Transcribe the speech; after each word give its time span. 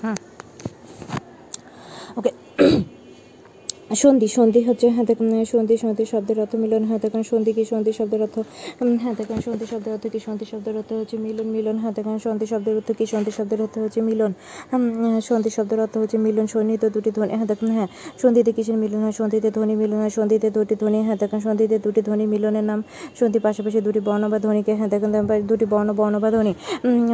হুম 0.00 0.16
ওকে 2.16 2.30
সন্ধি 3.90 4.28
সন্ধি 4.36 4.60
হচ্ছে 4.68 4.86
হ্যাঁ 4.94 5.06
দেখুন 5.10 5.28
সন্ধি 5.52 5.74
সন্ধি 5.84 6.04
শব্দের 6.12 6.38
অর্থ 6.42 6.52
মিলন 6.62 6.82
হ্যাঁ 6.88 7.00
দেখুন, 7.04 7.22
সন্ধি 7.30 7.50
কি 7.56 7.62
সন্ধি 7.72 7.92
শব্দের 7.98 8.20
অর্থ? 8.26 8.36
হ্যাঁ 9.02 9.14
দেখুন, 9.20 9.38
সন্ধি 9.46 9.66
শব্দের 9.72 9.92
অর্থ 9.96 10.04
কি 10.12 10.18
সন্ধি 10.26 10.46
শব্দের 10.52 10.74
অর্থ 10.80 10.90
হচ্ছে 11.00 11.16
মিলন 11.24 11.48
মিলন 11.56 11.76
হ্যাঁ 11.82 11.92
দেখুন, 11.98 12.16
সন্ধি 12.24 12.46
শব্দের 12.52 12.74
অর্থ 12.78 12.90
কি 12.98 13.04
সন্ধি 13.12 13.32
শব্দের 13.38 13.60
অর্থ 13.64 13.74
হচ্ছে 13.84 14.00
মিলন? 14.08 14.32
সন্ধি 15.28 15.50
শব্দের 15.56 15.78
অর্থ 15.84 15.94
হচ্ছে 16.02 16.16
মিলন 16.26 16.46
সন্নিহিত 16.54 16.84
দুটি 16.94 17.10
ধ্বনি 17.16 17.32
হ্যাঁ 17.38 17.48
দেখুন 17.52 17.70
হ্যাঁ 17.76 17.88
সন্ধিতে 18.22 18.50
কিসের 18.56 18.76
মিলন 18.82 19.00
হয়? 19.04 19.14
সন্ধিতে 19.20 19.48
ধ্বনি 19.56 19.74
মিলন 19.82 19.98
হয়, 20.02 20.12
সন্ধিতে 20.18 20.48
দুটি 20.56 20.74
ধ্বনি 20.82 20.98
হ্যাঁ 21.06 21.18
দেখুন, 21.22 21.38
সন্ধিতে 21.46 21.76
দুটি 21.84 22.00
ধ্বনি 22.08 22.24
মিলনের 22.32 22.64
নাম, 22.70 22.80
সন্ধি 23.18 23.38
পাশাপাশি 23.46 23.78
দুটি 23.86 24.00
বর্ণ 24.08 24.24
বা 24.32 24.38
ধ্বনিকে 24.44 24.72
হ্যাঁ 24.78 24.88
দেখুন 24.94 25.10
দুটি 25.50 25.66
বর্ণ 25.72 25.88
বর্ণ 25.98 26.14
বা 26.24 26.28
ধ্বনি 26.34 26.52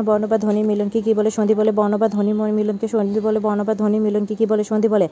বর্ণ 0.08 0.24
বা 0.32 0.36
ধ্বনি 0.44 0.60
মিলন 0.70 0.88
কি 0.94 1.00
কি 1.06 1.12
বলে? 1.18 1.30
সন্ধি 1.36 1.54
বলে 1.60 1.70
বর্ণ 1.78 1.92
বা 2.02 2.06
ধ্বনি 2.14 2.32
মিলনকে 2.58 2.86
সন্ধি 2.94 3.20
বলে, 3.26 3.38
বর্ণ 3.46 3.60
বা 3.68 3.74
ধ্বনি 3.80 3.98
মিলন 4.06 4.22
কি 4.28 4.34
কি 4.40 4.44
বলে? 4.52 4.62
সন্ধি 4.70 4.88
বলে 4.94 5.06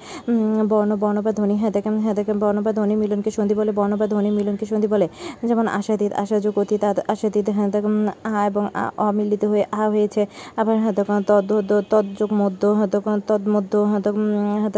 বর্ণ 0.72 0.90
বর্ণ 1.02 1.18
বা 1.26 1.32
ধ্বনি 1.38 1.53
হ্যাঁ 1.56 1.70
দেখেন 1.70 1.94
হ্যাঁ 1.98 2.14
দেখেন 2.14 2.36
বর্ণ 2.38 2.58
বা 2.60 2.70
ধ্বনি 2.72 2.94
মিলনকে 2.96 3.30
সন্ধি 3.30 3.54
বলে, 3.54 3.72
বর্ণ 3.72 3.92
বা 3.96 4.06
ধ্বনি 4.06 4.30
মিলনকে 4.30 4.66
সন্ধি 4.66 4.86
বলে। 4.86 5.06
যেমন 5.42 5.66
আশাতীত, 5.68 6.12
আশাযোগ, 6.14 6.54
অতীত 6.58 6.82
আশাতীত 7.08 7.46
হ্যাঁ 7.48 7.68
দেখুন 7.68 7.94
আ 8.24 8.46
এবং 8.46 8.64
আ, 8.74 8.84
অমিলিত 8.98 9.42
হয়ে 9.44 9.64
আ 9.72 9.82
হয়েছে। 9.88 10.22
আবার 10.56 10.76
হ্যাঁ 10.78 10.92
দেখুন 10.92 11.18
তদ 11.22 11.50
তদ্যোগ, 11.90 12.30
মধ্য 12.32 12.62
হ্যাঁ 12.66 12.86
দেখুন 12.86 13.16
তন্মধ্য 13.26 13.72
হ্যাঁ 13.84 14.00
দেখুন 14.00 14.24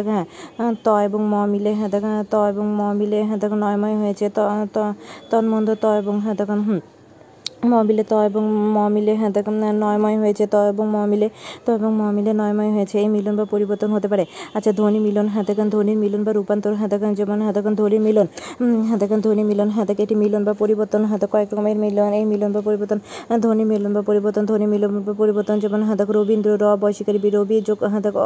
হ্যাঁ 0.09 0.25
হ্যাঁ 0.59 0.73
ত 0.85 0.89
এবং 1.05 1.21
ম 1.27 1.35
মিলে 1.47 1.71
হ্যাঁ 1.75 1.89
দেখুন 1.89 2.23
ত 2.31 2.35
এবং 2.49 2.67
ম 2.75 2.81
মিলে 2.93 3.19
হ্যাঁ 3.23 3.39
দেখুন 3.39 3.59
নয়ময় 3.59 3.97
হয়েছে, 3.97 4.27
ত, 4.29 4.39
ত- 4.73 4.95
তন্মধ্য 5.31 5.69
ত 5.75 5.85
এবং 5.97 6.15
হ্যাঁ 6.21 6.35
দেখুন 6.35 6.61
হুম। 6.61 6.81
ম 7.63 7.75
মিলে 7.83 8.05
ত 8.05 8.13
এবং 8.29 8.43
ম 8.75 8.79
মিলে 8.89 9.13
হ্যাঁ 9.15 9.31
নয়ময় 9.75 10.17
হয়েছে 10.19 10.45
ত 10.47 10.55
এবং 10.71 10.85
ম 10.87 10.97
মিলে 11.07 11.29
ত 11.65 11.67
এবং 11.71 11.91
ম 11.93 12.03
মিলে 12.17 12.33
নয়ময় 12.33 12.71
হয়েছে 12.71 12.97
এই 12.99 13.09
মিলন 13.09 13.35
বা 13.37 13.45
পরিবর্তন 13.45 13.91
হতে 13.91 14.09
পারে 14.09 14.25
আচ্ছা 14.55 14.71
ধ্বনি 14.73 14.99
মিলন 14.99 15.27
হ্যাঁ 15.29 15.45
দেখুন 15.45 15.67
ধ্বনির 15.71 15.99
মিলন 15.99 16.21
বা 16.25 16.33
রূপান্তর 16.33 16.73
হ্যাঁ 16.75 16.89
দেখুন 16.89 17.11
যেমন 17.15 17.39
হ্যাঁ 17.41 17.55
দেখুন 17.55 17.73
ধ্বনি 17.75 17.99
মিলন 17.99 18.27
হ্যাঁ 18.89 18.99
দেখুন 18.99 19.19
ধ্বনি 19.21 19.43
মিলন 19.45 19.69
হ্যাঁ 19.71 19.87
দেখুন 19.87 20.03
এটি 20.03 20.15
মিলন 20.15 20.43
বা 20.45 20.53
পরিবর্তন 20.53 21.01
হ্যাঁ 21.05 21.21
কয়েক 21.27 21.49
রকমের 21.53 21.79
মিলন 21.79 22.11
এই 22.13 22.25
মিলন 22.25 22.51
বা 22.53 22.61
পরিবর্তন 22.61 22.99
ধ্বনি 23.41 23.65
মিলন 23.65 23.91
বা 23.93 24.03
পরিবর্তন 24.03 24.43
ধ্বনি 24.47 24.67
মিলন 24.67 24.91
বা 24.99 25.13
পরিবর্তন 25.13 25.57
যেমন 25.59 25.81
হ্যাঁ 25.83 25.97
দেখুন 25.97 26.15
রবীন্দ্র 26.17 26.51
র 26.63 26.65
বৈশিকারী 26.77 27.19
বি 27.19 27.29
রবি 27.31 27.57
যোগ 27.61 27.79
হ্যাঁ 27.85 28.03
দেখো 28.03 28.21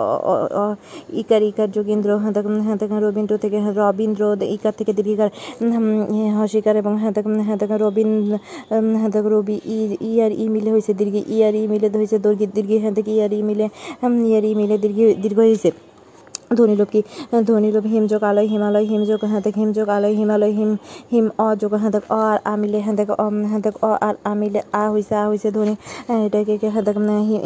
ইকার 1.12 1.42
ইকার 1.42 1.69
যোগীন্দ্র 1.70 2.11
হ্যাঁ 2.19 2.33
দেখুন 2.33 2.55
হ্যাঁ 2.61 2.77
দেখুন 2.77 2.98
রবীন্দ্র 2.98 3.34
থেকে 3.39 3.56
হ্যাঁ 3.61 3.75
রবীন্দ্র 3.81 4.22
ইকার 4.55 4.75
থেকে 4.78 4.92
দীর্ঘিকার 4.92 5.31
হসিকার 6.37 6.75
এবং 6.77 6.92
হ্যাঁ 6.97 7.12
দেখুন 7.12 7.34
হ্যাঁ 7.41 7.59
দেখুন 7.59 7.78
রবীন্দ্র 7.78 8.34
উম, 9.11 9.16
হ্যাঁ 9.16 9.28
দেখো 9.28 9.30
রবি 9.34 9.56
ই 9.69 9.78
ই 10.03 10.12
আর 10.20 10.33
ই 10.34 10.47
মিলে 10.55 10.70
হয়েছে 10.70 10.92
দীর্ঘ 11.00 11.14
ই 11.27 11.39
আর 11.42 11.55
ই 11.55 11.64
মিলে 11.66 11.89
হয়েছে 11.94 12.16
দৈর্ঘ্য 12.25 12.47
দীর্ঘ 12.56 12.70
হ্যাঁ 12.77 12.94
থেকে 12.98 13.11
ই 13.12 13.20
আর 13.20 13.33
ই 13.33 13.42
মিলে 13.42 13.66
ই 14.22 14.33
আর 14.34 14.44
ই 14.44 14.53
মিলে 14.55 14.77
দীর্ঘ 14.84 14.98
দীর্ঘ 15.22 15.39
হয়েছে 15.42 15.69
ধ্বনিলোপ 16.51 16.89
কি 16.91 17.01
ধ্বনিলোপ 17.47 17.84
হিমযোগ 17.87 18.23
আলয় 18.25 18.47
হিমালয় 18.47 18.84
হিমযোগ 18.84 19.20
হ্যাঁ 19.25 19.41
দেখ 19.41 19.55
হিমযোগ 19.55 19.87
আলয় 19.89 20.15
হিমালয় 20.15 20.53
হিম 20.53 20.70
হিম 21.12 21.27
অযোগ 21.39 21.73
হ্যাঁ 21.75 21.91
দেখ 21.91 22.05
অ 22.11 22.19
আর 22.23 22.39
আমিলে 22.45 22.61
মিলে 22.62 22.79
হ্যাঁ 22.81 22.97
দেখ 22.97 23.09
অম 23.20 23.34
হ্যাঁ 23.45 23.61
দেখ 23.61 23.75
অ 23.83 23.91
আর 24.01 24.15
আমিলে 24.25 24.41
মিলে 24.41 24.61
আ 24.73 24.83
হয়েছে 24.91 25.15
আ 25.15 25.25
হয়েছে 25.27 25.48
ধ্বনি। 25.51 25.75
এটাকে 26.27 26.55
কি 26.59 26.67
হ্যাঁ 26.67 26.84
দেখ 26.84 26.97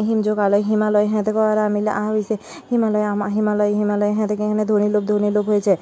হিমযোগ 0.08 0.36
আলয় 0.38 0.62
হিমালয় 0.62 1.06
হ্যাঁ 1.06 1.22
দেখ 1.22 1.36
অ 1.36 1.42
আর 1.42 1.58
আমিলে 1.58 1.74
মিলে 1.76 1.90
আ 1.92 2.04
হয়েছে 2.08 2.34
হিমালয় 2.70 3.04
আমা 3.04 3.26
হিমালয় 3.28 3.72
হিমালয় 3.74 4.12
হ্যাঁ 4.12 4.28
দেখ 4.28 4.38
এখানে 4.40 4.64
ধ্বনিলোপ 4.64 5.02
ধ্বনিলোপ 5.04 5.44
হয়েছে। 5.46 5.72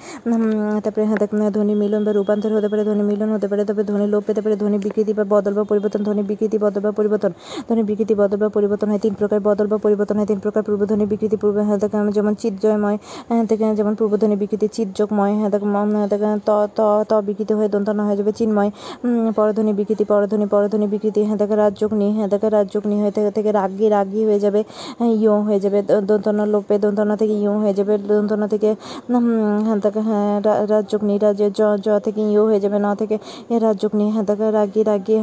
তারপরে 0.84 1.04
হ্যাঁ 1.04 1.18
দেখ 1.18 1.30
ধ্বনি 1.52 1.74
মিলন 1.74 2.02
বা 2.04 2.12
রূপান্তর 2.12 2.50
হতে 2.56 2.68
পারে, 2.68 2.82
ধ্বনি 2.84 3.02
মিলন 3.02 3.28
হতে 3.32 3.46
পারে 3.48 3.62
তবে 3.64 3.82
ধ্বনি 3.84 4.06
লোপ 4.06 4.22
পেতে 4.26 4.40
পারে, 4.40 4.56
ধ্বনি 4.56 4.76
বিকৃতি 4.78 5.12
বা 5.12 5.24
বদল 5.24 5.52
বা 5.52 5.62
পরিবর্তন, 5.64 6.00
ধ্বনি 6.04 6.22
বিকৃতি, 6.22 6.56
বদল 6.58 6.80
বা 6.80 6.90
পরিবর্তন। 6.90 7.32
ধ্বনি 7.68 7.82
বিকৃতি, 7.82 8.14
বদল 8.14 8.36
বা 8.36 8.48
পরিবর্তন 8.48 8.88
হয়, 8.88 8.98
তিন 8.98 9.14
প্রকার, 9.14 9.38
বদল 9.40 9.66
বা 9.66 9.76
পরিবর্তন 9.76 10.16
হয়, 10.16 10.26
তিন 10.26 10.38
প্রকার 10.38 10.62
পূর্বধ্বনি 10.62 11.04
বিকৃতি, 11.06 11.36
পূর্ব 11.36 11.56
হ্যাঁ 11.58 11.78
দেখ 11.78 11.92
যেমন 12.10 12.32
চিৎজয়ময় 12.34 12.96
যেমন 13.78 13.92
পূর্বধ্বনি 13.98 14.36
বিকৃতি 14.42 14.66
চিৎযোগময় 14.76 15.32
হ্যাঁ 15.38 15.50
দেখ 15.50 15.62
হ্যাঁ 16.24 16.38
ত 16.46 16.50
ত 16.76 16.80
ত 17.10 17.12
বিকৃত 17.28 17.50
হয়ে 17.52 17.68
দন্তন্য 17.68 18.00
হয়ে 18.02 18.16
যাবে 18.16 18.32
চিন্ময়। 18.32 18.70
পরধ্বনি 19.36 19.72
বিকৃতি 19.72 20.04
পরধ্বনি 20.04 20.46
পরধ্বনি 20.46 20.86
বিকৃতি 20.86 21.20
হ্যাঁ 21.24 21.38
দেখ 21.38 21.50
রাজযোগ 21.62 21.90
নি 21.92 22.08
হ্যাঁ 22.12 22.28
দেখ 22.28 22.42
রাজযোগ 22.56 22.82
নি 22.86 22.96
হয়ে 23.02 23.12
থেকে 23.36 23.50
রাগি 23.52 23.86
রাগি 23.88 24.22
হয়ে 24.24 24.40
যাবে 24.40 24.60
হ্যাঁ 24.98 25.12
ইয় 25.14 25.34
হয়ে 25.46 25.60
যাবে 25.60 25.78
দন্তন্য 26.08 26.40
লোপে 26.44 26.74
দন্তন্য 26.78 27.12
থেকে 27.16 27.34
ইয় 27.34 27.54
হয়ে 27.62 27.74
যাবে 27.74 27.94
দন্তন্য 28.10 28.44
থেকে 28.48 28.70
হ্যাঁ 29.66 29.78
দেখ 29.84 29.96
হ্যাঁ 30.08 30.30
রাজযোগ 30.72 31.00
নি 31.04 31.14
রাজ 31.18 31.40
জ 31.84 31.88
থেকে 32.06 32.20
ইয় 32.22 32.42
হয়ে 32.42 32.60
যাবে, 32.64 32.78
ন 32.78 32.88
থেকে 33.00 33.16
রাজযোগ 33.64 33.92
নি 33.94 34.04
হ্যাঁ 34.10 34.24
দেখ 34.24 34.40
রাগি 34.52 34.82
রাগি 34.82 35.16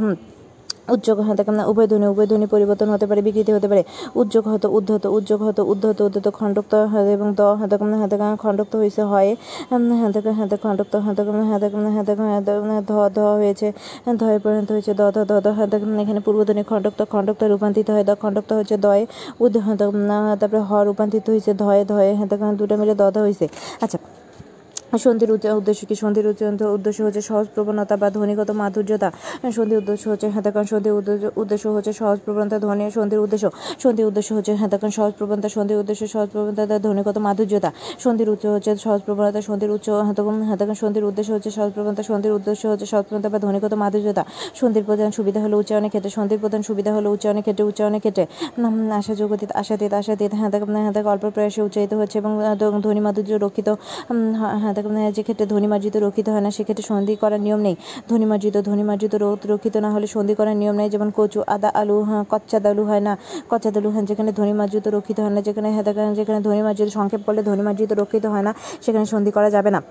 উদ্যোগ 0.92 1.18
হ্যাঁ 1.20 1.36
দেখেন 1.36 1.56
না 1.56 1.64
উভয় 1.66 1.88
ধ্বনি 1.88 2.06
উভয় 2.08 2.28
ধ্বনি 2.28 2.46
পরিবর্তন 2.46 2.88
হতে 2.90 3.06
পারে 3.08 3.22
বিকৃতি 3.22 3.52
হতে 3.54 3.68
পারে 3.68 3.84
উদ্যোগ 4.16 4.44
হতো 4.48 4.68
উদ্ধত 4.70 5.04
উদ্যোগ 5.10 5.40
হতো 5.42 5.62
উদ্ধত 5.64 5.98
উদ্ধত 6.02 6.28
খণ্ডক্ত 6.30 6.74
হয় 6.84 7.04
এবং 7.10 7.28
দ 7.34 7.42
হ্যাঁ 7.60 7.70
দেখেন 7.70 7.90
হ্যাঁ 7.94 8.10
দেখেন 8.10 8.36
খণ্ডক্ত 8.36 8.74
হয়েছে 8.76 9.02
হয় 9.04 9.30
হাতে 9.72 10.20
হ্যাঁ 10.20 10.36
হ্যাঁ 10.38 10.48
দেখেন 10.48 10.64
খণ্ডক্ত 10.64 10.94
হ্যাঁ 10.96 11.16
হ্যাঁ 11.48 11.60
দেখেন 11.60 11.86
হ্যাঁ 11.88 12.04
দেখেন 12.04 12.26
হ্যাঁ 12.66 12.84
ধ 12.84 12.92
ধ 13.10 13.18
হয়েছে 13.34 13.68
হ্যাঁ 14.06 14.16
ধয়ে 14.18 14.38
পরিণত 14.40 14.70
হয়েছে 14.72 14.92
দ 14.94 15.02
ধ 15.12 15.18
দ 15.40 15.48
হ্যাঁ 15.48 15.68
দেখেন 15.68 15.90
এখানে 16.00 16.20
পূর্বধ্বনি 16.20 16.62
খণ্ডক্ত 16.64 17.00
খণ্ডক্ত 17.12 17.42
রূপান্তরিত 17.44 17.88
হয় 17.90 18.04
দ 18.04 18.12
খণ্ডক্ত 18.16 18.52
হচ্ছে 18.54 18.76
দয়ে 18.78 19.04
উদ 19.40 19.54
হ্যাঁ 19.58 19.78
তারপরে 20.42 20.62
হ 20.62 20.72
রূপান্তরিত 20.84 21.26
হয়েছে 21.30 21.52
ধয়ে 21.54 21.84
ধয়ে 21.86 22.12
হ্যাঁ 22.16 22.28
দেখেন 22.28 22.56
দুটো 22.56 22.74
মিলে 22.78 22.94
দ 22.96 23.04
ধ 23.12 23.18
হয়েছে 23.18 23.46
আচ্ছা 23.82 24.00
সন্ধির 24.98 25.32
উদ্দেশ্য 25.32 25.86
কি? 25.86 25.96
সন্ধির 25.96 26.28
উদ্দেশ্য 26.66 27.02
হচ্ছে 27.04 27.22
সহজ 27.22 27.48
প্রবণতা 27.56 27.98
বা 27.98 28.10
ধ্বনিগত 28.10 28.52
মাধুর্যতা। 28.52 29.12
সন্ধির 29.56 29.78
উদ্দেশ্য 29.78 30.10
হচ্ছে 30.10 30.30
হেতাকান 30.30 30.64
সন্ধির 30.64 30.94
উদ্দেশ্য- 31.36 31.74
হচ্ছে 31.76 31.94
সহজ 31.94 32.20
প্রবণতা, 32.26 32.60
ধ্বনি 32.60 32.92
সন্ধির 32.92 33.20
উদ্দেশ্য। 33.20 33.50
সন্ধির 33.80 34.06
উদ্দেশ্য 34.06 34.34
হচ্ছে 34.34 34.54
হেতাকান 34.56 34.90
সহজ 34.90 35.14
প্রবণতা, 35.18 35.50
সন্ধির 35.50 35.78
উদ্দেশ্য 35.78 36.08
সহজ 36.08 36.30
প্রবণতা 36.32 36.80
ধ্বনিগত 36.80 37.18
মাধুর্যতা। 37.18 37.72
সন্ধির 38.00 38.30
উচ্চ 38.30 38.46
হচ্ছে 38.46 38.76
সহজ 38.76 39.02
প্রবণতা, 39.06 39.42
সন্ধির 39.42 39.72
উচ্চ 39.72 39.90
হেতাকান 39.90 40.44
হেতাকান 40.44 40.76
সন্ধির 40.76 41.04
উদ্দেশ্য 41.04 41.32
হচ্ছে 41.32 41.52
সহজ 41.52 41.72
প্রবণতা, 41.72 42.04
সন্ধির 42.04 42.32
উদ্দেশ্য 42.32 42.68
হচ্ছে 42.68 42.86
সহজ 42.86 43.06
প্রবণতা 43.10 43.30
বা 43.30 43.40
ধ্বনিগত 43.40 43.74
মাধুর্যতা। 43.74 44.26
সন্ধির 44.56 44.84
প্রধান 44.84 45.12
সুবিধা 45.12 45.40
হলো 45.42 45.58
উচ্চারণের 45.58 45.90
ক্ষেত্রে, 45.90 46.10
সন্ধির 46.10 46.40
প্রধান 46.40 46.62
সুবিধা 46.62 46.94
হলো 46.94 47.12
উচ্চারণের 47.12 47.42
ক্ষেত্রে 47.42 47.66
উচ্চারণের 47.66 48.00
ক্ষেত্রে 48.00 48.26
আশা 48.92 49.16
যোগতীত 49.16 49.52
আশাতীত 49.52 49.94
আশাতীত 49.94 50.34
হ্যাঁ 50.34 50.50
দেখ 50.50 50.64
হ্যাঁ 50.64 51.04
অল্প 51.04 51.30
প্রয়াসে 51.30 51.62
উচ্চারিত 51.62 51.94
হচ্ছে 51.94 52.18
এবং 52.20 52.82
ধ্বনি 52.82 53.00
মাধুর্য 53.00 53.34
রক্ষিত 53.46 53.70
হ্যাঁ 54.60 54.74
হ্যাঁ 54.80 54.88
দেখ 54.90 54.98
হ্যাঁ, 54.98 55.14
যে 55.18 55.22
ক্ষেত্রে 55.24 55.46
ধ্বনিমার্জিত 55.46 55.96
রক্ষিত 55.98 56.28
হয় 56.30 56.42
না 56.42 56.50
সেক্ষেত্রে 56.52 56.86
সন্ধি 56.92 57.14
করার 57.16 57.42
নিয়ম 57.42 57.62
নেই। 57.62 57.76
ধ্বনিমার্জিত 58.10 58.56
ধ্বনিমার্জিত 58.62 59.14
রোদ 59.16 59.40
রক্ষিত 59.46 59.76
না 59.78 59.90
হলে 59.92 60.08
সন্ধি 60.08 60.34
করার 60.36 60.58
নিয়ম 60.58 60.76
নেই। 60.76 60.90
যেমন 60.90 61.10
কচু 61.16 61.40
আদা 61.48 61.70
আলু 61.82 61.98
হ্যাঁ 62.04 62.24
কচ্চা 62.30 62.58
দালু 62.60 62.84
হয় 62.86 63.04
না। 63.08 63.14
কচ্চা 63.50 63.70
দালু 63.72 63.90
হ্যাঁ 63.90 64.06
যেখানে 64.06 64.32
ধ্বনিমার্জিত 64.32 64.86
রক্ষিত 64.88 65.18
হয় 65.20 65.30
না 65.30 65.42
যেখানে 65.42 65.68
হ্যাঁ 65.72 65.86
যেখানে 66.16 66.40
ধ্বনিমার্জিত 66.42 66.90
সংক্ষেপ 66.90 67.22
করলে 67.26 67.42
ধ্বনিমার্জিত 67.44 67.92
রক্ষিত 67.94 68.26
হয় 68.26 68.44
না 68.44 68.52
সেখানে 68.82 69.06
সন্ধি 69.06 69.32
করা 69.32 69.50
যাবে 69.50 69.70
না। 69.72 69.82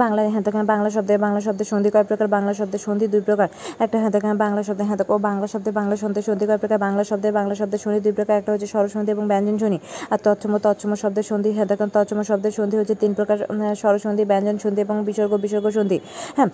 বাংলায় 0.00 0.28
হ্যাঁ 0.32 0.42
বাংলা 0.72 0.90
শব্দে 0.96 1.14
বাংলা 1.26 1.40
শব্দে 1.46 1.64
সন্ধি 1.72 1.88
কয় 1.94 2.06
প্রকার? 2.10 2.26
বাংলা 2.36 2.52
শব্দে 2.60 2.78
সন্ধি 2.86 3.06
দুই 3.14 3.22
প্রকার। 3.28 3.48
একটা 3.84 3.96
হ্যাঁ 4.00 4.12
দেখেন 4.14 4.34
বাংলা 4.44 4.62
শব্দে 4.68 4.84
হ্যাঁ 4.88 4.98
ও 5.14 5.16
বাংলা 5.28 5.46
শব্দে 5.52 5.70
বাংলা 5.78 5.96
শব্দে 6.02 6.20
সন্ধি 6.28 6.44
কয় 6.50 6.58
প্রকার? 6.62 6.78
বাংলা 6.86 7.02
শব্দে 7.10 7.28
বাংলা 7.38 7.54
শব্দে 7.60 7.78
সন্ধি 7.84 8.00
দুই 8.06 8.14
প্রকার। 8.18 8.34
একটা 8.40 8.50
হচ্ছে 8.52 8.68
স্বরসন্ধি 8.74 9.10
এবং 9.16 9.24
ব্যঞ্জন 9.32 9.56
সন্ধি 9.62 9.78
আর 10.12 10.18
তৎসম 10.24 10.52
তৎসম 10.64 10.90
শব্দের 11.02 11.26
সন্ধি 11.30 11.50
হ্যাঁ 11.56 11.68
দেখেন 11.70 11.88
তৎসম 11.94 12.18
শব্দের 12.30 12.52
সন্ধি 12.58 12.76
হচ্ছে 12.80 12.94
তিন 13.02 13.12
প্রকার 13.18 13.36
সরস্বন্ধি 13.82 14.22
ব্যঞ্জন 14.32 14.56
সন্ধি 14.64 14.80
এবং 14.86 14.96
বিসর্গ 15.08 15.32
বিসর্গ 15.44 15.66
সন্ধি। 15.76 15.98
হ্যাঁ? 16.36 16.50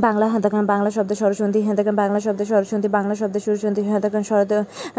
বাংলা 0.00 0.26
হ্যাঁ 0.26 0.40
দেখেন 0.40 0.66
বাংলা 0.66 0.90
শব্দের 0.90 1.16
স্বরসন্ধি 1.16 1.60
হ্যাঁ 1.60 1.76
দেখেন 1.76 1.96
বাংলা 1.96 2.20
শব্দের 2.20 2.46
স্বরসন্ধি, 2.46 2.88
বাংলা 2.88 3.14
শব্দের 3.14 3.40
সুরসন্ধি 3.40 3.82
হ্যাঁ 3.82 4.00
দেখেন 4.00 4.22
স্বরদ 4.22 4.52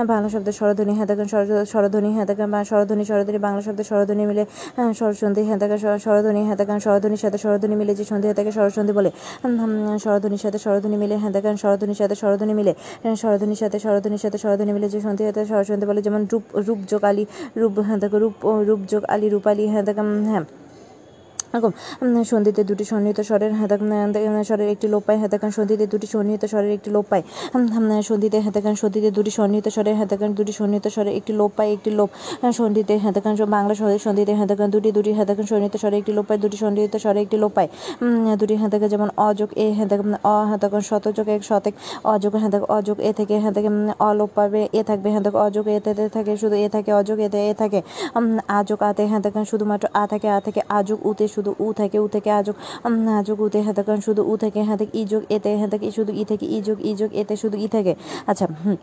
বাংলা 0.08 0.30
শব্দের 0.30 0.54
স্বরধ্বনি 0.54 0.94
হ্যাঁ 0.94 1.06
দেখেন 1.06 1.26
স্বর- 1.26 1.66
স্বরধ্বনি 1.66 2.14
হ্যাঁ 2.14 2.26
দেখেন 2.26 2.48
স্বরধ্বনি 2.64 3.06
স্বরধ্বনি, 3.06 3.38
বাংলা 3.38 3.62
শব্দের 3.62 3.86
স্বরধ্বনি 3.86 4.26
মিলে 4.26 4.46
স্বরসন্ধি 4.94 5.42
হ্যাঁ 5.44 5.58
দেখেন 5.58 5.78
স্বর- 5.78 6.00
স্বরধ্বনি 6.00 6.42
হ্যাঁ 6.44 6.56
দেখেন 6.56 6.80
স্বরধ্বনির 6.80 7.18
সাথে 7.18 7.38
স্বরধ্বনি 7.38 7.76
মিলে 7.76 7.96
যে 7.96 8.06
সন্ধি 8.06 8.28
হয়ে 8.28 8.52
স্বরসন্ধি 8.52 8.94
বলে 8.94 9.10
স্বরধ্বনির 10.00 10.38
সাথে 10.38 10.58
স্বরধ্বনি 10.58 10.98
মিলে 10.98 11.16
হ্যাঁ 11.18 11.32
দেখেন 11.32 11.56
স্বরধ্বনির 11.58 11.96
সাথে 11.96 12.16
স্বরধ্বনি 12.16 12.54
মিলে 12.54 12.74
স্বরধ্বনির 13.16 13.56
সাথে 13.56 13.80
স্বরধ্বনির 13.80 14.18
সাথে 14.18 14.38
স্বরধ্বনি 14.38 14.72
মিলে 14.74 14.90
যে 14.90 15.02
সন্ধি 15.02 15.24
থাকে 15.26 15.46
স্বরসন্ধি 15.46 15.86
বলে, 15.86 16.02
যেমন 16.02 16.28
রূপ 16.32 16.44
রূপ 16.56 16.78
যোগ 16.88 17.04
আলী, 17.04 17.26
রূপ 17.58 17.80
হ্যাঁ 17.80 17.98
দেখো 17.98 18.18
রূপ 18.18 18.36
রূপ 18.68 18.80
যোগ 18.88 19.04
আলী, 19.08 19.30
রূপালী 19.30 19.68
হ্যাঁ 19.68 19.84
দেখেন 19.84 20.26
হ্যাঁ 20.26 20.44
সন্ধিতে 22.32 22.62
দুটি 22.70 22.86
সন্নিহিত 22.92 23.20
স্বরের 23.30 23.52
হেতাকান 23.60 24.44
স্বরের 24.50 24.70
একটি 24.76 24.88
লোপ 24.94 25.04
পায় 25.08 25.20
হেতাকান 25.24 25.52
সন্ধিতে 25.58 25.86
দুটি 25.94 26.08
সন্নিহিত 26.14 26.44
স্বরের 26.52 26.72
একটি 26.78 26.90
লোপ 26.96 27.06
পায় 27.12 27.24
সন্ধিতে 28.10 28.38
হেতাকান 28.46 28.76
সন্ধিতে 28.82 29.10
দুটি 29.18 29.32
সন্নিহিত 29.38 29.68
স্বরের 29.76 29.96
হেতাকান 30.00 30.30
দুটি 30.38 30.54
সন্নিহিত 30.60 30.86
স্বরের 30.96 31.14
একটি 31.20 31.34
লোপ 31.40 31.52
পায়, 31.58 31.70
একটি 31.76 31.90
লোপ 32.00 32.10
সন্ধিতে 32.60 32.94
হেতাকান 33.06 33.34
বাংলা 33.56 33.74
স্বরের 33.80 34.02
সন্ধিতে 34.06 34.34
হেতাকান 34.40 34.68
দুটি 34.76 34.90
দুটি 34.98 35.12
হেতাকান 35.20 35.46
সন্নিহিত 35.52 35.76
স্বরে 35.82 35.96
একটি 36.02 36.12
লোপ 36.18 36.26
পায়, 36.30 36.40
দুটি 36.44 36.58
সন্নিহিত 36.64 36.96
স্বরে 37.04 37.20
একটি 37.26 37.38
লোপ 37.44 37.52
পায় 37.58 37.70
দুটি 38.40 38.56
হেতাকে 38.62 38.88
যেমন 38.94 39.10
অযোগ 39.30 39.50
এ 39.66 39.68
হেতাকান 39.80 40.12
অ 40.34 40.36
হেতাকান 40.52 40.82
শতযোগ 40.90 41.28
এক, 41.36 41.42
শতেক, 41.50 41.74
অযোগ 42.14 42.32
হেতাক 42.44 42.64
অযোগ 42.78 42.98
এ 43.10 43.12
থেকে 43.20 43.36
হেতাকে 43.46 43.70
অলোপ 44.10 44.30
পাবে, 44.38 44.62
এ 44.80 44.82
থাকবে 44.90 45.10
হেতাক 45.16 45.36
অযোগ 45.48 45.66
এতে 45.78 45.92
থাকে 46.16 46.32
শুধু 46.42 46.56
এ 46.66 46.68
থাকে, 46.76 46.92
অযোগ 47.02 47.18
এতে 47.28 47.40
এ 47.52 47.54
থাকে 47.62 47.80
আযোগ 48.60 48.80
আতে 48.90 49.04
হেতাকান 49.14 49.44
শুধুমাত্র 49.52 49.86
আ 50.02 50.04
থাকে, 50.12 50.28
আ 50.38 50.40
থেকে 50.48 50.62
আযোগ, 50.80 50.98
উতে 51.10 51.26
শুধু 51.38 51.52
উ 51.60 51.68
থাকে 51.74 51.98
উ 52.00 52.08
থেকে 52.08 52.30
আজক 52.32 52.56
আজক 53.20 53.38
উতে 53.40 53.60
হেতাকান 53.62 54.00
শুধু 54.02 54.22
উ 54.24 54.34
থেকে 54.38 54.60
হেতাক 54.64 54.90
ই 54.96 55.04
যোগ 55.06 55.24
এতে 55.30 55.50
হ্যাঁ 55.58 55.70
ই 55.82 55.92
শুধু 55.92 56.12
ই 56.14 56.24
থেকে, 56.26 56.46
ই 56.48 56.60
যোগ 56.62 56.78
ই 56.82 56.92
যোগ 56.96 57.12
এতে, 57.14 57.34
শুধু 57.38 57.58
ই 57.58 57.68
থাকে। 57.68 57.94
আচ্ছা 58.28 58.46
হুম। 58.66 58.78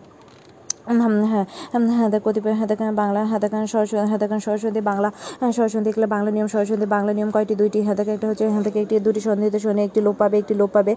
হ্যাঁ 0.86 1.44
হ্যাঁ 1.90 2.08
দেখ 2.10 2.22
কতিপয় 2.24 2.54
হ্যাঁ 2.54 2.68
দেখ 2.68 2.80
বাংলা 2.94 3.20
হ্যাঁ 3.24 3.40
দেখ 3.40 3.52
সরস্বতী 3.66 4.06
হ্যাঁ 4.06 4.18
দেখ 4.18 4.32
সরস্বতী 4.38 4.80
বাংলা 4.80 5.08
হ্যাঁ, 5.40 5.52
সরস্বতী 5.52 5.88
এগুলো 5.90 6.06
বাংলা 6.06 6.30
নিয়ম 6.30 6.48
সরস্বতী 6.48 6.86
বাংলা 6.86 7.12
নিয়ম 7.12 7.30
কয়টি 7.30 7.54
দুইটি 7.54 7.78
হ্যাঁ 7.82 7.96
দেখ 7.96 8.08
একটা 8.08 8.26
হচ্ছে 8.28 8.44
হ্যাঁ 8.48 8.62
দেখ 8.62 8.76
একটি 8.76 8.94
দুটি 9.00 9.20
সন্ধিতে 9.20 9.58
শোনে 9.58 9.82
একটি 9.84 10.00
লোপ 10.00 10.16
পাবে 10.16 10.36
একটি 10.38 10.54
লোপ 10.54 10.70
পাবে 10.72 10.92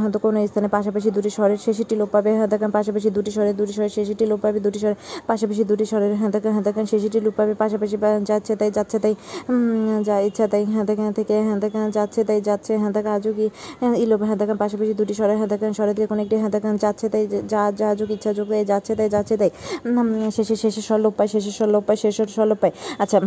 হয়তো 0.00 0.18
কোনো 0.18 0.38
স্থানে 0.46 0.68
পাশাপাশি 0.68 1.08
দুটি 1.10 1.30
স্বরের 1.30 1.58
শেষেরটি 1.58 1.94
লোপ 1.96 2.10
পাবে 2.12 2.30
হ্যাঁ 2.36 2.48
দেখ 2.48 2.62
পাশাপাশি 2.72 3.08
দুটি 3.10 3.30
স্বরের 3.30 3.54
দুটি 3.56 3.72
স্বরের 3.72 3.90
শেষেরটি 3.90 4.24
লোপ 4.26 4.40
পাবে 4.40 4.58
দুটি 4.60 4.78
স্বরের 4.78 4.98
পাশাপাশি 5.26 5.62
দুটি 5.64 5.84
স্বরের 5.84 6.12
হ্যাঁ 6.14 6.30
হ্যাঁ 6.46 6.62
দেখ 6.62 6.76
শেষেরটি 6.86 7.18
লোপ 7.20 7.34
পাবে 7.36 7.52
পাশাপাশি 7.54 7.96
যাচ্ছে 8.24 8.52
তাই 8.56 8.70
যাচ্ছে 8.70 8.96
তাই 8.98 9.14
যা 10.04 10.16
ইচ্ছা 10.20 10.44
তাই 10.48 10.62
হ্যাঁ 10.64 10.84
হ্যাঁ 10.98 11.12
থেকে 11.12 11.36
হ্যাঁ 11.40 11.58
দেখ 11.60 11.74
যাচ্ছে 11.92 12.20
তাই 12.24 12.38
যাচ্ছে 12.40 12.72
হ্যাঁ 12.76 12.92
দেখ 12.92 13.06
আজও 13.06 13.32
কি 13.32 13.46
হ্যাঁ, 13.80 13.94
ইলোপ 13.94 14.20
হ্যাঁ 14.22 14.36
দেখ 14.36 14.50
পাশাপাশি 14.58 14.92
দুটি 14.94 15.14
স্বরের 15.14 15.36
হ্যাঁ 15.36 15.48
দেখ 15.48 15.60
স্বরের 15.74 15.94
থেকে 15.94 16.06
কোনো 16.06 16.20
একটি 16.22 16.36
হ্যাঁ 16.36 16.50
দেখ 16.50 16.64
যাচ্ছে 16.80 17.06
তাই 17.08 17.24
যা 17.48 17.62
যা 17.72 17.88
যোগ 17.94 18.10
ইচ্ছা 18.10 18.30
যোগ 18.32 18.48
তাই 18.50 18.64
যাচ্ছে 18.64 18.92
তাই 19.00 19.08
যাচ্ছে 19.08 19.34
দেয় 19.36 19.52
শেষে 20.30 20.56
শেষে 20.56 20.82
স্বলোপ 20.82 21.12
পায়, 21.16 21.28
শেষে 21.28 21.50
স্বলোপ 21.50 21.82
পায়, 21.86 21.96
শেষে 21.96 22.22
স্বলোপ 22.28 22.58
পায়। 22.58 22.72
আচ্ছা 22.98 23.18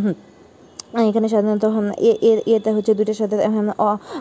এখানে 1.01 1.27
সাধারণত 1.27 1.65
এতে 2.47 2.69
হচ্ছে 2.71 2.91
দুটোর 2.93 3.13
সাথে 3.13 3.35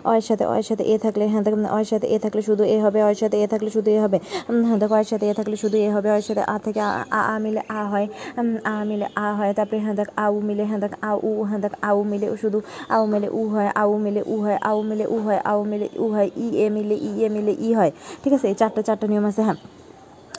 অয়ের 0.04 0.20
সাথে 0.20 0.44
অয়ের 0.46 0.62
সাথে 0.62 0.84
এ 0.84 0.96
থাকলে 0.99 1.25
হ্যাঁ 1.26 1.43
দেখুন, 1.43 1.62
অয়ের 1.66 1.84
সাথে 1.84 2.06
এ 2.06 2.19
থাকলে 2.19 2.43
শুধু 2.43 2.62
এ 2.64 2.76
হবে, 2.81 2.99
অয়ের 3.02 3.14
সাথে 3.14 3.37
এ 3.43 3.46
থাকলে 3.46 3.70
শুধু 3.70 3.88
এ 3.90 3.99
হবে। 4.00 4.19
হ্যাঁ 4.64 4.78
দেখো, 4.78 4.94
অয়ের 4.94 5.04
সাথে 5.04 5.25
এ 5.31 5.34
থাকলে 5.34 5.56
শুধু 5.56 5.76
এ 5.76 5.88
হবে, 5.90 6.08
অয়ের 6.10 6.22
সাথে 6.22 6.43
আ 6.44 6.56
থেকে 6.58 6.81
আ, 6.81 6.90
আ- 7.10 7.26
আ 7.34 7.38
মিলে 7.38 7.62
আ 7.69 7.82
হয় 7.87 8.06
আ 8.64 8.75
মিলে 8.84 9.06
আ 9.16 9.28
হয়, 9.34 9.52
তারপরে 9.55 9.78
হ্যাঁ 9.78 9.94
দেখ 9.94 10.08
আউ 10.16 10.34
মিলে 10.40 10.64
হ্যাঁ 10.64 10.81
দেখ 10.81 10.93
আউ 11.02 11.16
উ 11.22 11.32
হ্যাঁ 11.44 11.60
দেখ 11.60 11.72
আউ 11.82 11.98
মিলে 12.02 12.26
শুধু 12.37 12.58
আউ 12.88 13.02
মিলে 13.06 13.28
উ 13.31 13.43
হয় 13.48 13.70
আউ 13.75 13.90
মিলে 13.98 14.22
উ 14.26 14.37
হয় 14.40 14.58
আউ 14.62 14.78
মিলে 14.82 15.05
উ 15.06 15.16
হয় 15.19 15.40
আউ 15.44 15.60
মিলে 15.64 15.87
উ 15.98 16.06
হয়, 16.12 16.28
ই, 16.37 16.46
এ 16.56 16.66
মিলে 16.70 16.96
ই, 17.00 17.10
এ 17.25 17.28
মিলে 17.28 17.52
ই 17.60 17.70
হয়। 17.72 17.90
ঠিক 18.25 18.32
আছে, 18.32 18.46
এই 18.48 18.55
চারটা 18.55 18.81
চারটা 18.82 19.06
নিয়ম 19.06 19.25
আছে 19.25 19.43
হ্যাঁ। 19.43 19.81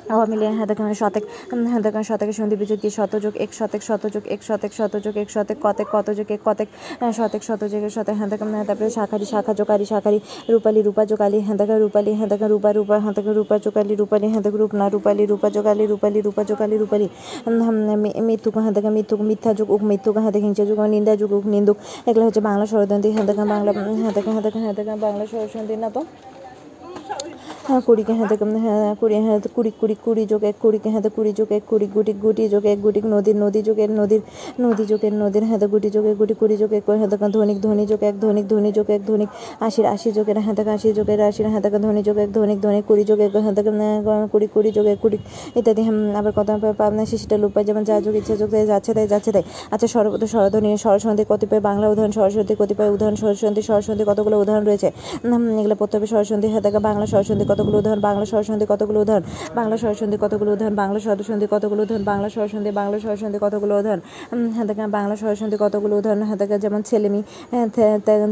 হ্যাঁ 0.07 0.67
দেখেন 0.67 0.87
শতেক 0.95 1.23
হ্যাঁ 1.63 1.81
দেখেন 1.81 2.03
শতকের 2.03 2.35
সন্ধি 2.39 2.55
বিযুক্তি 2.55 2.89
শতযোগ 2.89 3.33
এক 3.37 3.51
শতেক 3.53 3.81
শতযোগ 3.81 4.23
এক 4.27 4.41
শতেক 4.43 4.71
শতযোগ 4.73 5.13
এক 5.17 5.29
শতেক 5.29 5.57
কতেক 5.63 5.87
কতযোগ 5.91 6.27
এক 6.29 6.41
কতেক 6.45 6.67
হ্যাঁ, 7.01 7.13
শতেক 7.13 7.41
শতযোগের 7.43 7.91
শতেক 7.91 8.15
হ্যাঁ 8.15 8.29
হ্যাঁ, 8.53 8.65
তারপরে 8.65 8.89
শাখারি 8.89 9.25
শাখা 9.25 9.53
জোকারি 9.53 9.85
শাখারি 9.85 10.19
রূপালি 10.49 10.79
রূপা 10.81 11.03
জোকালি 11.05 11.39
হ্যাঁ 11.39 11.57
দেখেন 11.57 11.77
রূপালি 11.77 12.11
হ্যাঁ 12.13 12.29
দেখেন 12.29 12.47
রূপা 12.47 12.69
রূপা 12.71 12.95
হ্যাঁ 12.99 13.13
দেখেন 13.13 13.33
রূপা 13.33 13.55
জোকালি 13.65 13.93
রূপালি 13.95 14.27
হ্যাঁ 14.27 14.41
দেখেন 14.41 14.59
রূপনা 14.59 14.85
রূপালি 14.89 15.23
রূপা 15.25 15.47
জোকালি 15.49 15.83
রূপালি 15.85 16.19
রূপা 16.21 16.41
জোকালি 16.43 16.75
রূপালি 16.77 17.07
হ্যাঁ, 17.45 17.97
মৃত্যুক 18.23 18.53
হ্যাঁ 18.57 18.73
দেখেন 18.77 18.93
মৃত্যুক 18.93 19.19
মিথ্যা 19.21 19.51
যুগ 19.53 19.67
উক 19.69 19.81
মৃত্যুক 19.83 20.15
হ্যাঁ 20.17 20.31
দেখেন 20.31 20.47
হিংসা 20.47 20.65
যুগ 20.65 20.79
নিন্দা 20.87 21.13
যুগ 21.15 21.31
উক 21.33 21.45
নিন্দুক 21.45 21.77
এগুলো 22.07 22.23
হচ্ছে 22.25 22.41
বাংলা 22.41 22.65
ষড়দন্তি 22.65 23.07
হ্যাঁ 23.11 23.25
দেখেন 23.25 23.45
বাংলা 23.47 23.71
হ্যাঁ 24.01 24.13
দেখেন 24.17 24.31
হ্যাঁ 24.31 24.43
দেখেন 24.47 24.61
হ্যাঁ 24.63 24.75
দেখেন 24.75 24.97
বাংলা 24.99 25.23
ষড়দন্তি 25.25 25.75
না 25.77 25.89
তো 25.89 26.01
হ্যাঁ 27.63 27.81
কুড়িকে 27.81 28.13
হ্যাঁ 28.13 28.27
হ্যাঁ 28.57 28.93
কুড়ি 28.95 29.15
হ্যাঁ 29.17 29.37
কুড়ি 29.55 29.71
কুড়ি 29.79 29.95
কুড়ি 30.05 30.23
যোগ 30.25 30.43
এক 30.43 30.55
কুড়িকে 30.61 30.89
হাতে 30.89 31.09
কুড়ি 31.09 31.31
যোগ 31.33 31.49
এক 31.51 31.63
কুড়ি 31.69 31.87
গুটি 31.87 32.13
গুটি 32.13 32.43
যোগ 32.49 32.63
এক 32.65 32.79
গুটি 32.81 32.99
নদীর 33.05 33.35
নদী 33.35 33.61
যোগের 33.61 33.91
নদীর 33.91 34.21
নদী 34.59 34.83
যোগের 34.85 35.13
নদীর 35.13 35.43
হাতে 35.43 35.65
গুটি 35.67 35.89
যোগ 35.89 36.05
এক 36.05 36.17
গুটি 36.17 36.33
কুড়ি 36.33 36.55
যোগ 36.57 36.71
এক 36.73 36.83
হাতে 37.01 37.15
ধনিক 37.29 37.57
ধনী 37.61 37.83
যোগ 37.85 38.01
এক 38.03 38.15
ধনিক 38.21 38.45
ধনী 38.47 38.69
যোগ 38.71 38.87
এক 38.89 39.01
ধনিক 39.07 39.29
আশির 39.59 39.85
আশি 39.85 40.09
যোগের 40.11 40.37
হাতে 40.39 40.63
আশি 40.69 40.87
যোগের 40.93 41.19
আশির 41.21 41.45
হ্যাঁ 41.45 41.61
দেখো 41.61 41.79
ধনী 41.79 42.01
যোগ 42.01 42.17
এক 42.17 42.29
ধনিক 42.33 42.57
ধনিক 42.61 42.83
কুড়ি 42.87 43.03
যোগ 43.03 43.19
এক 43.19 43.31
হ্যাঁ 43.35 43.53
দেখো 43.53 43.71
কুড়ি 44.31 44.47
কুড়ি 44.47 44.69
যোগ 44.71 44.85
এক 44.85 44.99
কুড়ি 45.01 45.17
ইত্যাদি 45.55 45.81
হ্যাঁ 45.81 45.97
আবার 46.15 46.31
কত 46.31 46.49
পাবনা 46.77 47.03
শিশিটা 47.05 47.35
লুপ 47.37 47.51
পায় 47.55 47.65
যেমন 47.65 47.83
যা 47.83 47.95
যোগ 48.01 48.15
ইচ্ছা 48.15 48.35
যোগ 48.35 48.49
তাই 48.51 48.65
যাচ্ছে 48.65 48.91
তাই 48.93 49.07
যাচ্ছে 49.07 49.31
তাই 49.31 49.43
আচ্ছা 49.71 49.87
সর্বত 49.87 50.23
স্বরধ্বনি 50.23 50.69
স্বরসন্ধি 50.77 51.23
কতিপয় 51.29 51.61
বাংলা 51.61 51.85
উদাহরণ 51.89 52.11
সরস্বতী 52.11 52.53
কতিপয় 52.59 52.89
উদাহরণ 52.95 53.15
সরস্বতী 53.15 53.61
সরস্বতী 53.61 54.03
কতগুলো 54.07 54.35
উদাহরণ 54.41 54.63
রয়েছে 54.65 54.87
এগুলো 55.59 55.75
হবে 55.93 56.07
সরস্বতী 56.07 56.47
হ্যাঁ 56.47 56.63
দেখো 56.65 56.79
বাংলা 56.81 57.05
সরস্বতী 57.05 57.43
কতগুলো 57.53 57.77
উদাহরণ? 57.81 58.01
বাংলা 58.07 58.25
সরস্বতী 58.31 58.65
কতগুলো 58.73 58.99
উদাহরণ? 59.03 59.23
বাংলা 59.59 59.75
সরস্বতী 59.83 60.17
কতগুলো 60.23 60.49
উদাহরণ? 60.55 60.75
বাংলা 60.81 60.99
সরস্বতী 61.05 61.47
কতগুলো 61.53 61.81
উদাহরণ? 61.85 62.03
বাংলা 62.11 62.27
সরস্বতী 62.35 62.71
বাংলা 62.79 62.97
সরস্বতী 63.05 63.37
কতগুলো 63.45 63.73
উদাহরণ? 63.81 64.01
হ্যাঁ 64.55 64.65
দেখেন, 64.69 64.87
বাংলা 64.97 65.15
সরস্বতী 65.21 65.57
কতগুলো 65.59 65.93
উদাহরণ? 65.99 66.21
হ্যাঁ 66.27 66.37
দেখেন, 66.41 66.59
যেমন 66.65 66.81
ছেলেমি 66.89 67.21
হ্যাঁ 67.51 67.67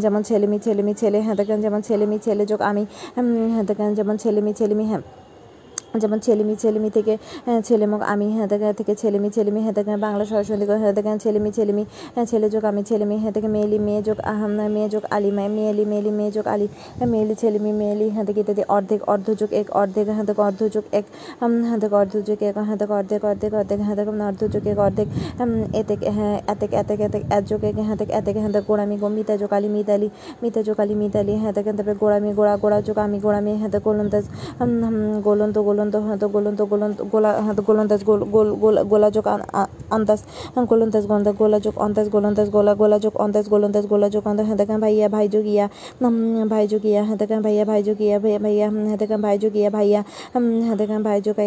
যেমন 0.05 0.21
ছেলেমি 0.29 0.57
ছেলেমি 0.65 0.93
ছেলে 1.01 1.19
হ্যাঁ 1.25 1.35
দেখেন, 1.39 1.57
যেমন 1.65 1.81
ছেলেমি 1.87 2.17
ছেলে 2.25 2.43
যোগ 2.51 2.59
আমি 2.69 2.83
হ্যাঁ 3.53 3.65
দেখেন, 3.69 3.89
যেমন 3.99 4.15
ছেলেমি 4.23 4.51
ছেলেমি 4.59 4.85
হ্যাঁ। 4.91 5.03
যেমন 5.93 6.19
ছেলেমি 6.19 6.55
ছেলেমি 6.55 6.89
থেকে 6.89 7.17
হ্যাঁ, 7.45 7.61
ছেলেমুখ 7.61 8.01
আমি 8.01 8.27
হ্যাঁ 8.31 8.47
থেকে 8.47 8.95
ছেলেমি 8.95 9.29
ছেলেমি 9.29 9.61
হ্যাঁ 9.61 9.73
থেকে 9.73 9.97
বাংলা 9.97 10.25
সরস্বতী 10.25 10.65
হ্যাঁ 10.65 10.93
থেকে 10.93 11.17
ছেলেমি 11.19 11.51
ছেলেমি 11.51 11.85
হ্যাঁ 12.15 12.25
ছেলে 12.25 12.49
যোগ 12.49 12.65
আমি 12.65 12.83
ছেলেমি 12.83 13.17
হ্যাঁ 13.17 13.31
থেকে 13.31 13.47
মেয়েলি 13.47 13.79
মেয়ে 13.79 14.01
যোগ 14.01 14.17
আহাম 14.19 14.51
মেয়ে 14.69 14.89
যোগ 14.89 15.03
আলি 15.11 15.31
মেয়েলি 15.31 15.85
মেয়েলি 15.85 16.11
মেয়ে 16.11 16.31
যোগ 16.31 16.47
আলি 16.47 16.67
হ্যাঁ, 16.97 17.09
মেয়েলি 17.09 17.35
ছেলেমি 17.35 17.71
মেয়েলি 17.71 18.09
হ্যাঁ 18.09 18.25
থেকে 18.25 18.39
ইত্যাদি 18.39 18.63
অর্ধেক 18.67 19.09
অর্ধ 19.09 19.27
যোগ 19.33 19.53
এক 19.53 19.67
অর্ধেক 19.71 20.09
হ্যাঁ 20.09 20.25
থেকে 20.25 20.41
অর্ধ 20.41 20.61
যোগ 20.67 20.83
এক 20.91 21.05
উম, 21.41 21.63
হ্যাঁ 21.63 21.79
থেকে 21.79 21.95
অর্ধ 21.95 22.13
যোগ 22.27 22.43
এক 22.43 22.55
হ্যাঁ 22.57 22.77
থেকে 22.77 22.93
অর্ধেক 22.93 23.23
অর্ধেক 23.25 23.53
অর্ধেক 23.53 23.79
হ্যাঁ 23.79 23.95
থেকে 23.95 24.11
অর্ধ 24.23 24.41
যোগ 24.47 24.67
এক 24.67 24.79
অর্ধেক 24.79 25.07
এতেক 25.73 25.99
হ্যাঁ 26.03 26.41
এতেক 26.47 26.73
এতেক 26.73 26.99
এতেক 26.99 27.23
এক 27.29 27.43
যোগ 27.45 27.63
এক 27.63 27.75
হ্যাঁ 27.75 27.95
থেকে 27.95 28.13
এতেক 28.13 28.37
হ্যাঁ 28.37 28.51
থেকে 28.51 28.67
গোড়ামি 28.67 28.97
গো 28.97 29.07
মিতা 29.09 29.37
যোগ 29.37 29.53
আলি 29.53 29.67
মিতালি 29.67 30.09
মিতা 30.43 30.61
যোগ 30.63 30.79
আলি 30.79 30.95
মিতালি 30.95 31.37
হ্যাঁ 31.37 31.53
থেকে 31.53 31.73
তারপরে 31.73 31.95
গোড়ামি 31.95 32.33
গোড়া 32.33 32.57
গোড়া 32.57 32.81
যোগ 32.81 32.97
আমি 32.97 33.19
গোড়ামি 33.19 33.51
হ্যাঁ 33.51 33.69
থেকে 33.69 33.83
গোলন্দাজ 33.83 34.25
গোলন্ত 35.23 35.57
গোলন্ত 35.57 35.80
হ্যাঁ 35.81 36.17
তো 36.17 36.27
গোলন্ত 36.27 36.61
গোলন্ত 36.63 36.97
গোলা 37.11 37.29
হ্যাঁ 37.41 37.55
তো 37.55 37.61
গোলন্দাজ 37.61 38.01
গোল 38.03 38.19
গোল 38.25 38.47
গোল 38.55 38.75
গোলা 38.83 39.09
যোগ 39.09 39.25
আন- 39.27 39.47
আ- 39.53 39.69
অন্তাজ 39.91 40.19
হ্যাঁ, 40.55 40.65
গোলন্দাজ 40.65 41.03
গন্ধা 41.07 41.31
গোলা 41.31 41.57
যোগ 41.59 41.75
অন্তাজ 41.77 42.07
গোলন্দাজ 42.09 42.47
গোলা 42.49 42.73
গোলা 42.73 42.97
যোগ 42.99 43.13
অন্তাজ 43.15 43.45
গোলন্দাজ 43.49 43.85
গোলা 43.87 44.07
যোগ 44.09 44.23
অন্তাজ 44.27 44.45
হ্যাঁ 44.45 44.57
দেখেন 44.57 44.77
ভাইয়া 44.79 45.07
ভাই 45.09 45.25
যোগ 45.27 45.45
ইয়া 45.45 45.65
উম, 46.01 46.15
ভাই 46.49 46.63
যোগ 46.67 46.83
ইয়া 46.85 47.01
হ্যাঁ 47.03 47.17
দেখেন 47.17 47.39
ভাইয়া 47.41 47.63
ভাই 47.65 47.79
যোগ 47.83 47.99
ইয়া 48.01 48.17
ভাইয়া 48.19 48.39
ভাইয়া 48.39 48.67
হুম, 48.67 48.83
হ্যাঁ 48.87 48.97
দেখেন 48.97 49.19
ভাই 49.21 49.35
যোগ 49.37 49.53
ইয়া 49.55 49.69
ভাইয়া 49.69 49.99
উম, 50.35 50.45
হ্যাঁ 50.61 50.77
দেখেন 50.77 51.01
ভাই 51.03 51.17
যোগ 51.21 51.37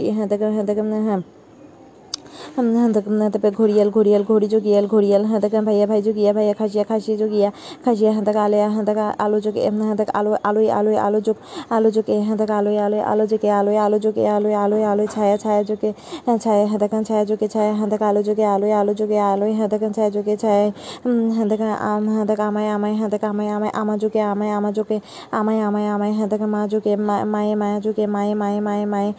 ইয়া 0.00 1.35
যোগ 2.46 2.66
ইয়া 2.66 2.76
হ্যাঁ 2.76 2.76
দেখেন 2.76 2.76
হ্যাঁ 2.76 2.76
দেখেন 2.76 2.76
হ্যাঁ 2.76 2.76
হুম, 2.76 2.76
হ্যাঁ 2.76 2.88
দেখ 2.88 3.06
না 3.08 3.30
তারপরে 3.30 3.50
ঘড়িয়াল 3.50 3.90
ঘড়িয়াল 3.90 4.22
ঘড়ি 4.22 4.46
যোগিয়াল 4.48 4.86
ঘড়িয়াল 4.86 5.24
হ্যাঁ 5.24 5.40
দেখ 5.40 5.52
ভাইয়া 5.60 5.86
ভাই 5.86 6.02
যোগিয়া 6.02 6.32
ভাইয়া 6.32 6.54
খাসিয়া 6.54 6.84
খাসি 6.84 7.16
যোগিয়া 7.16 7.50
খাসিয়া 7.84 8.12
হ্যাঁ 8.12 8.24
দেখ 8.24 8.36
আলেয়া 8.36 8.68
হ্যাঁ 8.70 8.84
দেখ 8.84 8.98
আলো 9.18 9.40
যোগে 9.40 9.70
হ্যাঁ 9.70 9.96
দেখ 9.96 10.08
আলো 10.14 10.36
আলোয় 10.44 10.68
আলোয় 10.70 10.96
আলো 10.96 11.20
যোগ 11.20 11.36
আলো 11.70 11.90
যোগে 11.90 12.20
হ্যাঁ 12.20 12.36
দেখ 12.36 12.50
আলোয় 12.50 12.78
আলোয় 12.78 13.02
আলো 13.02 13.26
যোগে 13.26 13.50
আলোয় 13.50 13.78
আলো 13.78 13.98
যোগে 13.98 14.28
আলোয় 14.28 14.54
আলোয় 14.54 14.84
আলোয় 14.84 15.06
ছায়া 15.06 15.36
ছায়া 15.36 15.62
যোগে 15.62 15.92
হ্যাঁ 16.26 16.38
ছায়া 16.38 16.66
হ্যাঁ 16.66 16.78
দেখান 16.78 17.04
ছায়া 17.04 17.24
যোগে 17.24 17.48
ছায়া 17.48 17.74
হ্যাঁ 17.74 17.88
দেখ 17.88 18.02
আলো 18.02 18.22
যোগে 18.22 18.44
আলোয় 18.44 18.72
আলো 18.72 18.94
যোগে 18.94 19.18
আলোয় 19.20 19.52
হ্যাঁ 19.52 19.68
দেখান 19.68 19.92
ছায়া 19.92 20.10
যোগে 20.10 20.36
ছায়া 20.36 20.72
হ্যাঁ 21.34 21.46
দেখ 21.46 21.60
আম 21.60 22.08
হ্যাঁ 22.08 22.26
দেখ 22.26 22.40
আমায় 22.40 22.68
আমায় 22.68 22.94
হ্যাঁ 22.94 23.08
দেখ 23.08 23.24
আমায় 23.24 23.48
আমায় 23.48 23.70
আমা 23.74 23.96
যোগে 23.96 24.20
আমায় 24.20 24.50
আমা 24.50 24.72
যোগে 24.72 25.00
আমায় 25.32 25.60
আমায় 25.60 25.86
আমায় 25.86 26.12
হ্যাঁ 26.12 26.28
দেখ 26.28 26.42
মা 26.42 26.66
যোগে 26.66 26.96
মায়ে 27.26 27.54
মায়া 27.56 27.80
যোগে 27.80 28.06
মায়ে 28.06 28.34
মায়ে 28.34 28.60
মায়ে 28.60 28.86
মায়ে 28.86 29.12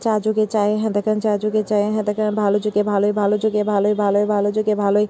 চা 0.00 0.20
যোগে 0.20 0.46
চায় 0.46 0.78
হ্যাঁ 0.78 0.90
দেখেন 0.90 1.20
চা 1.20 1.38
যোগে 1.38 1.62
চায় 1.62 1.92
হ্যাঁ 1.92 2.04
দেখেন 2.04 2.34
ভালো 2.46 2.58
যোগে 2.64 2.82
ভালোই, 2.92 3.12
ভালো 3.20 3.36
যোগে 3.44 3.62
ভালোই 3.72 3.94
ভালোই, 4.02 4.24
ভালো 4.34 4.48
যোগে 4.56 4.74
ভালোই। 4.84 5.06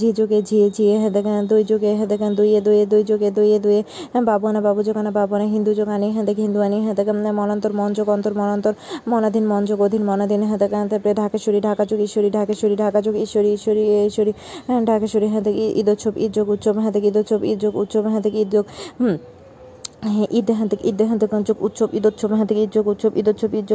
ঝি 0.00 0.08
যোগে 0.18 0.38
ঝিয়ে 0.48 0.66
ঝিয়ে 0.76 0.94
হ্যাঁ 1.00 1.12
দেখেন, 1.16 1.40
দুই 1.50 1.62
যোগে 1.70 1.90
হ্যাঁ 1.98 2.08
দেখেন 2.12 2.30
দুইয়ে 2.38 2.58
দুইয়ে 2.66 2.84
দুই 2.92 3.02
যোগে 3.10 3.28
দুইয়ে 3.38 3.58
দুয়ে 3.64 3.80
বাবু 4.28 4.46
না 4.54 4.60
বাবু 4.66 4.80
যোগানা 4.88 5.10
বাবু 5.18 5.34
না 5.40 5.46
হিন্দু 5.54 5.70
যোগানি 5.80 6.06
হ্যাঁ 6.14 6.24
দেখে 6.28 6.42
হিন্দু 6.46 6.60
আনি 6.66 6.76
হ্যাঁ 6.84 6.96
দেখেন 7.00 7.16
মনান্তর, 7.40 7.72
মন 7.72 7.90
যোগ 7.98 8.08
অন্তর, 8.08 8.32
মনান্তর, 8.40 8.74
মনাধীন, 9.08 9.44
মন 9.46 9.62
যোগ 9.64 9.78
অধীন, 9.86 10.02
মনাধীন 10.10 10.40
হ্যাঁ 10.42 10.58
দেখেন 10.58 10.84
তারপরে 10.88 11.12
ঢাকেশ্বরী 11.14 11.58
ঢাকা 11.60 11.82
যোগ 11.84 12.00
ঈশ্বরী 12.00 12.28
ঢাকেশ্বরী 12.30 12.74
ঢাকা 12.76 12.98
যোগ 13.00 13.14
ঈশ্বরী 13.26 13.48
ঈশ্বরী 13.58 13.82
ঈশ্বরী 14.08 14.32
ঢাকেশ্বরী 14.86 15.26
হ্যাঁ 15.26 15.44
দেখি 15.46 15.64
ঈদোৎসব 15.80 16.14
ঈদ 16.16 16.30
যোগ 16.36 16.46
উৎসব 16.54 16.74
হ্যাঁ 16.78 16.92
ঈদ 16.92 17.04
ঈদোৎসব 17.10 17.40
ঈদ 17.44 17.58
যোগ 17.60 17.74
উৎসব 17.76 18.04
হ্যাঁ 18.06 18.22
দেখি, 18.24 18.38
ঈদ 18.40 18.48
যোগ 18.52 18.64
হুম। 19.00 19.14
হ্যাঁ 20.04 20.26
ঈদ 20.30 20.50
হ্যাঁ 20.50 20.68
থেকে 20.68 20.88
ঈদ 20.88 21.02
হ্যাঁ 21.02 21.18
থেকে 21.18 21.42
যোগ 21.42 21.56
উৎসব 21.60 21.88
ঈদোৎসব 21.92 22.32
হ্যাঁ 22.32 22.46
থেকে 22.46 22.60
ঈদ 22.62 22.70
যোগ 22.72 22.86
উৎসব 22.88 23.12
ঈদোৎসব 23.16 23.54
ঈদ 23.54 23.66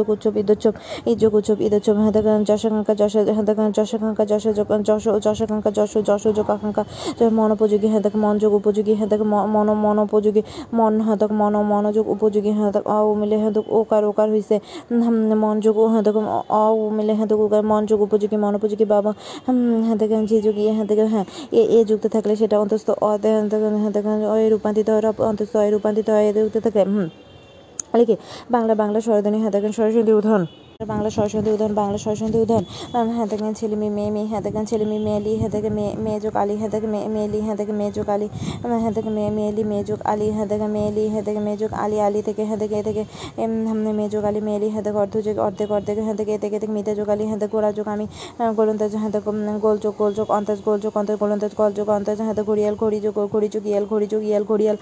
যোগ 1.18 1.34
উৎসব 1.34 1.60
ঈদ 1.60 1.74
উৎসব 1.74 1.96
হ্যাঁ 1.96 2.12
থেকে 2.12 2.30
যশাকাঙ্ক্ষা 2.44 2.94
যশ 2.94 3.14
হ্যাঁ 3.16 3.44
থেকে 3.44 3.62
যশাকাঙ্ক্ষা 3.72 4.24
যশ 4.24 4.44
যশ 4.84 5.04
যশাকাঙ্ক্ষা 5.22 5.70
যশ 5.70 5.92
যশ 6.06 6.24
যোগ 6.28 6.50
আকাঙ্ক্ষা 6.50 6.84
মন 7.30 7.50
উপযোগী 7.52 7.86
হ্যাঁ 7.86 8.02
থেকে 8.02 8.18
মন 8.18 8.38
যোগ 8.38 8.52
উপযোগী 8.54 8.94
হ্যাঁ 8.94 9.08
থেকে 9.08 9.24
মন 9.24 9.70
মন 9.74 9.98
উপযোগী 9.98 10.42
মন 10.72 11.00
হ্যাঁ 11.00 11.16
থেকে 11.16 11.34
মন 11.34 11.54
মনোযোগ 11.62 12.08
উপযোগী 12.08 12.50
হ্যাঁ 12.50 12.72
থেকে 12.72 12.88
অ 12.88 13.14
মিলে 13.14 13.36
হ্যাঁ 13.36 13.52
থেকে 13.52 13.70
ওকার 13.70 14.02
ওকার 14.04 14.28
হয়েছে 14.28 14.56
মন 15.34 15.60
যোগ 15.60 15.76
হ্যাঁ 15.86 16.02
থেকে 16.02 16.20
অ 16.48 16.90
মিলে 16.90 17.12
হ্যাঁ 17.14 17.28
থেকে 17.28 17.42
ওকার 17.42 17.62
মন 17.62 17.82
যোগ 17.86 18.00
উপযোগী 18.00 18.36
মন 18.36 18.52
উপযোগী 18.54 18.84
বাবা 18.84 19.10
হ্যাঁ 19.86 19.98
থেকে 19.98 20.26
যে 20.26 20.38
যোগী 20.42 20.68
হ্যাঁ 20.68 20.86
থেকে 20.86 21.04
হ্যাঁ 21.04 21.24
এ 21.52 21.84
যুক্ত 21.84 22.04
থাকলে 22.06 22.36
সেটা 22.36 22.56
অন্তস্থ 22.60 22.90
অ 22.90 23.08
হ্যাঁ 23.22 23.48
থেকে 23.48 23.68
হ্যাঁ 23.76 23.92
থেকে 23.92 24.26
অয় 24.26 24.48
রূপান্তরিত 24.48 24.90
হয় 24.90 25.02
অন্তস্থ 25.18 25.56
অয় 25.56 25.70
রূপান্তরিত 25.70 26.10
হয় 26.10 26.19
এ 26.20 26.30
দিতে 26.36 26.60
থাকে 26.60 26.80
হুম 26.84 27.08
লিখে 27.96 28.16
বাংলা 28.50 28.74
বাংলা 28.74 28.98
স্বরধ্বনি 29.00 29.38
হাতে 29.44 29.58
সরাসরি 29.58 29.74
সরস্বতী 29.76 30.12
উদাহরণ। 30.12 30.44
বাংলা 30.80 31.10
সরস্বতী 31.10 31.50
উদাহরণ 31.50 31.74
বাংলা 31.74 31.98
সরস্বতী 31.98 32.38
উদাহরণ 32.38 32.64
হ্যাঁ 33.10 33.28
দেখেন 33.32 33.52
ছেলে 33.54 33.76
মেয়ে 33.76 33.92
মেয়ে 33.96 34.10
মেয়ে 34.10 34.28
হ্যাঁ 34.30 34.42
দেখেন 34.46 34.64
ছেলে 34.66 34.84
মেয়ে 34.84 35.02
মেয়েলি 35.06 35.32
হ্যাঁ 35.40 35.50
দেখে 35.50 35.70
মেয়ে 35.70 35.92
মেয়ে 36.04 36.18
যোগ 36.24 36.34
আলি 36.36 36.54
হ্যাঁ 36.60 36.70
দেখে 36.74 36.88
মেয়ে 36.88 37.08
মেয়েলি 37.08 37.38
হ্যাঁ 37.40 37.56
দেখে 37.60 37.74
মেয়ে 37.80 37.92
যোগ 37.96 38.08
আলি। 38.10 38.26
হ্যাঁ 38.74 38.92
দেখে 38.96 39.10
মেয়ে 39.16 39.30
মেয়েলি 39.38 39.62
মেয়ে 39.64 39.84
যোগ 39.88 40.00
আলি 40.04 40.26
হ্যাঁ 40.36 40.46
দেখে 40.52 40.68
মেয়েলি 40.74 41.04
হ্যাঁ 41.12 41.24
দেখে 41.26 41.40
মেয়ে 41.46 41.58
যোগ 41.62 41.70
আলি 41.84 41.96
আলি 42.00 42.20
থেকে 42.28 42.42
হ্যাঁ 42.44 42.58
দেখে 42.62 42.76
এ 42.76 42.82
থেকে 42.82 43.02
এম, 43.38 43.52
হাম, 43.68 43.78
মেয়ে 43.98 44.10
যোগ 44.14 44.22
আলি 44.24 44.40
মেয়েলি 44.48 44.68
হ্যাঁ 44.74 44.84
দেখে 44.86 44.98
অর্ধ 44.98 45.14
যোগ 45.26 45.36
অর্ধেক 45.46 45.68
অর্ধেক 45.76 45.96
হ্যাঁ 45.98 46.16
দেখে 46.20 46.32
এ 46.32 46.40
থেকে 46.44 46.56
থেকে 46.56 46.72
মিতে 46.76 46.92
যোগ 46.98 47.08
আলি 47.10 47.24
হ্যাঁ 47.26 47.38
দেখে 47.42 47.52
গোড়া 47.54 47.70
যোগ 47.78 47.86
আমি 47.88 48.04
গোলন্দাজ 48.58 48.92
হ্যাঁ 48.94 49.10
উম, 49.22 49.38
গোল 49.64 49.76
যোগ 49.84 49.94
গোল 50.00 50.12
যোগ 50.18 50.28
অন্তাজ 50.30 50.58
গোল 50.66 50.78
যোগ 50.84 50.92
অন্তাজ 50.96 51.16
গোলন্দাজ 51.22 51.52
গল 51.56 51.70
যোগ 51.78 51.88
অন্তাজ 51.90 52.18
হ্যাঁ 52.20 52.34
দেখে 52.34 52.48
ঘড়িয়াল 52.50 52.74
ঘড়ি 52.82 52.98
যোগ 53.06 53.16
ঘড়ি 53.34 53.48
যোগ 53.54 53.64
ইয়াল 53.66 53.84
ঘড়ি 53.92 54.06
যোগ 54.12 54.22
ইয়াল 54.24 54.44
ঘড়িয়াল 54.44 54.76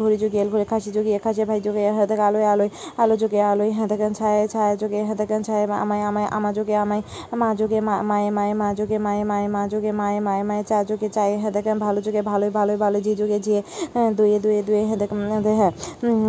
ঘড়ি 0.00 0.16
যোগ 0.22 0.32
ইয়াল 0.36 0.48
ঘড়ি 0.50 0.64
খাসি 0.72 0.90
যোগ 0.96 1.06
ইয়ে 1.06 1.18
খাসি 1.18 1.40
ভাই 1.50 1.58
যোগে 1.66 1.82
হ্যাঁ 1.88 2.06
দেখে 2.10 2.24
আলোয় 2.28 2.46
আলোয় 2.52 2.70
আলো 3.02 3.14
যোগে 3.22 3.40
আলোয় 3.52 3.70
হ্যাঁ 3.76 3.88
দেখেন 3.92 4.12
ছায়া 4.18 4.44
ছায়া 4.54 4.74
যোগে 4.82 5.00
হ্যাঁ 5.00 5.16
দেখেন 5.26 5.36
দেখেন 5.36 5.42
ছায় 5.44 5.64
আমায় 5.76 6.02
আমায় 6.02 6.28
আমা 6.30 6.50
যোগে 6.52 6.74
আমায় 6.76 7.02
মা 7.32 7.48
যোগে 7.54 7.80
মায়ে 7.80 8.30
মায়ে 8.30 8.54
মা 8.54 8.68
যোগে 8.74 8.98
মায়ে 8.98 9.24
মায়ে 9.24 9.48
মা 9.48 9.62
যোগে 9.66 9.92
মায়ে 9.92 10.20
মায়ে 10.20 10.42
মায়ে 10.42 10.62
চা 10.64 10.78
যোগে 10.84 11.08
চায়ে 11.08 11.34
হ্যাঁ 11.36 11.52
দেখেন 11.52 11.76
ভালো 11.78 11.98
যোগে 12.00 12.22
ভালোই 12.22 12.50
ভালোই 12.50 12.76
ভালো 12.76 12.98
জি 13.00 13.12
যোগে 13.14 13.38
জিয়ে 13.40 13.60
হ্যাঁ, 13.94 14.10
দুয়ে 14.12 14.38
দুয়ে 14.38 14.60
দুয়ে 14.62 14.82
হ্যাঁ 14.84 14.98
দেখেন 14.98 15.18
হ্যাঁ 15.52 15.72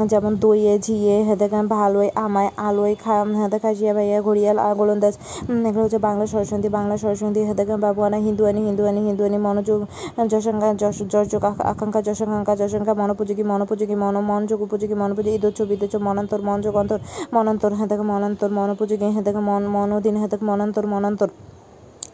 যেমন 0.07 0.33
দইয়ে 0.35 0.73
ঝিয়ে 0.79 1.15
হ্যাঁ 1.23 1.37
দেখেন 1.37 1.65
ভালোই 1.67 2.09
আমায় 2.15 2.49
আলোয় 2.57 2.95
খা 2.95 3.15
হ্যাঁ 3.29 3.49
দেখা 3.49 3.69
জিয়া 3.73 3.93
ভাইয়া 3.93 4.19
ঘড়িয়াল 4.21 4.57
গোলন্দাজ 4.77 5.15
এগুলো 5.67 5.83
হচ্ছে 5.83 5.99
বাংলা 5.99 6.25
সরস্বতী 6.25 6.69
বাংলা 6.69 6.95
সরস্বতী 6.97 7.39
হ্যাঁ 7.43 7.55
দেখেন 7.55 7.77
বাবুয়ানা 7.79 8.17
হিন্দুয়ানি 8.17 8.61
হিন্দুয়ানি 8.61 9.01
হিন্দুয়ানি 9.01 9.37
মনোযোগ 9.37 9.79
যশঙ্কা 10.27 10.67
যশ 10.73 10.97
আকা- 11.39 11.65
আকাঙ্ক্ষা 11.65 12.01
যশঙ্কা 12.01 12.53
যশঙ্কা 12.55 12.93
মনোপযোগী 12.93 13.43
মনোপযোগী 13.43 13.95
মন 13.95 14.15
মনযোগ 14.23 14.59
উপযোগী 14.61 14.95
মনোপযোগী 14.95 15.35
ইদোচ্চ 15.35 15.59
বিদোচ্চ 15.61 15.95
মনান্তর 15.97 16.41
মনযোগ 16.41 16.73
অন্তর 16.75 16.99
মনান্তর 17.33 17.71
হ্যাঁ 17.73 17.87
দেখো 17.87 18.03
মনান্তর 18.03 18.49
মনোপযোগী 18.49 18.86
হ্যাঁ 18.87 19.23
দেখো 19.23 19.41
মন, 19.41 19.63
মনোধীন 19.67 20.15
হ্যাঁ 20.17 20.29
দেখো 20.29 20.45
মনান্তর 20.45 20.85
মনান্তর, 20.87 21.29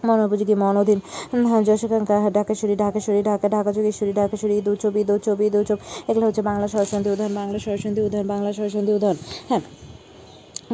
মনোপযোগী 0.06 0.56
মনোধীন। 0.56 1.00
হ্যাঁ 1.50 1.62
যশোকাঙ্কা 1.64 2.16
হ্যাঁ 2.20 2.32
ঢাকেশ্বরী 2.32 2.76
ঢাকেশ্বরী, 2.76 3.24
ঢাকা 3.24 3.50
ঢাকা 3.50 3.72
যোগেশ্বরী, 3.74 4.14
ঢাকেশ্বরী 4.14 4.56
ছবি 4.82 5.02
দু 5.04 5.18
ছবি। 5.26 5.46
এগুলো 6.10 6.26
হচ্ছে 6.28 6.42
বাংলা 6.42 6.68
সরস্বতী 6.68 7.10
উদাহরণ, 7.10 7.34
বাংলা 7.36 7.60
সরস্বতী 7.60 8.02
উদাহরণ, 8.02 8.28
বাংলা 8.28 8.54
সরস্বতী 8.54 8.92
উদাহরণ। 8.92 9.18
হ্যাঁ। 9.50 9.62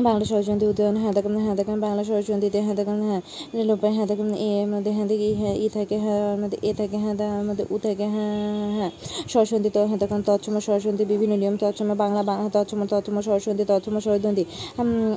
বাংলা 0.04 0.26
সরস্বতী 0.26 0.66
উদাহরণ 0.66 0.96
হ্যাঁ 0.98 1.14
দেখেন 1.14 1.34
হ্যাঁ 1.38 1.56
দেখেন 1.56 1.78
বাংলা 1.80 2.04
সরস্বতীতে 2.04 2.60
হ্যাঁ 2.62 2.76
দেখেন 2.76 3.00
হ্যাঁ 3.02 3.22
লোপে 3.70 3.90
হ্যাঁ 3.90 4.08
দেখেন 4.08 4.30
এ 4.42 4.50
মধ্যে 4.66 4.92
হ্যাঁ 4.92 5.08
দেখি 5.12 5.30
হ্যাঁ 5.42 5.56
ই 5.56 5.68
থাকে 5.70 5.96
হ্যাঁ 5.98 6.22
মধ্যে 6.38 6.58
এ 6.62 6.72
থাকে 6.74 6.98
হ্যাঁ 6.98 7.16
তার 7.18 7.44
মধ্যে 7.44 7.64
উ 7.70 7.76
থাকে 7.78 8.06
হ্যাঁ 8.08 8.34
হ্যাঁ 8.78 8.92
সরস্বতী 9.28 9.70
তো 9.70 9.80
হ্যাঁ 9.86 10.00
দেখেন 10.00 10.20
তৎসম 10.22 10.56
সরস্বতী 10.60 11.04
বিভিন্ন 11.06 11.34
নিয়ম 11.36 11.56
তৎসম 11.62 11.90
বাংলা 11.98 12.22
বাংলা 12.24 12.48
তৎসম 12.50 12.80
তৎসম 12.92 13.16
সরস্বতী 13.22 13.64
তৎসম 13.66 13.96
সরস্বতী 14.00 14.44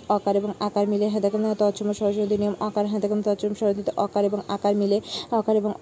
অকার 0.09 0.35
এবং 0.37 0.51
আকার 0.61 0.85
মিলে 0.87 1.07
হ্যাঁ 1.09 1.23
দেখেন 1.23 1.43
তৎসম 1.55 1.89
সরস্বতী 1.93 2.37
নিয়ম 2.39 2.55
অকার 2.61 2.85
হ্যাঁ 2.87 3.01
দেখেন 3.05 3.21
তৎসম 3.23 3.53
সরস্বতীতে 3.53 3.93
অকার 3.97 4.23
এবং 4.25 4.41
আকার 4.49 4.75
মিলে 4.77 4.97
অকার 5.33 5.55
এবং 5.57 5.73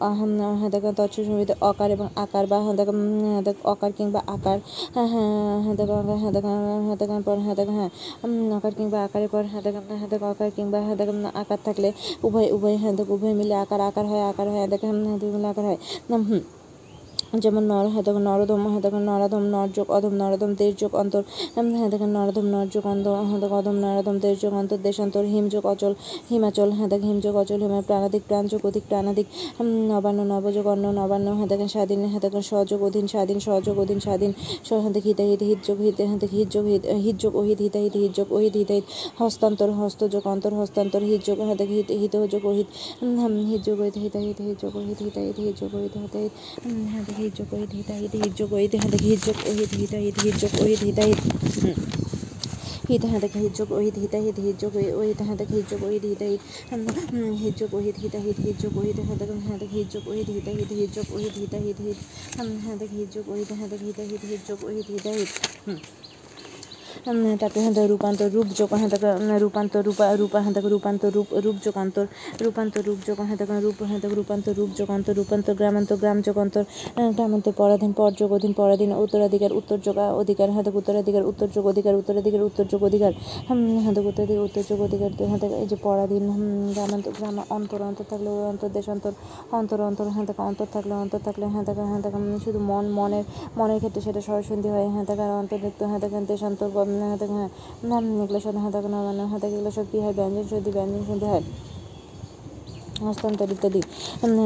হ্যাঁ 0.60 0.70
দেখেন 0.70 0.92
তৎসম 0.94 1.22
সরস্বতীতে 1.24 1.54
অকার 1.62 1.88
এবং 1.90 2.06
আকার 2.16 2.44
বা 2.46 2.58
হ্যাঁ 2.58 2.76
দেখেন 2.80 2.98
হ্যাঁ 3.24 3.42
দেখ 3.42 3.56
অকার 3.64 3.90
কিংবা 3.92 4.20
আকার 4.26 4.58
হ্যাঁ 4.94 5.08
হ্যাঁ 5.08 5.30
হ্যাঁ 5.64 5.74
দেখেন 5.80 5.96
হ্যাঁ 6.14 6.32
দেখেন 6.32 6.54
হ্যাঁ 6.86 6.96
দেখেন 7.02 7.20
পর 7.22 7.36
হ্যাঁ 7.38 7.56
দেখেন 7.56 7.74
হ্যাঁ 7.74 7.90
উম, 8.24 8.48
আকার 8.58 8.72
কিংবা 8.90 9.04
আকারে 9.06 9.26
পর 9.28 9.44
হাতে 9.46 9.70
হাতে 9.94 10.16
আকার 10.24 10.48
কিংবা 10.56 10.78
হাতে 10.82 11.04
আকার 11.34 11.60
থাকলে 11.64 11.88
উভয় 12.22 12.48
উভয় 12.52 12.76
হাতে, 12.76 13.02
উভয় 13.08 13.34
মিলে 13.34 13.54
আকার 13.64 13.80
আকার 13.82 14.04
হয় 14.06 14.22
আকার 14.30 14.46
হয়, 14.48 14.60
হাতে 14.64 14.76
হ্যাঁ 14.80 14.94
মিলে 15.34 15.48
আকার 15.48 15.64
হয়। 15.64 15.78
যেমন 17.32 17.62
নর 17.64 17.86
হ্যাঁ 17.92 18.04
দেখেন 18.04 18.24
নরধম 18.24 18.60
হ্যাঁ 18.64 18.82
দেখেন 18.82 19.02
নরাধম 19.04 19.44
নরযোগ 19.50 19.86
অধম 19.90 20.14
নরধম 20.14 20.50
দেশযোগ 20.54 20.92
অন্তর 20.94 21.22
হ্যাঁ 21.72 21.90
দেখেন 21.90 22.10
নরধম 22.10 22.46
নরযোগ 22.46 22.84
অন্তর 22.86 23.12
হ্যাঁ 23.20 23.40
দেখেন 23.40 23.56
অধম 23.60 23.76
নরধম 23.80 24.16
দেশযোগ 24.20 24.52
অন্তর 24.54 24.78
দেশান্তর 24.82 25.24
হিমযোগ 25.26 25.62
অচল 25.66 25.92
হিমাচল 26.30 26.68
হ্যাঁ 26.72 26.88
দেখেন 26.88 27.08
হিমযোগ 27.10 27.34
অচল 27.36 27.60
হিমা 27.62 27.80
প্রাণাদিক 27.82 28.22
প্রাণযোগ 28.28 28.60
অধিক 28.66 28.84
প্রাণাদিক 28.88 29.26
উম, 29.60 29.68
নবান্ন 29.90 30.20
নবযোগ 30.32 30.64
অন্য 30.66 30.84
নবান্ন 30.92 31.26
হ্যাঁ 31.30 31.48
দেখেন 31.48 31.68
স্বাধীন 31.68 32.00
হ্যাঁ 32.04 32.22
দেখেন 32.22 32.42
সহযোগ 32.42 32.78
অধীন 32.82 33.06
স্বাধীন 33.06 33.38
সহযোগ 33.40 33.74
অধীন 33.78 33.98
স্বাধীন 34.00 34.32
হ্যাঁ 34.74 34.92
দেখে 34.92 35.08
হিতাহিত 35.08 35.40
হিতযোগ 35.42 35.78
হিত 35.80 35.98
হ্যাঁ 36.00 36.18
দেখে 36.18 36.36
হিতযোগ 36.36 36.64
হিত 36.66 36.84
হিতযোগ 37.04 37.32
অহিত 37.36 37.58
হিতাহিত 37.60 37.94
হিতযোগ 37.96 38.26
অহিত 38.32 38.54
হিতাহিত 38.56 38.84
হস্তান্তর 39.18 39.70
হস্তযোগ 39.80 40.22
অন্তর 40.26 40.52
হস্তান্তর 40.54 41.02
হিতযোগ 41.02 41.36
হ্যাঁ 41.40 41.58
দেখে 41.60 41.74
হিত 41.74 41.90
হিতযোগ 42.02 42.42
অহিত 42.46 42.68
হ্যাঁ, 43.16 43.30
হিতযোগ 43.50 43.76
অহিত 43.80 43.96
হিতাহিত 43.98 44.38
হিতযোগ 44.40 44.72
অহিত 44.80 44.98
হিতাহিত 45.02 45.36
হিতযোগ 45.40 45.70
অহিত 45.74 45.94
হিতাহিত 45.96 46.32
হ্যাঁ 46.90 47.02
দেখে 47.08 47.19
হিতযোগ 47.22 47.48
অহিত 47.54 47.72
হিতাহিত 47.78 48.12
হিতযোগ 48.16 48.48
অহিত 48.52 48.72
হ্যাঁ 48.74 48.90
দেখে 48.94 49.08
হিতযোগ 49.08 49.36
অহিত 49.50 49.70
হিতাহিত 49.74 50.16
হিতযোগ 50.20 50.52
অহিত 50.62 50.80
হিতাহিত 50.82 51.18
হুম। 51.56 51.76
হিত 52.88 53.02
হ্যাঁ 53.04 53.20
দেখে 53.24 53.38
হিতযোগ 53.44 53.68
ওহিত 53.72 53.96
হিতাহিত 54.02 54.36
হিতযোগ 54.40 54.72
ওহিত 54.94 55.18
হ্যাঁ 55.26 55.36
দেখে 55.40 55.54
হিতযোগ 55.58 55.80
ওহিত 55.82 56.04
হিতাহিত 56.04 56.40
হুম, 57.12 57.32
হিতযোগ 57.42 57.70
ওহিত 57.74 57.96
হিতাহিত 58.04 58.36
হিতযোগ 58.40 58.72
ওহিত 58.76 58.98
হ্যাঁ 59.00 59.18
দেখে 59.20 59.34
হ্যাঁ 59.46 59.58
দেখে 59.62 59.76
হিতযোগ 59.76 60.02
ওহিত 60.08 60.28
হিতাহিত 60.36 60.70
হিতযোগ 60.72 61.06
ওহিত 61.10 61.34
হিতাহিত 61.42 61.78
হিত 61.80 61.98
হুম, 62.36 62.50
হ্যাঁ 62.64 62.76
দেখে 62.80 62.96
হিতযোগ 63.00 63.24
ওহিত 63.28 63.50
হ্যাঁ 63.52 63.68
দেখে 63.72 63.86
হিতাহিত 63.86 64.22
হিতযোগ 64.30 64.58
ওহিত 64.64 64.86
হিতাহিত 64.88 65.30
হুম 65.66 65.76
উম, 65.76 65.78
তারপরে 67.00 67.60
হ্যাঁ 67.60 67.74
দেখো 67.76 67.88
রূপান্তর 67.92 68.28
রূপযোগ 68.36 68.68
হ্যাঁ 68.72 68.90
দেখো 68.94 69.08
উম, 69.14 69.30
রূপান্তর 69.44 69.80
রূপা 69.88 70.04
রূপা 70.20 70.38
হ্যাঁ 70.42 70.54
দেখো 70.56 70.68
রূপান্তর 70.74 71.10
রূপ 71.16 71.28
রূপযোগ 71.46 71.74
অন্তর 71.76 72.04
রূপান্তর 72.44 72.82
রূপযোগ 72.88 73.16
হ্যাঁ 73.20 73.38
দেখো 73.40 73.54
রূপ 73.58 73.78
হ্যাঁ 73.82 74.00
দেখো 74.02 74.14
রূপান্তর 74.20 74.52
রূপ 74.58 74.70
অন্তর 74.90 75.12
রূপান্তর 75.18 75.54
গ্রামান্তর 75.60 75.96
গ্রাম 76.02 76.18
অন্তর 76.36 76.64
আহ, 76.92 77.10
গ্রামান্তর 77.16 77.52
পরাধীন 77.60 77.92
পরযোগ 77.98 78.28
অধীন 78.36 78.52
পরাধীন 78.54 78.90
উত্তরাধিকার 79.04 79.52
উত্তরযোগ 79.60 79.94
আহ, 79.98 80.10
অধিকার 80.22 80.48
হ্যাঁ 80.54 80.64
দেখো 80.66 80.78
উত্তরাধিকার 80.82 81.24
উত্তরযোগ 81.30 81.64
অধিকার 81.72 81.94
উত্তরাধিকার 82.00 82.42
উত্তরযোগ 82.48 82.80
অধিকার 82.88 83.12
হুম, 83.48 83.60
হ্যাঁ 83.82 83.94
দেখো 83.96 84.08
উত্তরাধিকার 84.10 84.44
উত্তরযোগ 84.48 84.78
অধিকার 84.86 85.10
তো 85.18 85.26
হ্যাঁ 85.30 85.40
দেখো 85.42 85.56
এই 85.62 85.68
যে 85.70 85.76
পরাধীন 85.86 86.24
গ্রামান্তর 86.74 87.12
গ্রাম 87.18 87.36
অন্তর 87.56 87.80
অন্তর 87.88 88.06
থাকলে 88.12 88.30
অন্তর 88.52 88.68
দেশান্তর 88.76 89.12
অন্তর 89.52 89.78
অন্তর 89.88 90.06
হ্যাঁ 90.14 90.26
দেখো 90.28 90.42
অন্তর 90.50 90.68
থাকলে 90.74 90.94
অন্তর 91.02 91.20
থাকলে 91.26 91.44
হ্যাঁ 91.52 91.64
দেখো 91.68 91.82
হ্যাঁ 91.84 92.00
উম, 92.18 92.38
শুধু 92.44 92.58
মন 92.70 92.84
মনের 92.98 93.24
মনের 93.58 93.78
ক্ষেত্রে 93.82 94.00
সেটা 94.06 94.20
সরসন্ধি 94.28 94.68
হয় 94.68 94.86
হ্যাঁ 94.94 95.04
দেখো 95.08 95.22
আর 95.26 95.32
অন্তর্লিপ্ত 95.40 95.80
হ্যাঁ 95.90 96.00
দেখেন 96.04 96.22
দেশান্তর 96.30 96.68
গম, 96.70 96.89
হ্যাঁ 97.30 97.48
নাম 97.84 98.04
এগুলো 98.16 98.38
হ্যাঁ 98.56 98.72
দেখো 98.72 98.88
এগুলো 99.50 99.70
সব 99.70 99.86
কী 99.92 99.98
হয়? 100.00 100.14
ব্যঞ্জন 100.18 100.44
সন্ধি 100.50 100.70
ব্যঞ্জন 100.76 101.02
সন্ধি 101.08 101.26
হয়। 101.26 101.42
হস্তান্তর 103.00 103.48
ইত্যাদি 103.50 103.80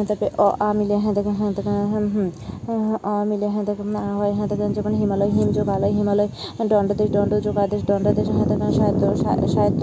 তারপরে 0.08 0.30
অ 0.38 0.48
আ 0.60 0.68
মিলে 0.78 0.96
হ্যাঁ 0.96 1.14
দেখেন 1.14 1.34
হ্যাঁ 1.34 1.52
দেখেন 1.52 1.76
হুম 1.92 2.06
হুম 2.14 2.28
হ্যাঁ, 2.66 2.98
অ 3.04 3.12
মিলে 3.24 3.46
হ্যাঁ 3.48 3.64
দেখেন 3.64 3.88
হয় 4.18 4.32
হ্যাঁ 4.36 4.48
দেখেন 4.48 4.70
যেমন 4.72 4.92
হিমালয় 4.94 5.30
হিমযোগ 5.30 5.66
আলয় 5.68 5.92
হিমালয় 5.92 6.28
দণ্ডদেশ 6.70 7.08
দণ্ডযোগ 7.10 7.56
আদেশ 7.58 7.80
দণ্ডাদেশ 7.82 8.28
হ্যাঁ 8.28 8.48
দেখেন 8.50 8.70
সাহিত্য 8.72 9.02
সাহিত্য 9.54 9.82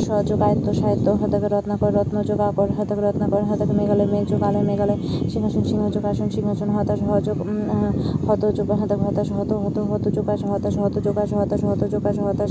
সহযোগ 0.00 0.38
আয়ত্ত 0.42 0.66
সাহিত্য 0.80 1.06
হ্যাঁ 1.10 1.30
দেখেন 1.30 1.50
রত্নাকর 1.50 1.90
রত্নযোগ 1.94 2.38
আকর 2.40 2.68
হ্যাঁ 2.68 2.86
দেখেন 2.88 3.04
রত্নাকর 3.04 3.42
হ্যাঁ 3.42 3.58
দেখেন 3.60 3.76
মেঘালয় 3.76 4.08
মেঘযোগ 4.08 4.40
আলয় 4.42 4.64
মেঘালয় 4.64 4.98
সিংহাসন 5.32 5.64
সিংহযোগ 5.64 6.02
আসন 6.04 6.28
সিংহাসন 6.30 6.68
হতাশ 6.70 7.00
হযোগ 7.08 7.36
হত 8.26 8.40
হতযোগ 8.40 8.68
হ্যাঁ 8.70 8.88
দেখো 8.88 9.04
হতাশ 9.04 9.28
হত 9.32 9.50
হত 9.56 9.76
হতযোগ 9.90 10.26
আসে 10.28 10.46
হতাশ 10.46 10.74
হতযোগ 10.78 11.16
আসে 11.18 11.34
হতাশ 11.36 11.60
হতযোগ 11.64 12.02
আসে 12.06 12.22
হতাশ 12.22 12.50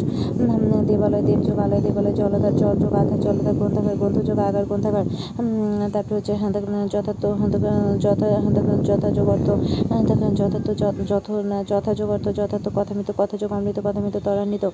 দেবালয় 0.90 1.24
দেবযোগ 1.24 1.58
আলয় 1.60 1.82
দেবালয় 1.82 2.14
জলধার 2.14 2.54
জলযোগ 2.56 2.94
আধার 2.94 3.20
জলধার 3.20 3.56
গ্রন্থাগার 3.56 3.96
গ্রন্থযোগ 3.96 4.38
আগার 4.40 4.66
গ্রন্থাগার 4.66 5.06
তারপরে 5.94 6.16
হচ্ছে 6.16 6.34
যথার্থ 6.90 7.24
যথা 8.00 8.26
দেখেন 8.50 8.80
যথাযোগ 8.84 9.28
অর্থ 9.30 9.48
দেখেন 10.08 10.32
যথার্থ 10.36 10.68
যথ, 11.12 11.28
না 11.44 11.58
যথাযোগ 11.64 12.08
অর্থ 12.10 12.28
যথার্থ, 12.30 12.66
কথামিত, 12.76 13.10
কথাযোগ, 13.18 13.50
অমৃত, 13.54 13.78
কথামিত, 13.84 14.16
ত্বরান্বিত 14.18 14.66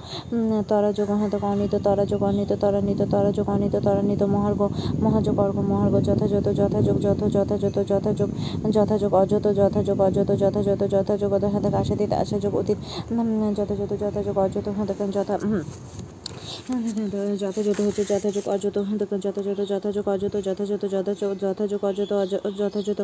তরাযোগ 0.68 1.08
দেখো 1.26 1.48
অনিত 1.48 1.74
তরাযোগ 1.84 2.20
অনিত 2.24 2.52
ত্বরান্বিত 2.54 3.02
তরাযোগ 3.12 3.46
অনিত 3.50 3.76
ত্বরান্বিত, 3.76 4.22
মহার্ঘ, 4.26 4.62
মহাযোগ, 5.02 5.36
অর্ঘ, 5.40 5.58
মহার্ঘ, 5.72 5.96
যথাযথ, 6.00 6.48
যথাযোগ, 6.56 6.96
যথ, 7.02 7.22
যথাযথ, 7.36 7.78
যথাযোগ 7.90 8.30
যথাযোগ, 8.72 9.12
অযথ 9.14 9.46
যথাযোগ, 9.56 9.98
অযথ, 10.02 10.30
যথাযথ, 10.34 10.82
যথাযোগ 10.86 11.32
দেখো 11.36 11.74
আশাতীত, 11.74 12.12
আশাযোগ, 12.14 12.52
অতীত 12.56 12.78
যথাযথ, 13.56 13.92
যথাযোগ 14.02 14.36
হ্যাঁ 14.76 14.88
দেখেন 14.88 15.10
যথা 15.12 15.36
যথাযথ 16.66 17.82
হচ্ছে 17.82 18.04
যথাযোগ, 18.06 18.48
অযথ 18.48 18.78
দেখুন, 18.98 19.20
যথাযথ, 19.20 19.60
যথাযোগ, 19.70 20.08
অযথ, 20.08 20.36
যথাযথ 20.38 20.84
যথাযোগ 20.86 21.32
যথাযোগ, 21.42 21.82
অযথ 21.84 22.12
অয- 22.14 22.52
যথাযথ 22.58 23.02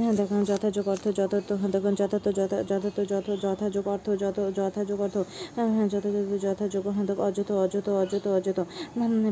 হ্যাঁ 0.00 0.12
দেখুন, 0.12 0.44
যথাযোগ 0.44 0.88
অর্থ 0.88 1.04
যথার্থ 1.08 1.52
হ্যাঁ 1.52 1.70
দেখুন 1.70 1.94
যথার্থ 1.94 2.26
যথা 2.28 2.62
যথার্থ 2.62 2.98
যথ, 3.12 3.26
যথাযোগ 3.42 3.88
অর্থ 3.88 4.06
যত 4.10 4.38
যথাযোগ 4.56 5.00
অর্থ 5.00 5.16
হ্যাঁ 5.56 5.68
হ্যাঁ 5.68 5.88
যথাযথ, 5.88 6.44
যথাযোগ 6.44 6.88
হ্যাঁ 6.88 7.16
অযথ 7.18 7.50
অযথ 7.52 7.88
অযথ 7.88 8.26
অযথ 8.28 8.58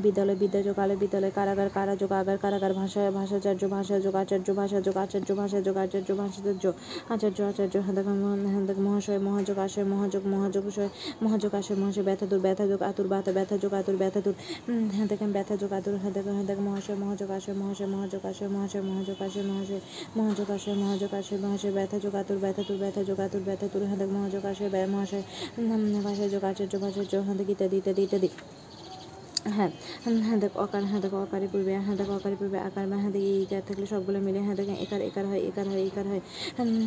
বিদ্যালয়, 0.02 0.36
বিদ্যাযোগ 0.36 0.78
আলে 0.78 0.96
বিদ্যালয়, 0.96 1.30
কারাগার, 1.34 1.70
কারাযোগ, 1.74 2.12
আগার, 2.12 2.38
কারাগার, 2.38 2.74
ভাষা, 2.74 3.10
ভাষাচার্য, 3.10 3.68
ভাষাযোগ, 3.68 4.14
আচার্য 4.14 4.54
ভাষাযোগ 4.54 4.96
আচার্য 4.96 5.34
ভাষাযোগ, 5.34 5.76
আচার্য, 5.76 6.14
ভাষাচার্য, 6.14 6.72
আচার্য 7.08 7.42
আচার্য 7.42 7.76
হ্যাঁ 7.76 7.94
দেখো 7.94 8.10
মহ- 8.10 8.48
হ্যাঁ 8.48 8.66
দেখো 8.66 8.80
মহাশয়, 8.80 9.18
মহাযোগ 9.18 9.58
আশয় 9.58 9.84
মহাযোগ 9.84 10.26
মহাযোগ 10.26 10.64
মহাযোগ 11.22 11.54
আশয় 11.54 11.76
মহাশয়, 11.76 12.04
ব্যথাদুর 12.04 12.40
ব্যথাযোগ 12.40 12.82
আতুর 12.82 13.08
ব্যথা 13.08 13.32
ব্যথাযোগ 13.32 13.67
আতুর 13.74 13.96
ব্যথাদুর। 13.96 14.34
হ্যাঁ 14.90 15.06
দেখেন 15.06 15.32
ব্যথা 15.32 15.56
যোগাদুর 15.56 15.96
হ্যাঁ 15.96 16.12
দেখেন 16.12 16.32
হ্যাঁ 16.32 16.46
দেখেন 16.46 16.64
মহাশয় 16.64 16.96
মহাযোগ 16.96 17.30
আশয় 17.30 17.54
মহাশয় 17.54 17.86
মহাযোগ 17.86 18.22
আশয় 18.26 18.48
মহাশয় 18.48 18.82
মহাযোগ 18.82 19.18
আশয় 19.22 19.42
মহাশয় 19.42 19.80
মহাযোগ 20.16 20.50
আশয় 20.50 20.74
মহাযোগ 20.74 21.14
আশয় 21.14 21.38
মহাশয় 21.38 21.72
ব্যথা 21.72 21.98
যোগাতুর 21.98 22.38
ব্যথাতুর 22.38 22.76
ব্যথা 22.76 23.02
যোগাতুর 23.04 23.40
ব্যথাতুর 23.40 23.82
হ্যাঁ 23.82 23.98
দেখ 23.98 24.08
মহাযোগ 24.08 24.42
আশয় 24.44 24.68
ব্যয় 24.68 24.86
মহাশয় 24.86 25.24
উম, 25.58 26.02
ভাষাযোগ 26.02 26.42
আচার্য 26.44 26.74
ভাষার্য 26.78 27.12
হ্যাঁ 27.16 27.34
দেখো 27.34 27.52
ইত্যাদি 27.52 27.76
ইত্যাদি 27.76 28.02
ইত্যাদি। 28.02 28.28
হ্যাঁ 29.48 29.70
হ্যাঁ 30.20 30.38
দেখো 30.42 30.56
অকার 30.64 30.82
হ্যাঁ 30.84 31.00
দেখো 31.04 31.18
অকারে 31.24 31.46
পূর্বে 31.52 31.72
হ্যাঁ 31.78 31.96
দেখো 32.00 32.12
অকারে 32.18 32.36
পূর্বে 32.40 32.58
আকার 32.68 32.84
বা 32.86 32.96
হ্যাঁ 32.96 33.12
দেখি 33.16 33.30
ইকার 33.44 33.62
থাকলে 33.68 33.86
সবগুলো 33.86 34.18
মিলে 34.26 34.40
হ্যাঁ 34.40 34.56
দেখেন 34.60 34.76
একার 34.84 35.00
একার 35.08 35.24
হয় 35.30 35.40
একার 35.48 35.66
হয় 35.68 35.82
একার 35.88 36.06
হয় 36.06 36.22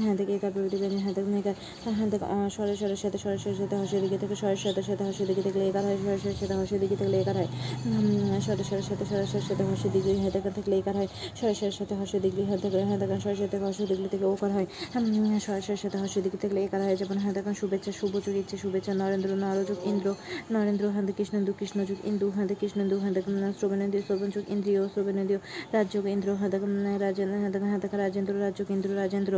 হ্যাঁ 0.01 0.15
দেখে 0.20 0.34
একার 0.38 0.51
পূর্বে 0.55 0.70
দিকে 0.74 0.88
হ্যাঁ 0.98 1.13
দেখো 1.17 1.31
একার 1.41 1.55
হ্যাঁ 1.91 2.10
দেখো 2.13 2.25
আহ, 2.27 2.48
স্বরের 2.55 2.77
স্বরের 2.81 3.00
সাথে 3.03 3.17
স্বরের 3.24 3.39
স্বরের 3.43 3.58
সাথে 3.62 3.75
হসের 3.81 4.01
দিকে 4.03 4.17
থেকে 4.22 4.36
স্বরের 4.41 4.60
সাথে 4.65 4.81
সাথে 4.84 5.03
হসের 5.10 5.25
দিকে 5.29 5.41
থাকলে 5.46 5.63
একার 5.70 5.84
হয় 5.86 5.98
স্বরের 5.98 6.20
স্বরের 6.22 6.38
সাথে 6.41 6.55
হসের 6.62 6.79
দিকে 6.84 6.96
থাকলে 7.01 7.17
একার 7.20 7.36
হয় 7.36 7.50
উম, 7.88 8.05
স্বরের 8.46 8.65
স্বরের 8.70 8.86
সাথে 8.89 9.03
স্বরের 9.05 9.27
স্বরের 9.27 9.48
সাথে 9.50 9.63
হসের 9.70 9.91
দিকে 9.96 10.12
হ্যাঁ 10.15 10.31
দেখে 10.36 10.51
থাকলে 10.58 10.75
একার 10.77 10.96
হয় 10.96 11.10
স্বরের 11.36 11.58
স্বরের 11.58 11.75
সাথে 11.79 11.93
হসের 11.96 12.22
দিকে 12.25 12.41
হ্যাঁ 12.43 12.60
দেখো 12.63 12.77
হ্যাঁ 12.81 13.00
দেখেন 13.01 13.20
স্বরের 13.24 13.39
সাথে 13.43 13.58
হসের 13.63 13.88
দিকে 13.91 14.10
থেকে 14.13 14.25
ওকার 14.34 14.51
হয় 14.51 14.67
উম, 14.96 15.05
স্বরের 15.38 15.63
স্বরের 15.65 15.81
সাথে 15.84 15.98
হসের 16.03 16.22
দিকে 16.25 16.38
থাকলে 16.43 16.60
একার 16.63 16.81
হয় 16.81 16.96
যেমন 17.01 17.17
হ্যাঁ 17.24 17.34
দেখেন 17.38 17.53
শুভেচ্ছা 17.62 17.91
শুভযোগ 18.00 18.34
ইচ্ছে 18.41 18.55
শুভেচ্ছা 18.63 18.91
নরেন্দ্র 18.96 19.29
নরযোগ 19.43 19.77
ইন্দ্র 19.86 20.08
নরেন্দ্র 20.51 20.84
হ্যাঁ 20.93 21.03
কৃষ্ণেন্দু 21.12 21.51
কৃষ্ণযুগ 21.60 21.98
ইন্দু 22.05 22.27
হ্যাঁ 22.31 22.40
হাতে 22.41 22.55
কৃষ্ণেন্দু 22.55 22.95
হাতে 23.00 23.19
শ্রবণেন্দ্রিয় 23.60 24.03
শ্রবণযোগ 24.07 24.43
ইন্দ্রিয় 24.50 24.81
শ্রবণেন্দ্রিয় 24.88 25.39
রাজযোগ 25.71 26.03
ইন্দ্র 26.05 26.29
হাতে 26.36 26.57
রাজেন্দ্র 27.00 27.38
হাতে 27.38 27.60
হাতে 27.65 27.98
রাজেন্দ্র 27.98 28.33
রাজযোগ 28.39 28.67
ইন্দ্র 28.71 28.89
রাজেন্দ্র 28.95 29.33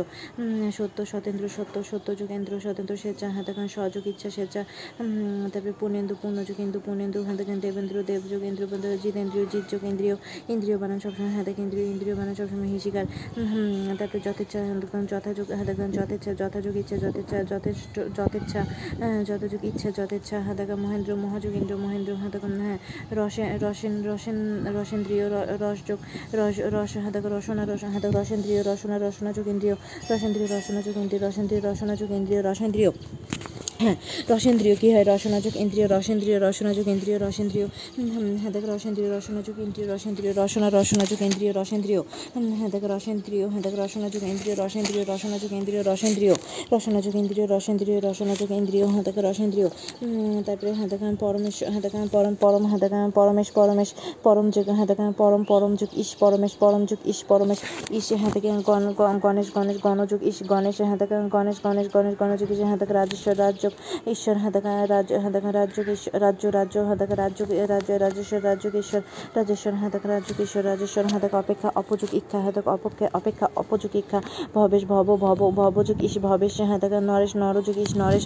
সত্য 0.72 0.98
সতেন্দ্র 1.06 1.44
সত্য 1.48 1.74
সত্য 1.82 2.06
যুগ 2.16 2.30
ইন্দ্র 2.30 2.52
সতেন্দ্র 2.60 2.96
স্বেচ্ছা 2.96 3.28
হাতে 3.30 3.52
সহযোগ 3.68 4.06
ইচ্ছা 4.06 4.28
স্বেচ্ছা 4.30 4.62
তারপরে 5.52 5.72
পূর্ণেন্দু 5.80 6.14
পূর্ণযোগ 6.22 6.56
ইন্দু 6.60 6.78
পূর্ণেন্দু 6.80 7.18
হাতে 7.22 7.44
দেবেন্দ্র 7.60 7.96
দেবযোগ 8.02 8.42
ইন্দ্র 8.42 8.62
জিতেন্দ্রীয় 9.02 9.46
জিতযোগ 9.52 9.82
ইন্দ্রিয় 9.84 10.16
ইন্দ্রিয় 10.48 10.78
বানান 10.78 10.98
সবসময় 11.00 11.34
হাতে 11.36 11.52
ইন্দ্রিয় 11.58 11.86
ইন্দ্রিয় 11.86 12.16
বানান 12.16 12.34
সবসময় 12.34 12.68
হিসিকার 12.68 13.06
তারপরে 13.98 14.20
যথেচ্ছা 14.20 14.58
যথাযোগ 15.08 15.46
হাতে 15.52 15.72
যথেচ্ছা 15.92 16.34
যথাযোগ 16.34 16.76
ইচ্ছা 16.76 16.96
যথেচ্ছা 16.96 17.44
যথেষ্ট 17.44 17.94
যথেচ্ছা 18.16 18.60
আহ, 18.60 19.24
যতযোগ 19.24 19.64
ইচ্ছা 19.64 19.90
যথেচ্ছা 19.90 20.40
হাতাকা 20.40 20.76
মহেন্দ্র 20.76 21.10
মহাযোগ 21.16 21.52
ইন্দ্র 21.54 21.74
মহেন্দ্র 21.76 22.12
হাতাকা 22.14 22.48
হ্যাঁ 22.58 22.78
রসে 23.18 23.44
রসেন 23.62 23.94
রসেন 24.08 24.38
রসেন্দ্রিয় 24.76 25.24
রসযোগ 25.62 25.98
রস 26.38 26.56
রস 26.74 26.92
হাতক 27.04 27.24
রসনা 27.34 27.62
রস 27.70 27.82
হাতক 27.94 28.12
রসেন্দ্রিয়, 28.18 28.60
রসনা 28.68 28.96
রসনা 28.98 29.30
যোগ 29.36 29.46
ইন্দ্রিয় 29.46 29.76
রসেন্দ্রিয়, 30.10 30.48
রসনা 30.54 30.80
যোগ 30.86 30.96
ইন্দ্রিয় 30.96 31.22
রসেন্দ্রিয়, 31.26 31.60
রসনা 31.64 31.94
যোগ 31.96 32.10
ইন্দ্রিয় 32.10 32.40
রসেন্দ্রিয়। 32.42 32.90
হ্যাঁ 33.78 33.96
রসেন্দ্রিয় 34.28 34.76
কী 34.76 34.88
হয় 34.92 35.04
রসনাযোগ 35.04 35.56
ইন্দ্রিয় 35.56 35.86
রসেন্দ্রীয় 35.88 36.38
রসনাযোগ 36.38 36.88
ইন্দ্রিয় 36.88 37.18
রসেন্দ্রিয় 37.18 37.66
হ্যাঁ 38.38 38.52
দেখ 38.52 38.64
রসেন্দ্রীয় 38.68 39.08
রসনাযোগ 39.16 39.56
ইন্দ্রিয় 39.58 39.86
রসেন্দ্রিয় 39.94 40.32
রসনা 40.32 40.68
রসনাযোগ 40.70 41.18
ইন্দ্রিয় 41.22 41.52
রসেন্দ্রিয় 41.52 42.02
হ্যাঁ 42.58 42.70
দেখ 42.70 42.82
রসেন্দ্রিয় 42.84 43.44
হ্যাঁ 43.48 43.62
দেখ 43.62 43.74
রসনাযোগ 43.78 44.22
ইন্দ্রিয় 44.24 44.54
রসেন্দ্রিয় 44.56 45.04
রসনাযোগ 45.04 45.52
ইন্দ্রিয় 45.52 45.82
রসেন্দ্রিয় 45.82 46.34
রসনাযোগ 46.72 47.14
ইন্দ্রিয় 47.16 47.46
রসেন্দ্রিয় 47.46 48.00
রসনাযোগ 48.00 48.50
ইন্দ্রিয় 48.52 48.86
হ্যাঁ 48.86 49.02
দেখ 49.02 49.16
রসেন্দ্রিয় 49.18 49.68
তারপরে 50.46 50.70
হ্যাঁ 50.72 50.88
দেখ 50.88 51.00
পরমেশ 51.20 51.56
হ্যাঁ 51.68 51.80
দেখ 51.80 51.94
পরম 52.12 52.34
পরম 52.34 52.62
হ্যাঁ 52.66 52.78
দেখ 52.78 52.92
পরমেশ 53.14 53.48
পরমেশ 53.50 53.88
পরম 54.22 54.46
যুগ 54.50 54.66
হ্যাঁ 54.70 54.86
দেখ 54.86 55.00
পরম 55.18 55.42
পরম 55.44 55.72
যুগ 55.74 55.90
ইস 55.96 56.10
পরমেশ 56.20 56.52
পরম 56.60 56.82
যুগ 56.84 57.00
ইস 57.04 57.24
পরমেশ 57.28 57.58
ইস 57.90 58.06
হ্যাঁ 58.12 58.32
গণ- 58.62 59.20
গণেশ 59.20 59.48
গণেশ 59.54 59.78
গণযুগ 59.82 60.20
ইস 60.22 60.38
গণেশ 60.48 60.76
হ্যাঁ 60.80 60.98
থেকে 60.98 61.14
গণেশ 61.28 61.58
গণেশ 61.64 61.86
গণেশ 61.94 62.14
গণযুগ 62.18 62.48
ইস 62.50 62.60
হ্যাঁ 62.60 62.78
থেকে 62.78 62.92
রাজেশ্বর 62.92 63.34
রাজযোগ 63.64 63.74
ঈশ্বর 64.06 64.36
থেকে 64.54 64.72
রাজ 64.86 65.08
হ্যাঁ 65.22 65.32
রাজ্য 65.52 65.76
রাজ্য 66.24 66.44
রাজ্য 66.58 66.74
হ্যাঁ 66.86 66.98
রাজ্য 67.16 67.40
রাজ্য 67.64 67.90
রাজেশ্বর 68.04 68.40
রাজ্য 68.44 68.64
ঈশ্বর 68.82 69.02
রাজেশ্বর 69.36 69.72
থেকে 69.92 70.06
রাজ্য 70.08 70.30
ঈশ্বর 70.44 70.62
রাজেশ্বর 70.64 71.04
হ্যাঁ 71.04 71.22
অপেক্ষা 71.42 71.68
অপযোগ 71.74 72.10
ইচ্ছা 72.14 72.38
থেকে 72.46 72.70
অপেক্ষা 72.70 73.06
অপেক্ষা 73.18 73.46
অপযুগ 73.56 73.92
ইচ্ছা, 73.96 74.18
ভবেশ, 74.54 74.82
ভব 74.84 75.08
ভব, 75.16 75.40
ভবযুগ 75.56 75.98
ইস 76.02 76.14
ভবেশ 76.18 76.54
থেকে 76.80 76.98
নরেশ, 77.00 77.32
নরযুগ 77.36 77.76
ইস 77.76 77.92
নরেশ 77.96 78.24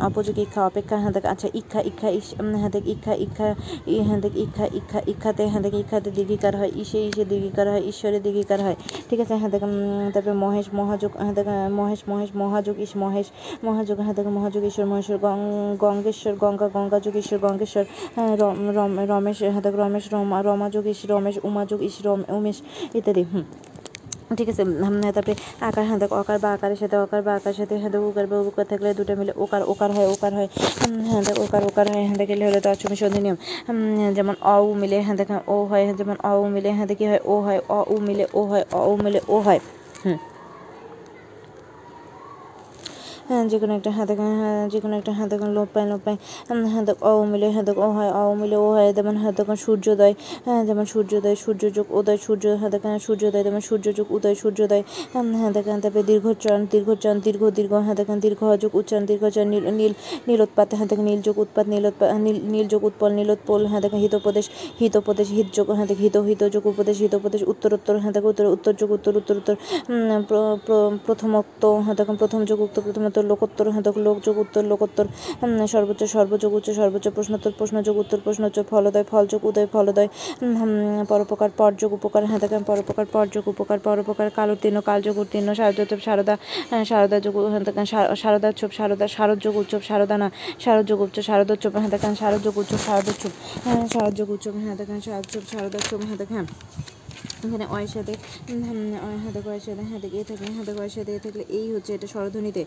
অপযুগ 0.00 0.36
ইচ্ছা, 0.38 0.60
অপেক্ষা 0.66 0.96
থেকে 1.12 1.28
আচ্ছা 1.28 1.48
ইচ্ছা 1.54 1.80
ইচ্ছা 1.80 2.08
ইস 2.08 2.26
থেকে 2.72 2.88
ইচ্ছা 2.94 3.12
ইচ্ছা, 3.24 3.46
ই 3.86 3.96
হ্যাঁ 4.06 4.20
থেকে 4.20 4.38
ইচ্ছা 4.44 4.64
ইচ্ছা, 4.78 4.98
ইচ্ছাতে 5.12 5.42
থেকে 5.64 5.78
ইচ্ছাতে 5.78 6.08
দীর্ঘিকার 6.10 6.54
হয় 6.56 6.70
ইসে 6.82 6.98
ইসে 7.08 7.24
দীর্ঘিকার 7.24 7.66
হয়, 7.72 7.82
ঈশ্বরে 7.82 8.18
দীর্ঘিকার 8.20 8.60
হয়, 8.60 8.76
ঠিক 9.10 9.18
আছে 9.24 9.34
হ্যাঁ 9.34 9.50
তারপরে 10.14 10.34
মহেশ, 10.44 10.66
মহাযোগ 10.74 11.12
হ্যাঁ 11.16 11.70
মহেশ 11.78 12.00
মহেশ, 12.10 12.30
মহাযোগ 12.42 12.76
ইস 12.86 12.92
মহেশ, 13.02 13.26
মহাযোগ 13.64 13.96
হ্যাঁ 14.00 14.30
মহাযোগ 14.36 14.51
ঈশ্বর 14.62 14.86
মহেশ্বর 14.86 15.18
গঙ্গেশ্বর, 15.78 16.34
গঙ্গা 16.34 16.66
গঙ্গা 16.68 16.98
যোগ 17.00 17.14
ঈশ্বর 17.16 17.38
গঙ্গেশ্বর 17.38 17.84
রম 18.40 18.56
রম, 18.70 18.92
রমেশ 19.10 19.38
থেকে 19.56 19.78
রমেশ, 19.78 20.04
রমা 20.12 20.38
রমা 20.42 20.66
যোগ 20.70 20.84
ইস 20.86 21.00
রমেশ, 21.08 21.36
উমা 21.44 21.62
যোগ 21.64 21.80
ইস 21.82 21.96
রম, 22.04 22.20
উমেশ 22.30 22.58
ইত্যাদি। 22.94 23.22
হুম। 23.24 23.44
ঠিক 24.30 24.48
আছে। 24.48 24.62
তারপরে 25.08 25.34
আকার 25.68 25.84
হ্যাঁ 25.84 25.98
দেখো 25.98 26.14
অকার 26.16 26.38
বা 26.38 26.48
আকারের 26.52 26.78
সাথে 26.82 26.96
অকার 26.98 27.20
বা 27.22 27.32
আকার 27.34 27.54
সাথে 27.54 27.74
হ্যাঁ 27.76 27.90
উকার 28.10 28.26
বা 28.26 28.36
উকার 28.42 28.66
থাকলে 28.68 28.88
দুটো 28.98 29.12
মিলে 29.16 29.32
ওকার 29.36 29.62
ওকার 29.72 29.90
হয় 29.92 30.08
ওকার 30.14 30.32
হয়। 30.34 30.48
হ্যাঁ 31.06 31.22
দেখো 31.22 31.40
ওকার 31.44 31.62
ওকার 31.64 31.86
হয় 31.88 32.04
হ্যাঁ 32.06 32.18
দেখলে 32.20 32.44
হলে 32.48 32.60
তৎসমি 32.60 32.96
সন্ধি 32.96 33.20
নিয়ম। 33.20 33.36
যেমন 34.16 34.34
অ, 34.44 34.54
উ 34.60 34.70
মিলে 34.74 34.96
হ্যাঁ 35.00 35.16
দেখা 35.20 35.36
ও 35.48 35.56
হয়, 35.64 35.84
যেমন 35.98 36.16
অ, 36.22 36.32
উ 36.36 36.44
মিলে 36.54 36.70
হ্যাঁ 36.72 36.88
দেখি 36.88 37.04
হয়, 37.06 37.22
ও 37.24 37.34
হয়, 37.40 37.60
অ, 37.68 37.78
উ 37.88 37.96
মিলে 38.00 38.24
ও 38.32 38.42
হয়, 38.44 38.64
অ, 38.72 38.80
উ 38.86 38.94
মিলে 38.98 39.20
ও 39.28 39.36
হয়। 39.40 39.60
হুম। 40.02 40.18
যে 43.48 43.56
কোনো 43.58 43.72
একটা 43.74 43.90
হাতে 43.90 44.14
হ্যাঁ 44.14 44.68
যে 44.68 44.78
কোনো 44.80 44.94
একটা 44.96 45.12
হাতে 45.12 45.34
লোপ 45.48 45.68
পায় 45.72 45.86
লোপ 45.86 46.00
পায় 46.04 46.16
হ্যাঁ 46.66 46.84
দেখ 46.84 46.96
অ 47.02 47.10
মিলে 47.24 47.48
হ্যাঁ 47.50 47.64
দেখ 47.64 47.76
ও 47.78 47.88
হয় 47.90 48.10
অ 48.10 48.22
মিলে 48.34 48.56
ও 48.56 48.68
হয় 48.72 48.88
যেমন 48.92 49.14
হ্যাঁ 49.16 49.32
দেখুন 49.32 49.56
সূর্যোদয় 49.56 50.14
হ্যাঁ 50.44 50.60
যেমন 50.64 50.84
সূর্যোদয় 50.84 51.36
সূর্যযুগ 51.36 51.86
উদয় 51.90 52.16
সূর্য 52.16 52.44
হ্যাঁ 52.60 52.70
দেখ 52.70 52.84
সূর্যোদয় 52.98 53.42
যেমন 53.42 53.60
সূর্যযুগ 53.60 54.06
উদয় 54.12 54.34
সূর্যোদয় 54.34 54.82
হ্যাঁ 55.12 55.52
দেখেন 55.52 55.78
তারপরে 55.80 56.02
দীর্ঘচরণ 56.02 56.60
দীর্ঘচরণ 56.70 57.16
দীর্ঘ 57.20 57.42
দীর্ঘ 57.50 57.72
হ্যাঁ 57.72 57.94
দেখেন 57.94 58.18
দীর্ঘ 58.20 58.40
যুগ 58.60 58.72
উচ্চারণ 58.74 59.04
দীর্ঘচরণ 59.06 59.48
নীল 59.48 59.64
নীল 59.70 59.92
নীলোৎপাত 60.28 60.68
হ্যাঁ 60.74 60.88
নীল 60.98 61.20
যোগ 61.22 61.36
উৎপাত 61.38 61.66
নীলোৎপাত 61.68 62.08
নীল 62.16 62.38
নীল 62.44 62.66
যোগ 62.68 62.82
উৎপল 62.84 63.10
নীলোৎপল 63.12 63.60
হ্যাঁ 63.66 63.80
দেখেন 63.80 64.00
হিতোপদেশ 64.00 64.46
হিতোপদেশ 64.80 65.28
হিত 65.30 65.48
যোগ 65.54 65.66
হ্যাঁ 65.70 65.86
দেখ 65.86 65.98
হিত 65.98 66.16
হিত 66.16 66.42
যোগ 66.48 66.64
উপদেশ 66.66 66.96
হিতোপদেশ 66.98 67.42
উত্তরোত্তর 67.42 67.94
হ্যাঁ 67.98 68.12
উত্তর 68.22 68.46
উত্তর 68.46 68.72
যোগ 68.72 68.90
উত্তর 68.90 69.12
উত্তর 69.16 69.34
উত্তর 69.36 69.54
প্রথমোক্ত 71.06 71.62
হ্যাঁ 71.84 71.94
দেখেন 71.94 72.16
প্রথম 72.16 72.40
যোগ 72.44 72.58
উক্ত 72.60 72.76
প্রথমোত্তর 72.80 73.21
লোকোত্তর 73.22 73.64
হ্যাঁ 73.70 73.82
দেখো 73.82 74.00
লোক 74.00 74.16
যোগ, 74.22 74.36
উত্তর, 74.38 74.62
লোকোত্তর 74.64 75.06
সর্বোচ্চ, 75.66 76.02
সর্বযোগ, 76.04 76.50
উচ্চ, 76.54 76.68
সর্বোচ্চ, 76.70 77.06
প্রশ্নোত্তর, 77.08 77.52
প্রশ্নযোগ, 77.58 77.94
উত্তর 77.98 78.18
প্রশ্নোচ্চ 78.24 78.58
ফলোদয়, 78.70 79.06
ফলযোগ, 79.10 79.40
উদয়, 79.44 79.68
ফলোদয় 79.72 80.08
পরোপকার, 81.08 81.50
পরযোগ, 81.56 81.90
উপকার 81.92 82.22
দেখেন 82.38 82.62
পরোপকার, 82.62 83.06
পরযোগ, 83.12 83.44
উপকার, 83.48 83.78
পরোপকার 83.78 84.28
কাল 84.30 84.48
উত্তীর্ণ 84.50 84.78
কালযোগ, 84.80 85.14
উত্তীর্ণ 85.18 85.48
শারদোৎসব 85.54 86.00
শারদা 86.00 86.34
শারদা 86.84 87.16
যোগ 87.20 87.34
শার- 87.86 88.14
শারদাচ্ছব 88.14 88.70
শারদা 88.70 89.06
শারদযোগ 89.08 89.54
উৎসব 89.56 89.82
শারদা 89.82 90.16
না 90.18 90.28
শারদ 90.60 90.82
শারদযোগ 90.82 91.00
উৎসব 91.00 91.22
শারদোৎসব 91.22 91.72
দেখেন 91.90 92.14
শারদযোগ 92.14 92.54
উৎসব 92.58 92.80
শারদোৎসব 92.86 93.32
শারদযোগ 93.92 94.28
উৎসব 94.30 94.54
দেখেন 94.76 94.98
শারদোৎসব 95.00 96.00
হ্যাঁ 96.02 96.16
দেখেন 96.16 96.44
এখানে 97.46 97.66
অয়ের 97.66 97.90
সাথে 97.90 98.12
হাতে 99.24 99.40
কয়ের 99.46 99.62
সাথে, 99.66 99.82
হাতে 99.90 100.08
এ 100.12 100.22
থাকলে 100.24 100.48
হাতে 100.58 100.72
কয়ের 100.74 100.92
সাথে, 100.96 101.10
এ 101.12 101.20
থাকলে 101.20 101.42
এই 101.50 101.66
হচ্ছে 101.74 101.90
এটা 101.94 102.06
স্বরধ্বনিতে। 102.06 102.62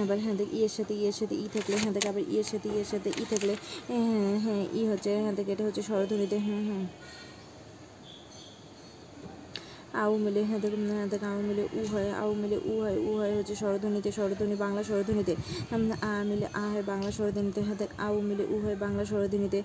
আবার 0.00 0.18
হাতে 0.18 0.44
ইয়ের 0.52 0.72
সাথে 0.76 0.94
ইয়ের 0.94 1.16
সাথে 1.20 1.34
ই 1.36 1.46
থাকলে 1.54 1.74
হ্যাঁ 1.82 1.92
থেকে 1.94 2.08
আবার 2.08 2.24
ইয়ের 2.32 2.46
সাথে 2.52 2.68
ইয়ের 2.68 2.88
সাথে 2.92 3.08
ই 3.22 3.24
থাকলে 3.32 3.54
হ্যাঁ 3.88 4.34
হ্যাঁ 4.44 4.62
ই 4.74 4.82
হচ্ছে 4.90 5.08
দেখে 5.38 5.52
এটা 5.52 5.64
হচ্ছে 5.64 5.82
স্বরধ্বনিতে, 5.82 6.36
হুম 6.38 6.60
হুম। 6.68 6.84
আউ 9.94 10.12
মিলে 10.24 10.40
হ্যাঁ 10.44 10.60
দেখুন 10.64 10.82
হ্যাঁ 10.90 11.06
দেখুন 11.12 11.28
আউ 11.28 11.40
মিলে 11.42 11.62
উ 11.72 11.82
হয়, 11.92 12.10
আউ 12.14 12.30
মিলে 12.34 12.56
উ 12.64 12.74
হয় 12.80 12.96
উ 13.00 13.10
হয় 13.18 13.32
হচ্ছে 13.38 13.54
স্বরধ্বনিতে, 13.54 14.10
স্বরধ্বনি 14.12 14.54
বাংলা 14.56 14.82
স্বরধ্বনিতে। 14.82 15.32
আ 16.02 16.12
মিলে 16.24 16.46
আ 16.54 16.64
হয় 16.72 16.84
বাংলা 16.84 17.10
স্বরধ্বনিতে 17.10 17.60
হ্যাঁ 17.62 17.78
দেখ 17.78 17.90
আউ 17.98 18.14
মিলে 18.28 18.44
উ 18.46 18.56
হয় 18.64 18.76
বাংলা 18.76 19.02
স্বরধ্বনিতে। 19.04 19.58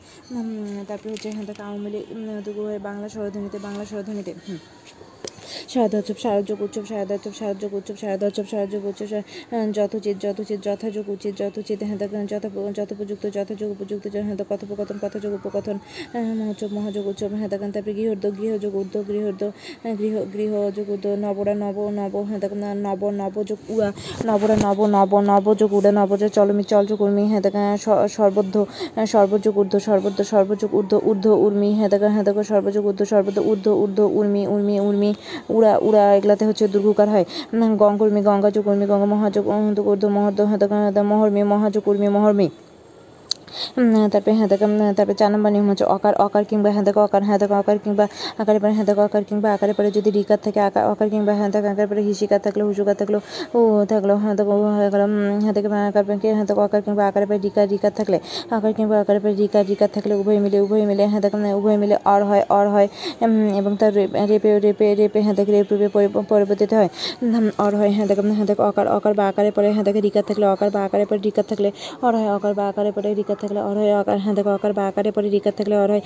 তারপরে 0.89 1.09
হচ্ছে 1.13 1.29
হ্যাঁ 1.35 1.45
দেখ 1.49 1.57
আউ 1.61 1.75
মিলে 1.77 1.99
দু 2.47 2.51
হয় 2.59 2.79
বাংলা 2.81 3.07
স্বরধ্বনিতে 3.09 3.57
বাংলা 3.59 3.83
স্বরধ্বনিতে। 3.85 4.31
হুম 5.53 5.67
শারদোৎসব 5.73 6.17
শারদযোগ 6.23 6.57
উৎসব 6.65 6.83
শারদযোগ 6.89 7.31
উৎসব 7.73 7.95
শারদোৎসব 8.01 8.45
শারদযোগ 8.51 8.81
উৎসব 8.85 9.07
শা- 9.09 9.23
আহ, 9.51 9.65
যথোচিত 9.77 10.15
যথোচিত 10.23 10.59
যথাযোগ 10.67 11.05
উচিত 11.15 11.33
যথোচিত 11.41 11.79
হ্যাঁ 11.83 11.97
যথা 12.31 12.47
যথোপযুক্ত 12.79 13.23
যথাযোগ 13.35 13.69
উপযুক্ত 13.75 14.05
হ্যাঁ 14.17 14.37
কথোপকথন 14.51 14.97
কথাযোগ 15.03 15.31
উপকথন 15.39 15.77
মহোৎসব 16.39 16.69
মহাযোগ 16.77 17.03
উৎসব 17.11 17.31
হ্যাঁ 17.33 17.49
দেখেন 17.53 17.69
তারপরে 17.73 17.93
গৃহর্দ 17.97 18.25
গৃহযোগ 18.37 18.73
উর্ধ 18.75 18.95
গৃহর্দ 19.09 19.41
আহ, 19.47 19.93
গৃহ 19.99 20.13
গৃহযোগ 20.33 20.87
উর্ধ 20.93 21.05
নবরা 21.23 21.53
নব 21.63 21.77
নব 21.99 22.13
হ্যাঁ 22.27 22.39
দেখেন 22.43 22.61
নব 22.83 23.01
নবযোগ 23.19 23.59
উড়া 23.69 23.89
নবরা 24.27 24.55
নব 24.65 24.79
নব 24.95 25.11
নবযোগ 25.31 25.69
উড়া 25.73 25.91
নবযোগ 25.99 26.29
চলমি 26.37 26.63
চলযোগ 26.71 26.97
উর্মি 27.01 27.23
হ্যাঁ 27.31 27.41
দেখেন 27.45 27.63
সর্বদ্ধ 28.15 28.55
সর্বযোগ 29.13 29.53
ঊর্ধ্ব 29.57 29.75
সর্বদ্ধ 29.87 30.19
সর্বযোগ 30.31 30.69
ঊর্ধ্ব 30.73 30.93
ঊর্ধ্ব 31.09 31.27
উর্মি 31.45 31.69
হ্যাঁ 31.77 31.89
দেখো 31.93 32.07
হ্যাঁ 32.13 32.25
দেখো 32.27 32.41
সর্বযোগ 32.51 32.83
ঊর্ধ্ব 32.85 33.03
সর্বদ্ধ 33.11 33.37
ঊর্ধ্ব 33.43 33.67
ঊর্ধ্ব 33.83 33.99
উর্মি 34.13 34.41
উর্মি 34.53 34.75
উর্মি 34.81 35.09
উড়া 35.49 35.73
উড়া 35.77 36.03
এগুলাতে 36.15 36.43
হচ্ছে 36.45 36.63
দুর্ঘকার 36.67 37.07
হয়। 37.09 37.25
গঙ্গর্মী 37.77 38.21
গঙ্গাচকর্মী 38.21 38.85
গঙ্গা 38.85 39.05
মহাচক 39.05 39.45
মহর্মি 41.03 41.41
মহাযোগ 41.43 41.83
উর্মি 41.87 42.07
মহর্মি। 42.07 42.47
তারপরে 44.11 44.33
হ্যাঁ 44.33 44.47
দেখো 44.47 44.65
তারপরে 44.95 45.15
চার 45.15 45.29
নম্বর 45.31 45.49
নিয়ম 45.51 45.67
হচ্ছে 45.69 45.85
অকার 45.85 46.13
অকার 46.15 46.43
কিংবা 46.43 46.69
হ্যাঁ 46.71 46.83
দেখো 46.83 46.99
অকার 47.03 47.21
হ্যাঁ 47.23 47.39
দেখো 47.39 47.53
অকার 47.53 47.77
কিংবা 47.77 48.05
আকারে 48.37 48.59
পরে 48.59 48.73
হ্যাঁ 48.73 48.85
দেখো 48.85 49.01
অকার 49.01 49.23
কিংবা 49.23 49.47
আকারে 49.53 49.73
পরে 49.73 49.89
যদি 49.91 50.09
রিকার 50.11 50.39
থাকে 50.43 50.59
আকার 50.59 50.83
অকার 50.85 51.07
কিংবা 51.09 51.33
হ্যাঁ 51.33 51.49
দেখো 51.49 51.67
আকার 51.67 51.87
পরে 51.87 52.01
হিসিকার 52.01 52.39
থাকল 52.39 52.61
হুসুকার 52.61 52.95
থাকল, 52.95 53.15
ও 53.53 53.59
থাকল 53.85 54.09
হ্যাঁ 54.13 54.35
দেখো 54.35 54.53
হয়ে 54.69 54.89
গেলো 54.91 55.05
হ্যাঁ 55.41 55.53
দেখো 55.53 55.67
আকার 55.87 56.03
পরে 56.03 56.33
হ্যাঁ 56.33 56.45
দেখো 56.45 56.61
অকার 56.61 56.81
কিংবা 56.81 57.03
আকারে 57.07 57.25
পরে 57.25 57.39
রিকার 57.39 57.65
রিকার 57.69 57.91
থাকলে 57.95 58.17
আকার 58.51 58.71
কিংবা 58.73 58.95
আকারে 58.99 59.19
পরে 59.19 59.33
রিকার 59.33 59.63
রিকার 59.67 59.89
থাকলে 59.93 60.13
উভয় 60.15 60.39
মিলে 60.39 60.57
উভয় 60.59 60.83
মিলে 60.85 61.03
হ্যাঁ 61.05 61.21
দেখো 61.21 61.37
উভয় 61.57 61.77
মিলে 61.77 61.95
অর 62.05 62.21
হয় 62.23 62.43
অর 62.49 62.65
হয় 62.69 62.87
এবং 63.57 63.71
তার 63.75 63.91
রেপ- 63.95 64.15
রেপে 64.63 64.95
রেপে 64.95 65.19
হ্যাঁ 65.21 65.33
দেখো 65.33 65.51
রেপ, 65.51 65.67
রূপে 65.71 65.87
পরি- 65.87 66.23
পরিবর্তিত 66.29 66.71
হয় 66.73 66.89
অর 67.57 67.73
হয় 67.75 67.91
হ্যাঁ 67.91 68.07
দেখো 68.07 68.21
হ্যাঁ 68.29 68.45
দেখো 68.45 68.63
অকার 68.63 68.87
অকার 68.87 69.13
বা 69.13 69.23
আকারে 69.27 69.51
পরে 69.51 69.67
হ্যাঁ 69.71 69.83
দেখো 69.83 69.99
রিকার 69.99 70.23
থাকলে 70.27 70.45
অকার 70.45 70.69
বা 70.71 70.79
আকারে 70.85 71.05
পরে 71.05 71.19
রিকার 71.19 71.45
থাকলে 71.47 71.69
অর 72.01 72.13
হয়, 72.15 72.29
অকার 72.35 72.53
বা 72.53 72.63
আকারে 72.67 72.91
পরে 72.91 73.09
রিকার 73.13 73.37
থাকলে 73.43 73.59
অর 73.61 73.75
হয় 73.77 73.91
অকার 74.01 74.17
দেখো 74.37 74.51
অকার 74.57 74.71
বা 74.73 74.83
আকারে 74.89 75.09
পরে 75.11 75.27
রিকার 75.29 75.53
থাকলে 75.59 75.75
অর 75.77 75.89
হয় 75.89 76.03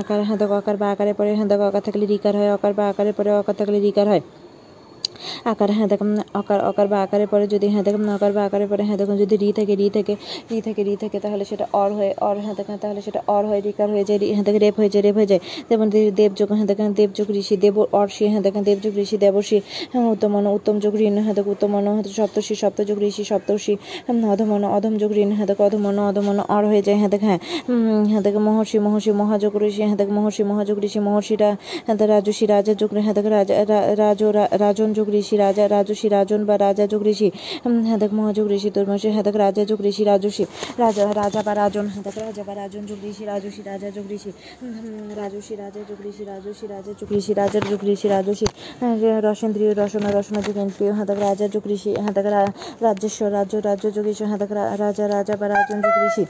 আকার 0.00 0.20
হাঁদক, 0.28 0.50
অকার 0.60 0.76
বা 0.76 0.86
আকারে 0.94 1.12
পরে 1.18 1.30
হাঁদক, 1.34 1.60
অকার 1.68 1.82
থাকলে 1.86 2.04
রিকার 2.06 2.34
হয়, 2.36 2.50
অকার 2.56 2.72
বা 2.74 2.84
আকারে 2.90 3.12
পরে 3.18 3.30
অকার 3.40 3.54
থাকলে 3.60 3.78
রিকার 3.80 4.06
হয়। 4.08 4.22
আকার 5.44 5.70
হ্যাঁ 5.70 5.88
দেখুন 5.88 6.08
অকার 6.34 6.60
অকার 6.64 6.86
বা 6.88 6.98
আকারের 7.04 7.28
পরে 7.28 7.44
যদি 7.46 7.66
হ্যাঁ 7.68 7.84
দেখুন 7.84 8.02
অকার 8.16 8.32
বা 8.32 8.42
আকারের 8.44 8.68
পরে 8.68 8.82
হ্যাঁ 8.84 8.98
দেখুন 9.00 9.16
যদি 9.16 9.34
রি 9.36 9.48
থাকে 9.52 9.74
রি 9.74 9.86
থেকে 9.90 10.14
রি 10.50 10.58
থেকে 10.60 10.80
রি 10.82 10.94
থাকে 10.96 11.18
তাহলে 11.20 11.44
সেটা 11.44 11.64
অর 11.74 11.90
হয়ে 11.92 12.12
অর 12.20 12.36
হ্যাঁ 12.44 12.54
দেখেন 12.54 12.76
তাহলে 12.78 13.00
সেটা 13.00 13.20
অর 13.28 13.42
হয় 13.46 13.60
রিকার 13.60 13.88
হয়ে 13.90 14.04
যায় 14.04 14.18
হ্যাঁ 14.28 14.44
দেখেন 14.46 14.60
রেপ 14.64 14.76
হয়ে 14.80 14.90
যায় 14.90 15.02
রেপ 15.02 15.16
হয়ে 15.16 15.28
যায় 15.28 15.40
যেমন 15.70 15.86
দেবযোগ 16.14 16.48
হ্যাঁ 16.50 16.68
দেখেন 16.70 16.88
দেবযোগ 16.94 17.26
ঋষি 17.34 17.56
দেব 17.56 17.76
অর্ষি 17.92 18.24
হ্যাঁ 18.28 18.42
দেখেন 18.46 18.62
দেবযোগ 18.64 18.92
ঋষি 18.98 19.16
দেবর্ষি 19.16 19.58
হ্যাঁ 19.92 20.04
উত্তমন 20.14 20.44
উত্তম 20.56 20.76
যোগ 20.84 20.94
ঋণ 21.00 21.14
হ্যাঁ 21.18 21.34
দেখো 21.38 21.50
উত্তমন 21.50 21.84
হ্যাঁ 21.88 22.04
সপ্তর্ষি 22.18 22.54
সপ্তযোগ 22.54 22.96
ঋষি 23.04 23.24
সপ্তর্ষি 23.24 23.74
হ্যাঁ, 24.06 24.16
অধমন 24.34 24.62
অধম 24.76 24.94
যোগ 24.98 25.10
ঋণ 25.14 25.30
হ্যাঁ 25.32 25.46
দেখ 25.46 25.58
অধমন 25.60 25.96
অধমন 26.04 26.36
অর 26.48 26.64
হয়ে 26.64 26.82
যায় 26.82 26.96
হ্যাঁ 26.96 27.10
দেখ 27.10 27.22
হ্যাঁ 27.22 27.40
হ্যাঁ 28.10 28.22
দেখো 28.22 28.40
মহর্ষি 28.40 28.78
মহর্ষি 28.78 29.12
মহাযোগ 29.14 29.52
ঋষি 29.62 29.82
হ্যাঁ 29.82 29.96
দেখো 29.96 30.12
মহর্ষি 30.12 30.42
মহাযোগ 30.44 30.76
ঋষি 30.84 31.00
মহর্ষিরা 31.00 31.50
হ্যাঁ 31.86 31.96
রাজস্বী 32.04 32.44
রাজা 32.46 32.72
যোগ 32.74 32.90
হ্যাঁ 32.96 33.14
দেখো 33.14 33.30
রাজা 33.30 33.54
রাজ 33.94 34.20
রাজন 34.60 34.88
যোগ 34.92 35.06
ঋষি 35.14 35.36
রাজা 35.36 35.68
রাজস্বী 35.68 36.08
রাজন 36.08 36.44
বা 36.44 36.58
রাজা 36.58 36.86
যোগ 36.86 37.02
ঋষি। 37.06 37.30
উম, 37.64 37.84
হ্যাঁ 37.84 37.98
মহাযোগ 38.12 38.46
ঋষি 38.50 38.70
তোর 38.70 38.86
মাসে 38.86 39.10
হ্যাঁ 39.10 39.24
রাজা 39.34 39.64
যোগ 39.64 39.80
ঋষি 39.80 40.04
রাজস্বী 40.04 40.44
রাজা 40.78 41.02
রাজা 41.14 41.42
বা 41.42 41.54
রাজন 41.54 41.86
হ্যাঁ 41.86 42.02
দেখ 42.02 42.18
রাজা 42.18 42.42
বা 42.44 42.54
রাজন 42.54 42.86
যোগ 42.86 42.98
ঋষি 43.10 43.24
রাজস্বী 43.24 43.62
রাজা 43.62 43.90
যোগ 43.90 44.04
ঋষি। 44.12 44.30
উম, 44.62 45.08
রাজস্বী 45.16 45.54
রাজা 45.56 45.80
যোগ 45.88 46.06
ঋষি 46.06 46.24
রাজস্বী 46.24 46.66
রাজা 46.66 46.92
যোগ 47.00 47.12
ঋষি 47.12 47.34
রাজা 47.34 47.60
যোগ 47.70 47.84
ঋষি 47.84 48.08
রাজস্বী 48.08 48.46
হ্যাঁ, 48.80 49.20
রসেন্দ্রীয় 49.20 49.72
রসনা 49.74 50.10
রসনা 50.10 50.40
যোগ 50.40 50.56
ইন্দ্রিয় 50.56 50.92
হ্যাঁ 50.92 51.06
দেখ 51.06 51.18
রাজা 51.18 51.48
যোগ 51.48 51.64
ঋষি 51.66 51.90
হ্যাঁ 51.94 52.12
দেখ 52.12 52.26
রা- 52.26 52.52
রাজেশ্বর 52.80 53.32
রাজ্য 53.32 53.54
রাজ্য 53.56 53.84
যোগ 53.92 54.06
ঋষি 54.06 54.24
হ্যাঁ 54.24 54.38
দেখ 54.38 54.52
রা- 54.52 54.76
রাজা 54.78 55.08
রাজা 55.08 55.36
বা 55.36 55.48
রাজন 55.48 55.78
যোগ 55.80 55.96
ঋষি। 56.06 56.24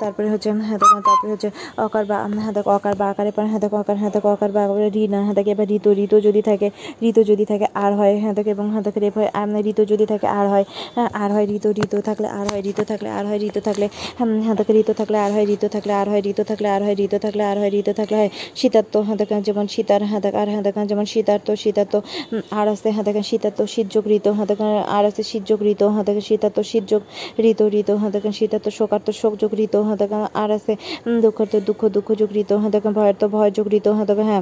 তারপরে 0.00 0.26
হচ্ছে 0.30 0.48
হ্যাঁ 0.60 0.78
তারপরে 1.02 1.30
হচ্ছে 1.32 1.48
অকার 1.76 2.04
বা 2.04 2.16
হ্যাঁ 2.36 2.54
অকার 2.76 2.94
বা 2.94 3.06
আকারে 3.10 3.30
পরে 3.30 3.46
হ্যাঁ 3.46 3.60
অকার 3.72 3.96
হ্যাঁ 3.96 4.10
অকার 4.26 4.50
বা 4.52 4.60
আকারে 4.64 4.88
রি 4.90 5.02
না 5.08 5.18
হ্যাঁ 5.22 5.36
এবার 5.46 5.66
ঋতু 5.70 5.90
ঋতু 5.94 6.16
যদি 6.20 6.42
থাকে 6.42 6.68
ঋতু 7.02 7.20
যদি 7.24 7.44
থাকে 7.44 7.66
আর 7.74 7.92
হয় 7.94 8.14
হ্যাঁ 8.18 8.34
এবং 8.46 8.66
হ্যাঁ 8.70 8.82
রেপ 8.96 9.14
হয় 9.16 9.30
ঋতু 9.66 9.82
যদি 9.84 10.06
থাকে 10.06 10.26
আর 10.30 10.46
হয় 10.48 10.64
হ্যাঁ, 10.94 11.08
আর 11.14 11.30
হয় 11.32 11.46
ঋতু 11.46 11.68
ঋতু 11.84 11.98
থাকলে 12.00 12.28
আর 12.28 12.46
হয় 12.52 12.62
ঋতু 12.70 12.82
থাকলে 12.84 13.08
আর 13.10 13.24
হয় 13.26 13.38
ঋতু 13.38 13.60
থাকলে 13.60 13.88
হ্যাঁ 14.18 14.54
ঋতু 14.72 14.92
থাকলে 14.92 15.18
আর 15.18 15.30
হয় 15.32 15.44
ঋতু 15.44 15.68
থাকলে 15.68 15.92
আর 15.92 16.08
হয় 16.08 16.22
ঋতু 16.22 16.42
থাকলে 16.44 16.68
আর 16.68 16.82
হয় 16.82 16.94
ঋতু 16.94 17.18
থাকলে 17.18 17.42
আর 17.44 17.58
হয় 17.58 17.70
ঋতু 17.70 17.92
থাকলে 17.92 18.16
হয় 18.16 18.30
শীতার্থ 18.54 18.96
হ্যাঁ 18.96 19.40
যেমন 19.40 19.66
শীতার 19.66 20.02
হ্যাঁ 20.02 20.20
আর 20.34 20.48
হ্যাঁ 20.48 20.86
যেমন 20.86 21.04
শীতার্থ 21.04 21.94
উম, 22.32 22.42
আর 22.50 22.68
আসতে 22.68 22.88
হ্যাঁ 22.90 23.22
শীতার্থ 23.22 23.58
শীতযোগ 23.62 24.04
ঋতু 24.08 24.30
হ্যাঁ 24.32 24.84
আর 24.88 25.04
আসতে 25.04 25.22
শীতযোগ 25.22 25.58
ঋতু 25.62 25.86
হ্যাঁ 25.88 26.20
শীতার্থ 26.20 26.60
শীতযোগ 26.60 27.02
ঋতু 27.40 27.64
ঋতু 27.68 27.92
হ্যাঁ 27.96 28.32
শীতার্থ 28.32 28.66
শোকার্থ 28.68 28.95
শোকযোগ 29.16 29.50
ঋতু 29.58 29.78
হ্যাঁ 29.86 29.98
দেখেন 30.02 30.22
আর 30.34 30.50
আছে 30.56 30.72
উম, 31.06 31.16
দুঃখার্থ 31.24 31.52
দুঃখ 31.68 31.80
দুঃখ 31.96 32.08
যোগ 32.20 32.30
ঋতু 32.36 32.54
হ্যাঁ 32.60 32.72
দেখেন 32.74 32.92
ভয়ার্থ 32.92 33.22
ভয় 33.34 33.50
যোগ 33.56 33.66
ঋতু 33.72 33.90
হ্যাঁ 33.96 34.40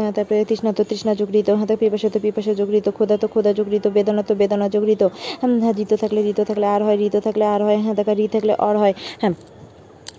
আহ, 0.00 0.14
তারপরে 0.16 0.38
তৃষ্ণাত 0.44 0.78
তৃষ্ণা 0.90 1.12
যোগৃত 1.20 1.48
দেখেন 1.60 1.74
পিপাসাত 1.80 2.14
পিপাসা 2.24 2.52
যোগ 2.54 2.68
ঋতু 2.72 2.90
তো 3.16 3.26
ক্ষুদা 3.28 3.50
যোগৃত 3.58 3.84
বেদনা 3.96 4.22
তো 4.22 4.32
বেদনা 4.40 4.66
যোগ 4.74 4.84
ঋতু 4.88 5.06
হুম, 5.42 5.52
হ্যাঁ 5.62 5.74
ঋতু 5.82 5.94
থাকলে 6.02 6.20
ঋতু 6.30 6.42
থাকলে 6.44 6.66
আর 6.74 6.80
হয় 6.86 6.96
ঋতু 7.06 7.18
থাকলে 7.26 7.44
আর 7.54 7.60
হয় 7.62 7.78
হ্যাঁ 7.84 7.94
দেখা 7.98 8.12
ঋ 8.16 8.26
থাকলে 8.34 8.52
অর 8.60 8.74
হয় 8.76 8.92
হ্যাঁ 9.20 9.34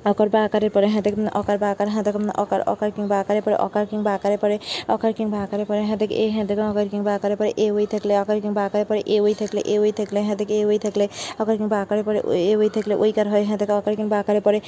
অকার 0.06 0.30
বা 0.30 0.40
আকারের 0.44 0.72
পরে 0.72 0.88
হ্যাঁ 0.88 1.04
অকার 1.34 1.58
বা 1.58 1.68
আকার 1.72 1.88
হ্যাঁ 1.90 2.04
অকার 2.36 2.62
অকার 2.68 2.90
কিংবা 2.92 3.16
আকারে 3.20 3.42
পরে 3.42 3.56
অকার 3.58 3.86
কিংবা 3.86 4.12
আকারে 4.14 4.38
পরে 4.38 4.56
অকার 4.88 5.12
কিংবা 5.14 5.38
আকারে 5.44 5.64
পরে 5.66 5.82
হ্যাঁ 5.82 5.98
দেখ 5.98 6.12
এ 6.16 6.26
হ্যাঁ 6.30 6.46
অকার 6.72 6.88
কিংবা 6.90 7.12
আকারে 7.16 7.36
পরে 7.36 7.52
এ 7.58 7.68
ওই 7.72 7.86
থাকলে 7.86 8.14
অকার 8.18 8.38
কিংবা 8.42 8.62
আকারে 8.66 8.86
পরে 8.86 9.02
এ 9.06 9.18
ওই 9.20 9.34
থাকলে 9.34 9.62
এ 9.66 9.76
ওই 9.80 9.92
থাকলে 9.92 10.20
হ্যাঁ 10.22 10.38
এ 10.50 10.60
ওই 10.66 10.78
থাকলে 10.80 11.06
অকার 11.40 11.56
কিংবা 11.58 11.78
আকারে 11.82 12.02
পরে 12.04 12.20
এ 12.44 12.54
ওই 12.56 12.70
থাকলে 12.70 12.94
ওইকার 12.96 13.28
হয় 13.30 13.44
হ্যাঁ 13.44 13.58
দেখ 13.58 13.70
অকার 13.72 13.94
কিংবা 13.96 14.16
আকারে 14.20 14.42
পরে 14.42 14.60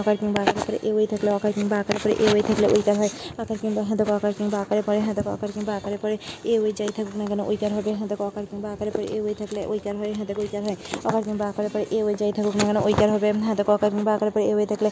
অকার 0.00 0.16
কিংবা 0.16 0.40
আকারে 0.42 0.60
পরে 0.66 0.78
এ 0.82 0.90
ওই 0.92 1.06
থাকলে 1.06 1.30
অকার 1.30 1.52
কিংবা 1.52 1.76
আকারে 1.78 1.98
পরে 2.02 2.14
এ 2.18 2.26
ওই 2.28 2.42
থাকলে 2.42 2.66
ওইকার 2.68 2.96
হয় 2.96 3.10
আকার 3.38 3.56
কিংবা 3.62 3.80
হ্যাঁ 3.82 3.98
অকার 4.16 4.32
কিংবা 4.38 4.58
আকারে 4.60 4.82
পরে 4.82 4.98
হ্যাঁ 5.00 5.14
অকার 5.34 5.50
কিংবা 5.52 5.72
আকারে 5.76 5.96
পরে 5.98 6.16
এ 6.44 6.54
ওই 6.58 6.72
যাই 6.72 6.90
থাকুক 6.96 7.14
না 7.16 7.24
কেন 7.26 7.40
ওইকার 7.42 7.70
হবে 7.72 7.90
হ্যাঁ 7.92 8.08
অকার 8.28 8.44
কিংবা 8.50 8.68
আকারে 8.72 8.90
পরে 8.90 9.06
এ 9.08 9.18
ওই 9.20 9.34
থাকলে 9.34 9.60
ওইকার 9.66 9.94
হয় 9.96 10.10
হ্যাঁ 10.12 10.26
দেখো 10.26 10.40
ওইকার 10.40 10.62
হয় 10.62 10.76
অকার 11.04 11.22
কিংবা 11.22 11.44
আকারে 11.48 11.68
পরে 11.68 11.84
এ 11.90 11.98
ওই 12.02 12.14
যাই 12.14 12.32
থাকুক 12.32 12.54
না 12.56 12.64
কেন 12.64 12.78
ওইকার 12.86 13.08
হবে 13.10 13.28
হ্যাঁ 13.38 13.56
অকার 13.68 13.90
কিংবা 13.90 14.12
আকারে 14.16 14.30
পরে 14.30 14.45
এ 14.46 14.52
ওই 14.54 14.66
থাকলে 14.66 14.90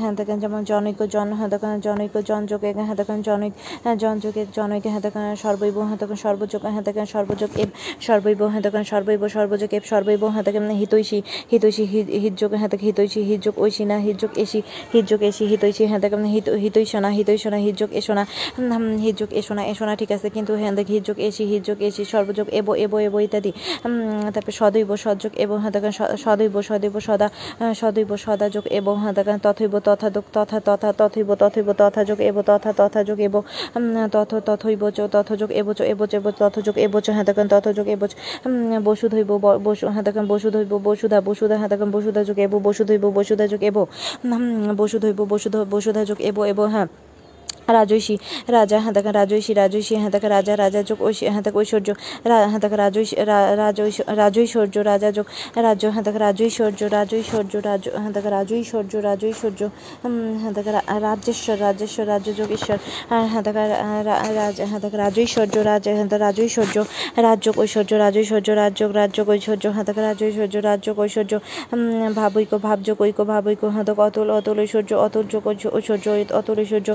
হ্যাঁ 0.00 0.12
দেখেন 0.12 0.36
যেমন 0.40 0.60
জনৈক 0.64 1.00
জন 1.14 1.28
হ্যাঁ 1.32 1.50
দেখেন 1.54 1.74
জনৈক 1.80 2.14
জন 2.22 2.40
যোগে 2.46 2.70
হ্যাঁ 2.78 2.96
দেখেন 3.00 3.18
জনৈক 3.22 3.52
হ্যাঁ 3.84 3.96
জন 3.96 4.14
যোগে 4.24 4.42
জনৈক 4.52 4.84
হ্যাঁ 4.84 5.02
দেখেন 5.06 5.22
সর্বৈব 5.36 5.76
হ্যাঁ 5.80 5.98
দেখেন 6.02 6.18
সর্বযোগ 6.24 6.60
হ্যাঁ 6.66 6.84
দেখেন 6.84 7.06
সর্বযোগ 7.06 7.50
এব 7.56 7.70
সর্বৈব 8.00 8.40
হ্যাঁ 8.52 8.62
দেখেন 8.62 8.84
সর্বৈব 8.84 9.22
সর্বযোগ 9.28 9.70
এব 9.74 9.84
সর্বৈব 9.84 10.22
হ্যাঁ 10.24 10.44
দেখেন 10.44 10.64
হিতৈষী 10.82 11.18
হিতৈষী 11.52 11.84
হিতযোগ 12.24 12.50
হ্যাঁ 12.52 12.70
দেখেন 12.72 12.86
হিতৈষী 12.88 13.20
হিতযোগ 13.30 13.54
ঐশী 13.58 13.84
না 13.84 13.96
হিতযোগ 13.98 14.30
এসি 14.36 14.60
হিতযোগ 14.94 15.20
এসি 15.22 15.44
হিতৈষী 15.46 15.84
হ্যাঁ 15.86 16.00
দেখেন 16.04 16.24
হিত 16.34 16.46
হিতৈষণা 16.62 17.10
হিতৈষণা 17.18 17.58
হিতযোগ 17.66 17.90
এসোনা 17.92 18.22
হিতযোগ 19.04 19.30
এসোনা 19.32 19.62
এসোনা 19.72 19.92
ঠিক 20.00 20.10
আছে 20.16 20.28
কিন্তু 20.30 20.52
হ্যাঁ 20.60 20.72
দেখ 20.72 20.86
হিতযোগ 20.88 21.16
এসি 21.20 21.44
হিতযোগ 21.52 21.78
এসি 21.82 22.02
সর্বযোগ 22.04 22.46
এব 22.50 22.66
এব 22.76 22.92
এব 22.98 23.14
ইত্যাদি 23.26 23.50
তারপরে 24.34 24.54
সদৈব 24.60 24.90
সদযোগ 24.96 25.32
এবং 25.44 25.56
হ্যাঁ 25.62 25.72
দেখেন 25.76 25.92
সদৈব 26.24 26.54
সদৈব 26.62 26.94
সদা 27.00 27.26
সদৈব 27.74 28.10
সদা 28.16 28.46
যোগ 28.48 28.64
এবং 28.72 28.94
হাতাকান 28.96 29.38
তথৈব 29.42 29.74
তথা 29.80 30.08
যোগ 30.10 30.24
তথা 30.32 30.58
তথা 30.60 30.88
তথৈব 30.92 31.28
তথৈব 31.34 31.68
তথা 31.72 32.00
যোগ 32.04 32.18
এব 32.20 32.36
তথা 32.42 32.70
তথা 32.72 33.00
যোগ 33.04 33.18
এব 33.20 33.34
তথ 34.12 34.30
তথৈব 34.46 34.82
চ 34.90 34.98
তথা 35.12 35.34
যোগ 35.36 35.50
এব 35.52 35.68
চ 35.72 35.80
এব 35.82 36.00
চ 36.06 36.12
এব 36.14 36.26
তথ 36.38 36.54
যোগ 36.58 36.76
এব 36.78 36.94
চ 37.00 37.06
হ্যাঁ 37.10 37.24
দেখেন 37.24 37.46
তথ 37.48 37.66
যোগ 37.68 37.86
এব 37.88 38.02
চ, 38.06 38.12
উম, 38.46 38.78
বসুধৈব 38.84 39.30
বসু 39.64 39.84
হাতাকান 39.88 40.24
বসুধৈব 40.26 40.72
বসুধা 40.84 41.18
বসুধা 41.20 41.56
হাতাকান 41.58 41.88
বসুধা 41.90 42.20
যোগ 42.24 42.38
এব 42.38 42.52
বসুধৈব 42.62 43.04
বসুধা 43.14 43.44
যোগ 43.46 43.62
এব 43.62 43.76
বসুধৈব 44.76 45.18
বসুধ 45.24 45.54
বসুধা 45.70 46.02
যোগ 46.04 46.18
এব 46.20 46.38
এব 46.44 46.60
হ্যাঁ। 46.66 46.88
রাজৈষী 47.68 48.14
রাজা 48.48 48.76
হ্যাঁ 48.80 48.92
দেখেন 48.92 49.12
রাজৈষী 49.12 49.52
রাজৈষী 49.54 49.94
হ্যাঁ 49.96 50.10
দেখেন 50.10 50.30
রাজা 50.30 50.52
রাজা 50.56 50.80
যোগ 50.82 50.98
ঐশী 51.02 51.24
হ্যাঁ 51.26 51.42
দেখেন 51.42 51.58
ঐশ্বর্য 51.58 51.88
হ্যাঁ 52.44 52.60
দেখেন 52.60 52.78
রাজৈষী 52.78 53.14
রাজৈশ্বর্য 54.16 54.74
রাজা 54.82 55.08
যোগ 55.12 55.26
রাজ্য 55.58 55.84
হ্যাঁ 55.86 56.04
দেখেন 56.04 56.22
রাজৈশ্বর্য 56.22 56.80
রাজৈশ্বর্য 56.92 57.52
রাজ 57.60 57.82
হ্যাঁ 57.94 58.12
দেখেন 58.12 58.32
রাজৈশ্বর্য 58.32 58.92
রাজৈশ্বর্য 59.02 59.60
হ্যাঁ 60.34 60.52
দেখেন 60.52 60.72
রা- 60.76 60.86
রাজেশ্বর 61.00 61.56
রাজেশ্বর 61.60 62.04
রাজ্য 62.08 62.28
যোগেশ্বর 62.32 62.78
হ্যাঁ 63.10 63.26
হ্যাঁ 63.28 63.42
রা- 63.46 64.22
রাজ 64.34 64.56
হ্যাঁ 64.62 64.80
দেখেন 64.80 65.00
রাজৈশ্বর্য 65.00 65.54
রাজ 65.62 65.82
হ্যাঁ 65.88 66.04
দেখেন 66.04 66.20
রাজৈশ্বর্য 66.20 66.76
রাজ্য 67.18 67.46
ঐশ্বর্য 67.58 67.90
রাজৈশ্বর্য 67.96 68.48
রাজ্য 68.54 68.80
রাজ্য 68.92 69.18
ঐশ্বর্য 69.28 69.64
হ্যাঁ 69.74 69.84
দেখেন 69.84 70.04
রাজৈশ্বর্য 70.04 70.54
রাজ্য 70.62 70.86
ঐশ্বর্য 70.98 71.32
উম, 71.72 71.80
ভাবৈক্য 72.14 72.54
ভাবযোগ 72.58 72.96
ঐক্য 73.02 73.20
ভাবৈক্য 73.24 73.64
হ্যাঁ 73.66 73.84
দেখো 73.84 74.02
অতুল 74.02 74.28
অতুল 74.32 74.56
ঐশ্বর্য 74.60 74.90
অতুল 75.06 75.24
যোগ 75.26 75.42
ঐশ্ব- 75.46 75.72
ঐশ্বর্য 75.76 76.06
অতুল 76.32 76.56
ঐশ্বর্য 76.60 76.88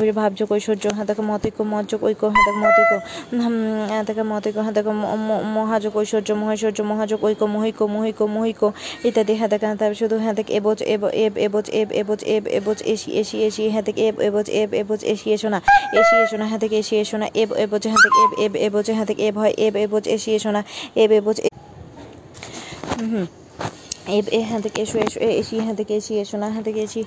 ভাবের 0.00 0.14
ভাবযোগ 0.14 0.52
ঐশ্বর্য 0.52 0.84
দেখো 1.06 1.22
মতৈক্য 1.22 1.62
মতযোগ 1.62 2.00
ঐক্য 2.04 2.22
দেখো 2.36 2.58
মতৈক্য 2.58 2.94
দেখো 4.06 4.22
মতৈক্য 4.24 4.90
ম- 4.90 5.44
মহাযোগ 5.54 5.96
ঐশ্বর্য 5.96 6.32
মহেশ্বর্য 6.32 6.82
মহাযোগ 6.82 7.24
ঐক্য 7.24 7.44
মহিক 7.44 7.82
মহিক 7.82 8.22
মহিক 8.22 8.60
ইত্যাদি 9.04 9.34
দেখেন 9.48 9.76
তারপর 9.76 9.94
শুধু 9.94 10.16
দেখ 10.34 10.50
এবচ 10.50 10.82
এব 10.82 11.02
এব 11.14 11.38
এবচ 11.38 11.68
এব 11.70 11.92
এবচ 11.92 12.24
এব 12.24 12.46
এবচ 12.48 12.82
এসি 12.82 13.10
এসি 13.12 13.36
এসি 13.44 13.62
দেখ 13.84 13.96
এব 13.98 14.20
এবচ 14.20 14.48
এব 14.48 14.74
এবচ 14.74 15.04
এসি, 15.04 15.26
এসো 15.32 15.48
না। 15.48 15.60
এসি, 15.92 16.14
এসো 16.16 16.36
না 16.36 16.58
দেখ 16.58 16.72
এসি, 16.72 16.96
এসো 16.96 17.16
না। 17.16 17.26
এব 17.34 17.52
এবচ 17.52 17.86
হ্যাঁ 17.86 18.00
দেখ 18.04 18.14
এব 18.24 18.56
এব 18.56 18.56
এবচ 18.56 18.90
হ্যাঁ 18.90 19.06
দেখ 19.06 19.18
এব 19.18 19.38
হয়, 19.38 19.54
এব 19.56 19.76
এবচ 19.76 20.08
এসি, 20.08 20.30
এসো 20.34 20.50
না। 20.50 20.64
এব 20.94 21.12
হুম 23.00 23.14
এ 23.16 23.49
হ্যাঁ 24.42 24.60
থেকে 24.60 24.78
এসো 24.82 24.96
এসো 25.00 25.18
এ- 25.20 25.36
এসি 25.40 25.56
হ্যাঁ 25.60 25.76
থেকে 25.80 25.94
এসি 25.96 26.12
এসো 26.22 26.36
না 26.36 26.48
হ্যাঁ 26.50 26.64
থেকে 26.64 26.80
এসি 26.82 27.00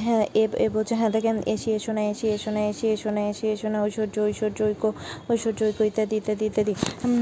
হ্যাঁ 0.00 0.22
এব 0.34 0.50
এ 0.56 0.66
বলছে 0.68 0.94
হ্যাঁ 1.00 1.10
থেকে 1.10 1.28
এসি 1.46 1.68
এসো 1.72 1.90
না 1.92 2.02
এসি 2.12 2.26
এসো 2.28 2.50
না 2.50 2.60
এসি 2.70 2.86
এসো 2.88 3.08
না 3.10 3.20
এসি 3.30 3.44
এসো 3.54 3.68
না, 3.68 3.78
ঐশ্বর্য 3.84 4.16
ঐশ্বর্য, 4.26 4.58
ঐক্য 4.64 4.84
ঐশ্বর্য, 5.30 5.60
ঐক্য 5.68 5.80
ইত্যাদি 5.84 6.14
ইত্যাদি 6.16 6.44
ইত্যাদি। 6.46 6.72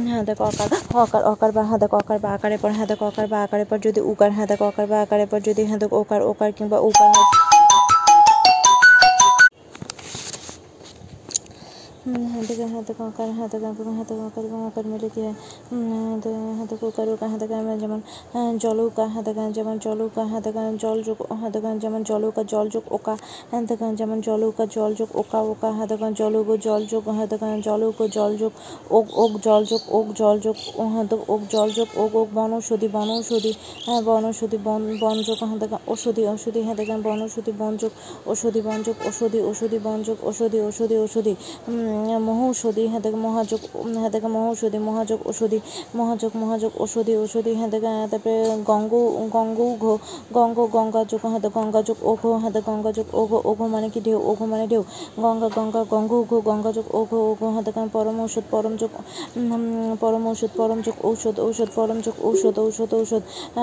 হ্যাঁ 0.08 0.22
দেখ 0.28 0.38
অকার 0.40 0.68
অকার 1.02 1.22
অকার 1.32 1.50
বা 1.56 1.62
হ্যাঁ 1.68 1.78
দেখ 1.82 1.92
অকার 1.94 2.18
বা 2.18 2.28
আকারের 2.36 2.58
পর 2.62 2.70
হ্যাঁ 2.76 2.88
দেখ 2.90 3.00
অকার 3.02 3.26
বা 3.26 3.38
আকারের 3.44 3.66
পর 3.70 3.78
যদি 3.86 4.00
উকার 4.12 4.30
হ্যাঁ 4.36 4.48
দেখ 4.50 4.60
অকার 4.62 4.86
বা 4.86 4.96
আকারের 5.04 5.28
পর 5.32 5.40
যদি 5.48 5.62
হ্যাঁ 5.64 5.78
দেখ 5.78 5.90
ওকার 5.94 6.20
ওকার 6.24 6.50
কিংবা 6.52 6.78
উকার 6.80 7.10
হয় 12.06 12.24
হ্যাঁ 12.30 12.68
হ্যাঁ 12.72 12.84
দেখো 12.88 13.02
অকার 13.04 13.28
হ্যাঁ 13.36 13.48
দেখো 13.48 13.66
অকার 13.70 13.86
হ্যাঁ 13.88 14.06
দেখো 14.08 14.24
অকার 14.28 14.44
এবং 14.44 14.60
অকার 14.68 14.84
মিলে 14.92 15.08
কি 15.14 15.20
হয় 15.20 15.36
হ্যাঁ 15.70 16.16
হ্যাঁ 16.56 16.66
দেখো 16.70 16.84
উকার 16.88 17.06
উকার 17.08 17.28
হ্যাঁ 17.30 17.40
দেখো 17.42 17.54
আমরা 17.54 17.76
যেমন 17.82 18.00
হ্যাঁ, 18.32 18.50
জলৌকা 18.64 19.04
হ্যাঁ 19.12 19.24
দেখো 19.28 19.42
যেমন 19.52 19.76
জলৌকা 19.84 20.22
হ্যাঁ 20.30 20.42
দেখো 20.46 20.60
জল 20.84 20.98
যোগ 21.02 21.18
হ্যাঁ 21.40 21.50
দেখো 21.54 21.70
যেমন 21.84 22.00
জলৌকা 22.02 22.42
জল 22.52 22.66
যোগ 22.74 22.84
ওকা 22.90 23.14
হ্যাঁ 23.50 23.62
দেখো 23.66 23.86
যেমন 24.00 24.18
জলৌকা 24.20 24.64
জল 24.76 24.90
যোগ 24.94 25.10
ওকা 25.14 25.40
ওকা 25.44 25.68
হ্যাঁ 25.76 25.88
দেখো 25.88 26.08
জলৌগ 26.20 26.48
জল 26.66 26.82
যোগ 26.92 27.04
হ্যাঁ 27.08 27.28
দেখো 27.32 27.46
জলৌক 27.68 27.98
জল 28.16 28.32
যোগ 28.36 28.52
ওক 28.90 29.06
ওক 29.16 29.32
জল 29.46 29.62
যোগ 29.64 29.82
ওক 29.90 30.06
জল 30.14 30.36
যোগ 30.40 30.56
হ্যাঁ 30.92 31.04
দেখো 31.04 31.24
ওক 31.28 31.42
জল 31.50 31.68
যোগ 31.70 31.88
ওক 31.96 32.12
ওক 32.14 32.28
বনৌষধি 32.34 32.88
বনৌষধি 32.88 33.52
হ্যাঁ 33.86 34.00
বনৌষধি 34.02 34.58
বন 34.66 34.80
বন 35.00 35.16
যোগ 35.22 35.38
হ্যাঁ 35.40 35.58
দেখো 35.58 35.78
ওষুধি 35.86 36.22
ওষুধি 36.26 36.60
হ্যাঁ 36.62 36.76
দেখেন 36.76 36.98
বনৌষধি 37.02 37.52
বন 37.60 37.72
যোগ 37.76 37.92
ওষুধি 38.26 38.60
বন 38.60 38.78
যোগ 38.82 38.96
ওষুধি 39.08 39.38
ওষুধি 39.40 39.78
বন 39.78 39.98
যোগ 40.02 40.18
ওষুধি 40.22 40.58
ওষুধি 41.04 41.34
হুম, 41.66 41.93
মহৌষধি 42.20 42.84
হ্যাঁ 42.86 43.02
থেকে 43.02 43.18
মহাযোগ 43.18 43.60
হ্যাঁ 43.94 44.10
মহৌষধি 44.28 44.78
মহাযোগ 44.80 45.18
ওষুধি 45.26 45.58
মহাযোগ 45.94 46.30
মহাযোগ 46.36 46.72
ওষুধি 46.80 47.12
ওষুধি 47.16 47.52
হ্যাঁ 47.54 47.70
থেকে 47.70 47.90
তারপরে 48.10 48.34
গঙ্গ 48.64 48.92
গঙ্গৌঘ 49.30 49.82
গঙ্গ 50.32 50.58
গঙ্গাযোগ 50.68 51.20
হ্যাঁ 51.22 51.40
থেকে 51.40 51.54
গঙ্গাযোগ 51.54 51.96
ওঘ 52.02 52.22
হ্যাঁ 52.34 52.52
থেকে 52.52 52.66
গঙ্গাযোগ 52.66 53.06
ওঘ 53.12 53.30
ওঘ 53.44 53.58
মানে 53.66 53.88
কি 53.88 54.00
ঢেউ 54.00 54.18
ওঘ 54.24 54.40
মানে 54.44 54.64
ঢেউ 54.66 54.82
গঙ্গা 55.20 55.48
গঙ্গা 55.48 55.82
গঙ্গৌঘ 55.84 56.30
গঙ্গাযোগ 56.44 56.86
ওঘ 56.94 57.10
ওঘ 57.22 57.40
হ্যাঁ 57.54 57.64
থেকে 57.66 57.80
পরম 57.92 58.16
ঔষধ 58.20 58.44
পরম 58.50 58.74
যোগ 58.76 58.92
পরম 60.00 60.24
ঔষধ 60.26 60.52
পরম 60.56 60.78
যোগ 60.80 60.96
ঔষধ 61.04 61.36
ঔষধ 61.40 61.70
পরম 61.74 61.98
যোগ 62.00 62.16
ঔষধ 62.24 62.56
ঔষধ 62.58 62.90
ঔষধ 62.94 63.22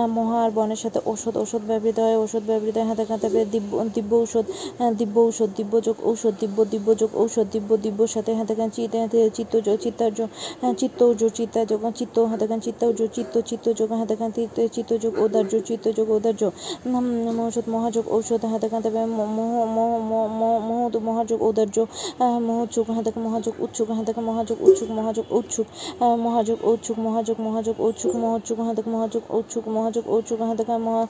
মহা 0.10 0.38
আর 0.44 0.52
বনের 0.52 0.80
সাথে 0.84 1.00
ঔষধ 1.06 1.36
ঔষধ 1.38 1.62
ব্যবহৃত 1.68 1.98
হয় 2.00 2.18
ঔষধ 2.18 2.44
ব্যবহৃত 2.48 2.76
হয় 2.78 2.88
হাতে 2.88 3.04
হাতে 3.06 3.28
দিব্য 3.46 3.72
দিব্য 3.96 4.12
ঔষধ 4.16 4.46
হ্যাঁ, 4.78 4.94
দিব্য 4.94 5.16
ঔষধ 5.20 5.50
দিব্য 5.58 5.74
যোগ 5.82 5.98
ঔষধ 6.04 6.34
দিব্য 6.42 6.58
দিব্য 6.66 6.88
যোগ 6.96 7.12
ঔষধ 7.16 7.48
দিব্য 7.52 7.70
দিব্য 7.78 8.00
সাথে 8.22 8.34
হাতে 8.36 8.54
গান 8.56 8.70
চিত 8.70 8.94
চিত্ত 9.38 9.54
যোগ 9.66 9.78
চিত্তার্য 9.80 10.20
হ্যাঁ 10.62 10.76
চিত্ত 10.82 11.00
যোগ 11.20 11.32
চিত্তা 11.34 11.60
যোগ 11.72 11.82
চিত্ত 11.92 12.18
হাতে 12.32 12.46
গান 12.48 12.60
চিত্ত 12.60 12.82
যোগ 12.92 13.10
চিত্ত 13.12 13.34
চিত্ত 13.50 13.66
যোগ 13.80 13.90
হাতে 13.94 14.16
গান 14.16 14.32
চিত্ত 14.36 14.58
যোগ 15.04 15.14
ঔদার্য 15.24 15.54
চিত্ত 15.62 15.86
যোগ 15.98 16.08
ঔদার্য 16.12 16.42
উম, 16.88 17.06
মহৌষধ 17.30 17.66
মহাযোগ 17.68 18.06
ঔষধ 18.12 18.42
হাতে 18.46 18.68
গান 18.72 18.82
তবে 18.82 19.02
মহ 19.12 19.30
মহ 19.76 19.92
মহ 20.02 20.54
মহ 20.62 20.84
মহাযোগ 21.08 21.40
ঔদার্য 21.42 21.78
আহ, 22.18 22.38
মহোৎসুক 22.48 22.88
হাতে 22.90 23.12
মহাযোগ 23.18 23.54
উৎসুক 23.60 23.90
হাতে 23.92 24.12
মহাযোগ 24.22 24.58
উৎসুক 24.62 24.90
মহাযোগ 24.92 25.26
উৎসুক 25.32 25.68
মহাযোগ 26.26 26.58
ঔৎসুক 26.64 26.98
মহাযোগ 27.00 27.38
মহাযোগ 27.40 27.76
ঔৎসুক 27.80 28.14
মহোৎসুক 28.16 28.60
হাতে 28.60 28.82
মহাযোগ 28.94 29.24
ঔৎসুক 29.30 29.66
মহাযোগ 29.68 30.04
ঔৎসুক 30.08 30.40
হাতে 30.42 30.64
মহা 30.80 31.04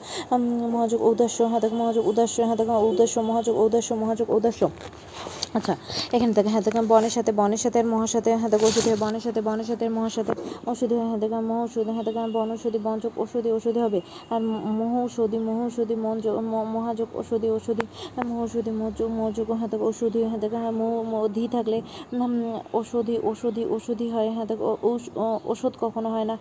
মহাযোগ 0.72 1.00
ঔদাস্য 1.02 1.38
হাতে 1.52 1.68
মহাযোগ 1.72 2.04
উদাস্য 2.08 2.36
হাতে 2.42 2.64
উদাস্য 2.90 3.16
মহাযোগ 3.22 3.54
ঔদাস্য 3.56 3.90
মহাযোগ 3.94 4.26
ঔদাস্য 4.30 4.62
আচ্ছা 5.54 5.74
এখানে 6.12 6.32
থেকে 6.32 6.50
হাতে 6.50 6.70
বনের 7.02 7.10
সাথে 7.10 7.32
বনের 7.32 7.56
সাথে, 7.56 7.82
মহার 7.82 8.06
সাথে, 8.06 8.36
হাতে 8.36 8.56
ওষুধি 8.56 8.90
হয় 8.90 8.96
বনের 9.00 9.20
সাথে 9.20 9.40
বনের 9.40 9.64
সাথে, 9.64 9.88
মহার 9.88 10.10
সাথে। 10.10 10.32
ওষুধি 10.66 10.94
হয় 10.94 11.10
হাতে 11.10 11.28
মহৌষধি 11.28 11.90
হাতে 11.90 12.12
বনৌষধি 12.12 12.78
বনযোগ 12.78 13.18
ওষুধি 13.18 13.50
ওষুধি 13.52 13.80
হবে। 13.80 14.00
আর 14.30 14.42
মহৌষধি 14.42 15.38
মহৌষধি 15.38 15.94
মহাযোগ 15.94 17.16
ওষুধি 17.16 17.50
ওষুধি। 17.50 17.86
মহৌষধি 18.26 18.70
মহযোগ 18.70 19.10
মহযোগ 19.10 19.50
হাতে 19.50 19.76
ওষুধি, 19.76 20.24
হাতে 20.24 20.50
ধি 21.34 21.48
থাকলে 21.52 21.82
ওষুধি 22.72 23.18
ওষুধি 23.22 23.64
ওষুধি 23.64 24.08
হয়, 24.08 24.30
হাতে 24.30 24.56
ওষুধ 25.44 25.72
কখনো 25.80 26.10
হয় 26.10 26.24
না। 26.24 26.38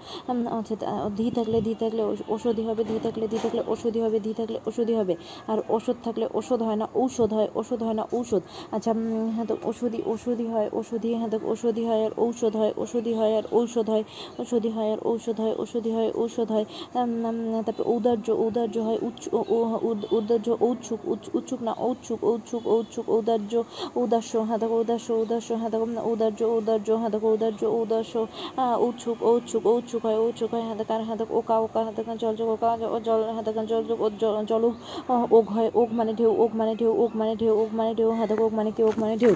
আচ্ছা 0.52 0.76
ধি 1.18 1.32
থাকলে 1.36 1.62
ধি 1.62 1.76
থাকলে 1.80 2.04
ওষ- 2.04 2.34
ওষুধি 2.34 2.62
হবে, 2.62 2.84
ধি 2.84 3.00
থাকলে 3.04 3.28
ধি 3.28 3.38
থাকলে 3.44 3.64
ওষুধি 3.68 4.02
হবে, 4.02 4.20
ধি 4.20 4.34
থাকলে 4.38 4.60
ওষুধি 4.68 4.96
হবে। 4.96 5.16
আর 5.48 5.58
ওষুধ 5.70 5.96
থাকলে 6.04 6.28
ওষুধ 6.34 6.62
হয় 6.62 6.76
না, 6.76 6.88
ঔষধ 6.96 7.34
হয়, 7.34 7.48
ওষুধ 7.56 7.84
হয় 7.84 7.94
না, 7.94 8.08
ঔষধ। 8.14 8.42
আচ্ছা 8.72 8.94
হ্যাঁ 9.32 9.46
তো 9.46 9.58
ওষুধি 9.64 10.02
ওষুধি 10.06 10.51
হয় 10.52 10.68
ওষুধি 10.74 11.12
হ্যাঁ 11.14 11.30
ওষুধি 11.46 11.84
হয় 11.86 12.02
আর 12.06 12.14
ঔষধ 12.18 12.54
হয় 12.56 12.74
ওষুধি 12.78 13.14
হয় 13.14 13.34
আর 13.38 13.46
ঔষধ 13.52 13.88
হয় 13.90 14.04
ওষুধি 14.42 14.70
হয় 14.70 14.90
আর 14.94 15.00
ঔষধ 15.06 15.38
হয় 15.40 15.54
ওষুধি 15.58 15.92
হয় 15.92 16.10
ঔষধ 16.16 16.48
হয় 16.52 16.66
তারপরে 17.66 17.86
ঔদার্য 17.94 18.28
ঔদার্য 18.46 18.76
হয় 18.80 19.00
উচ্চ 19.02 19.24
ঔদার্য 20.12 20.48
উচ্চ- 20.64 21.32
উচ্চুক 21.34 21.60
না 21.62 21.74
ঔৎসুক 21.80 22.20
ঔৎসুক 22.24 22.64
ঔৎসুক 22.68 23.06
ঔদার্য 23.10 23.52
ঔদাস্য 23.96 24.34
হ্যাঁ 24.48 24.60
দেখো 24.60 24.76
ঔদাস্য 24.82 25.08
ঔদাস্য 25.22 25.50
হ্যাঁ 25.54 25.72
দেখো 25.74 25.86
ঔদার্য 26.12 26.40
ঔদার্য 26.56 26.88
হ্যাঁ 27.02 27.12
দেখো 27.12 27.28
ঔদার্য 27.34 27.62
ঔদাস্য 27.80 28.14
ঔৎসুক 28.80 29.18
ঔৎসুক 29.24 29.64
ঔৎসুক 29.68 30.02
হয় 30.06 30.18
ঔৎসুক 30.26 30.50
হয় 30.52 30.64
হ্যাঁ 30.64 30.78
দেখো 30.78 30.92
আর 30.94 31.02
হ্যাঁ 31.04 31.18
ওকা 31.32 31.56
ওকা 31.60 31.80
হ্যাঁ 31.84 31.96
দেখো 31.98 32.14
জল 32.22 32.34
যোগ 32.36 32.50
ওকা 32.50 32.70
জল 33.08 33.20
হ্যাঁ 33.28 33.44
দেখো 33.44 33.62
জল 33.66 33.84
যোগ 33.90 34.00
জল 34.50 34.64
ওঘ 35.32 35.46
হয় 35.50 35.70
ওঘ 35.74 35.90
মানে 35.94 36.12
ঢেউ 36.14 36.32
ওঘ 36.44 36.52
মানে 36.56 36.74
ঢেউ 36.76 36.92
ওঘ 37.04 37.12
মানে 37.14 37.34
ঢেউ 37.36 37.54
ওঘ 37.62 37.70
মানে 37.74 37.92
ঢেউ 37.96 38.10
হ্যাঁ 38.12 38.28
দেখো 38.28 38.46
মানে 38.58 38.70
কি 38.72 38.82
ওঘ 38.84 38.96
মানে 38.98 39.16
ঢেউ 39.18 39.34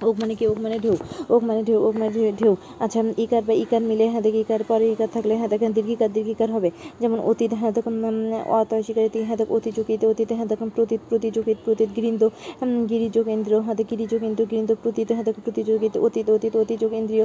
ওক 0.00 0.14
মানে 0.18 0.34
কি 0.34 0.44
ওক 0.46 0.58
মানে 0.58 0.76
ঢেউ 0.78 0.94
ওক 1.28 1.42
মানে 1.42 1.60
ঢেউ 1.62 1.78
ওক 1.84 1.94
মানে 1.94 2.10
ঢেউ- 2.38 2.58
আচ্ছা 2.80 3.00
ইকার 3.16 3.42
বা 3.42 3.54
ইকার 3.54 3.82
মিলে 3.82 4.04
হ্যাঁ 4.08 4.22
দেখি 4.22 4.38
ইকার 4.40 4.62
পরে 4.64 4.84
ইকার 4.90 5.10
থাকলে 5.12 5.32
হ্যাঁ 5.36 5.48
দেখেন 5.48 5.70
দীর্ঘিকার 5.72 6.10
দীর্ঘিকার 6.12 6.50
হবে 6.50 6.68
যেমন 7.00 7.18
অতীত 7.22 7.52
হ্যাঁ 7.54 7.72
দেখুন 7.72 7.94
অত 8.50 8.70
স্বীকারিত 8.86 9.14
হ্যাঁ 9.26 9.36
দেখ 9.36 9.48
অতিযোগিত 9.50 10.02
অতীতে 10.04 10.32
হ্যাঁ 10.34 10.48
দেখুন 10.48 10.68
প্রতীত 10.70 11.00
প্রতিযোগিত 11.08 11.58
প্রতীত 11.64 11.90
গৃন্দ 11.96 12.22
গিরিযোগেন্দ্র 12.90 13.52
হ্যাঁ 13.60 13.74
দেখ 13.74 13.86
গিরিযোগেন্দ্র 13.90 14.42
গৃন্দ 14.44 14.70
প্রতীত 14.82 15.08
হ্যাঁ 15.12 15.24
দেখ 15.24 15.36
প্রতিযোগিত 15.44 15.94
অতীত 15.98 16.26
অতীত 16.30 16.54
অতিযোগেন্দ্রীয় 16.56 17.24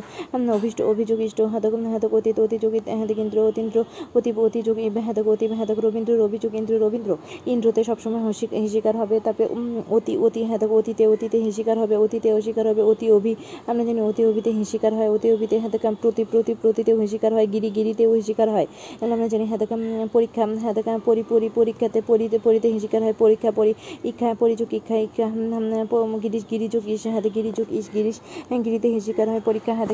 অভিষ্ট 0.49 0.79
অভিযোগ 0.83 1.17
ইষ্ট 1.21 1.39
হ্যাঁ 1.41 1.61
দেখুন 1.61 1.81
হ্যাঁ 1.85 1.99
দেখ 1.99 2.11
অতীত 2.13 2.37
অতিযোগিত 2.39 2.85
হ্যাঁ 2.89 3.07
দেখ 3.07 3.17
ইন্দ্র 3.17 3.37
অতীন্দ্র 3.41 3.77
অতি 4.15 4.31
অতিযোগ 4.39 4.75
হ্যাঁ 4.97 5.15
দেখ 5.15 5.25
অতীব 5.27 5.49
হ্যাঁ 5.51 5.67
দেখ 5.67 5.77
রবীন্দ্র 5.79 6.11
অভিযোগ 6.21 6.51
ইন্দ্র 6.55 6.73
রবীন্দ্র 6.79 7.11
ইন্দ্রতে 7.45 7.81
সবসময় 7.83 8.23
হসি 8.27 8.45
হিসিকার 8.55 8.95
হবে 8.97 9.15
তারপরে 9.19 9.45
অতি 9.89 10.13
অতি 10.17 10.41
হ্যাঁ 10.43 10.59
দেখো 10.59 10.75
অতীতে 10.77 11.03
অতীতে 11.07 11.37
হিসিকার 11.37 11.77
হবে 11.79 11.95
অতীতে 11.97 12.29
অস্বীকার 12.33 12.64
হবে 12.67 12.81
অতি 12.83 13.11
অভি 13.11 13.33
আমরা 13.67 13.83
জানি 13.85 14.01
অতি 14.01 14.21
অভিতে 14.25 14.51
হিসিকার 14.51 14.93
হয় 14.93 15.09
অতি 15.09 15.27
অভিতে 15.33 15.55
দেখো 15.65 15.89
প্রতি 16.01 16.23
প্রতি 16.25 16.53
প্রতিতেও 16.61 16.97
হিসিকার 16.99 17.33
হয় 17.33 17.47
গিরি 17.47 17.69
গিরিতেও 17.69 18.11
হিসিকার 18.13 18.49
হয়। 18.49 18.67
আমরা 19.01 19.27
জানি 19.27 19.45
হ্যাঁ 19.45 19.59
পরীক্ষা 20.13 20.43
দেখো 20.73 20.91
পরি 21.05 21.23
পরি 21.29 21.49
পরীক্ষাতে 21.49 22.01
পরিতে 22.01 22.37
পরিতে 22.39 22.67
হিসিকার 22.67 23.01
হয় 23.03 23.13
পরীক্ষা 23.13 23.51
পরি 23.51 23.73
ইচ্ছা 24.03 24.27
পরিযোগ 24.39 24.67
উম, 25.25 25.53
উম, 25.91 26.19
গিরিশ 26.19 26.43
গিরিযোগ 26.51 26.83
ইস 26.87 27.03
দেখো 27.07 27.29
গিরিযোগ 27.29 27.67
ইস 27.71 27.87
গিরিশ 27.93 28.17
হ্যাঁ, 28.49 28.61
গিরিতে 28.61 28.87
হিসিকার 28.87 29.27
হয় 29.29 29.41
পরীক্ষা 29.45 29.73
হাতে 29.73 29.93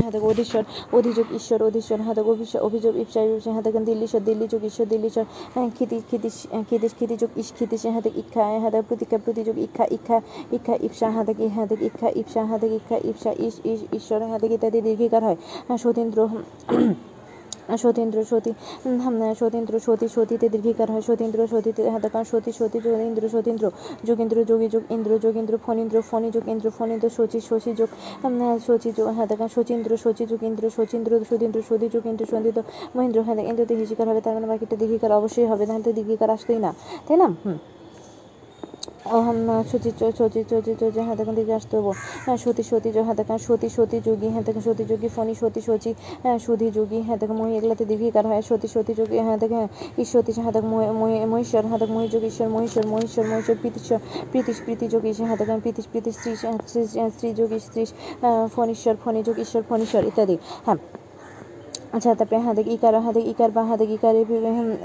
হ্যাঁ 0.00 0.10
দেখো 0.10 0.26
অধীশ্বর 0.28 0.62
অধিযোগ 0.92 1.26
ঈশ্বর 1.32 1.58
অধীশ্বর 1.62 1.98
দেখো 2.14 2.30
অভিযোগ 2.60 2.92
ইপসা 2.96 3.20
ইপসা 3.24 3.60
দেখেন 3.62 3.84
দিল্লীশ্বর 3.84 4.20
দিল্লীযোগ 4.20 4.60
ঈশ্বর 4.64 4.86
দিল্লীশ্বর 4.86 5.24
হ্যাঁ 5.54 5.68
ক্ষিতি 5.70 5.96
ক্ষিতিশ 6.08 6.34
ক্ষিতিশ 6.68 6.92
ক্ষিতিযোগ 6.94 7.30
ইস 7.36 7.48
ক্ষিতিশ 7.52 7.80
দেখ 8.04 8.14
ইচ্ছা 8.16 8.42
হ্যাঁ 8.60 8.82
প্রতীক্ষা 8.82 9.18
প্রতিযোগ 9.18 9.56
ইক্ষা 9.58 9.84
ইচ্ছা 9.90 10.16
ইচ্ছা 10.52 10.74
ইপসা 10.82 11.06
হ্যাঁ 11.10 11.24
দেখি 11.24 11.46
হ্যাঁ 11.48 11.66
ইচ্ছা 12.10 12.40
ইপসা 12.40 12.58
দেখ 12.58 12.72
ইচ্ছা 12.72 12.96
ইপসা 13.04 13.30
ইস 13.38 13.54
ইস 13.64 13.80
ঈশ্বর 13.92 14.18
হ্যাঁ 14.22 14.38
দেখ 14.38 14.50
ইত্যাদি 14.50 14.80
দীর্ঘিকার 14.80 15.24
হয়। 15.24 15.36
সতীন্দ্র 15.78 16.28
সতীন্দ্র, 17.78 18.24
সতী 18.24 18.52
সতীন্দ্র, 19.38 19.80
সতী, 19.80 20.08
সতীতে 20.08 20.48
দীর্ঘিকার 20.48 20.90
হয়। 20.90 21.00
সতীন্দ্র, 21.00 21.46
সতীতে 21.46 21.90
হাতে 21.90 22.08
কারণ 22.08 22.24
সতী 22.24 22.52
সতী, 22.52 22.78
যোগীন্দ্র, 22.80 23.28
সতীন্দ্র, 23.28 23.70
যোগীন্দ্র, 24.06 24.44
যোগী, 24.44 24.68
যোগ, 24.68 24.82
ইন্দ্র, 24.90 25.18
যোগীন্দ্র, 25.18 25.58
ফণীন্দ্র, 25.66 26.02
ফণী, 26.10 26.30
যোগ, 26.30 26.48
ইন্দ্র, 26.48 26.70
ফণীন্দ্র, 26.78 27.08
শচী 27.16 27.40
শশী 27.40 27.72
যোগ 27.72 27.88
শচী, 28.66 28.92
যোগ, 28.96 29.08
হাতে 29.08 29.36
কারণ 29.36 29.48
শচীন্দ্র, 29.48 29.96
শচী, 29.96 30.26
যোগ, 30.26 30.42
ইন্দ্র, 30.42 30.70
শচীন্দ্র, 30.76 31.12
সতীন্দ্র, 31.30 31.62
সতী, 31.68 31.88
যোগ, 31.92 32.06
ইন্দ্র 32.06 32.24
সন্দিত 32.26 32.58
মহেন্দ্র 32.96 33.22
হ্যাঁ 33.22 33.36
ইন্দ্রতে 33.36 33.74
হিসিকার 33.74 34.08
হবে, 34.08 34.20
তার 34.20 34.34
মানে 34.34 34.46
বাকিটা 34.46 34.76
দীর্ঘিকার 34.76 35.12
অবশ্যই 35.12 35.46
হবে 35.46 35.66
তাহলে 35.66 35.82
তো 35.82 35.92
দীর্ঘিকার 35.92 36.30
আসতেই 36.30 36.58
না। 36.58 36.74
তাই 37.08 37.16
না? 37.16 37.28
হুম। 37.44 37.58
সচি 39.04 39.90
সচি 40.12 40.40
সচি 40.50 40.72
সচি 40.80 41.00
হ্যাঁ 41.00 41.16
দেখেন 41.18 41.34
দিকে 41.34 41.52
আসতে 41.54 41.74
হব। 41.78 41.86
হ্যাঁ 42.24 42.38
সতী 42.38 42.62
সতী 42.62 42.88
হ্যাঁ 42.98 43.16
দেখেন 43.20 43.38
সতী 43.40 43.68
সতী 43.70 43.96
যোগী 44.00 44.28
হ্যাঁ 44.28 44.44
দেখেন 44.46 44.62
সতী 44.62 44.84
যোগী, 44.90 45.08
ফণী, 45.08 45.34
সতী 45.34 45.60
সচি 45.60 45.90
হ্যাঁ 46.24 46.38
সুধী 46.38 46.68
যোগী 46.70 46.98
হ্যাঁ 47.06 47.18
দেখেন 47.20 47.36
মহি 47.36 47.52
এগুলাতে 47.58 47.84
দীর্ঘিকার 47.84 48.24
হয়? 48.26 48.42
সতী 48.42 48.68
সতী 48.74 48.92
যোগী 48.94 49.16
হ্যাঁ 49.18 49.38
ঈশ্বতী 50.02 50.30
হ্যাঁ 50.36 50.52
দেখ 50.52 50.64
মহেশ্বর 51.26 51.62
হ্যাঁ 51.64 51.80
দেখ 51.80 51.90
মহিযোগ 51.90 52.22
ঈশ্বর 52.30 52.48
মহেশ্বর 52.48 52.84
মহেশ্বর 52.86 53.24
মহেশ্বর 53.24 53.56
প্রীতিশ্বর 53.62 53.98
প্রীতিশ, 54.32 54.56
প্রীতি 54.64 54.86
যোগ 54.88 55.02
ঈশ্বর 55.04 55.26
হ্যাঁ 55.28 55.38
দেখেন 55.40 55.58
প্রীতিশ 55.64 55.84
প্রীতি 55.92 56.10
স্ত্রী 56.12 56.30
স্ত্রী 57.10 57.28
যোগী, 57.34 57.58
স্ত্রী 57.60 57.82
ফণীশ্বর, 58.54 58.94
ফণী 59.04 59.20
যোগ, 59.22 59.36
ঈশ্বর, 59.44 59.62
ফণীশ্বর, 59.70 60.02
ইত্যাদি। 60.10 60.36
হ্যাঁ 60.66 60.78
আচ্ছা 61.92 62.10
তারপরে 62.14 62.38
হ্যাঁ 62.44 62.54
দেখ 62.58 62.66
ইকার 62.74 62.94
হ্যাঁ 62.96 63.14
দেখ 63.14 63.24
ইকার 63.32 63.50
বা 63.52 63.62
হ্যাঁ 63.64 63.78
দেখ 63.80 63.90
ইকারে 63.96 64.20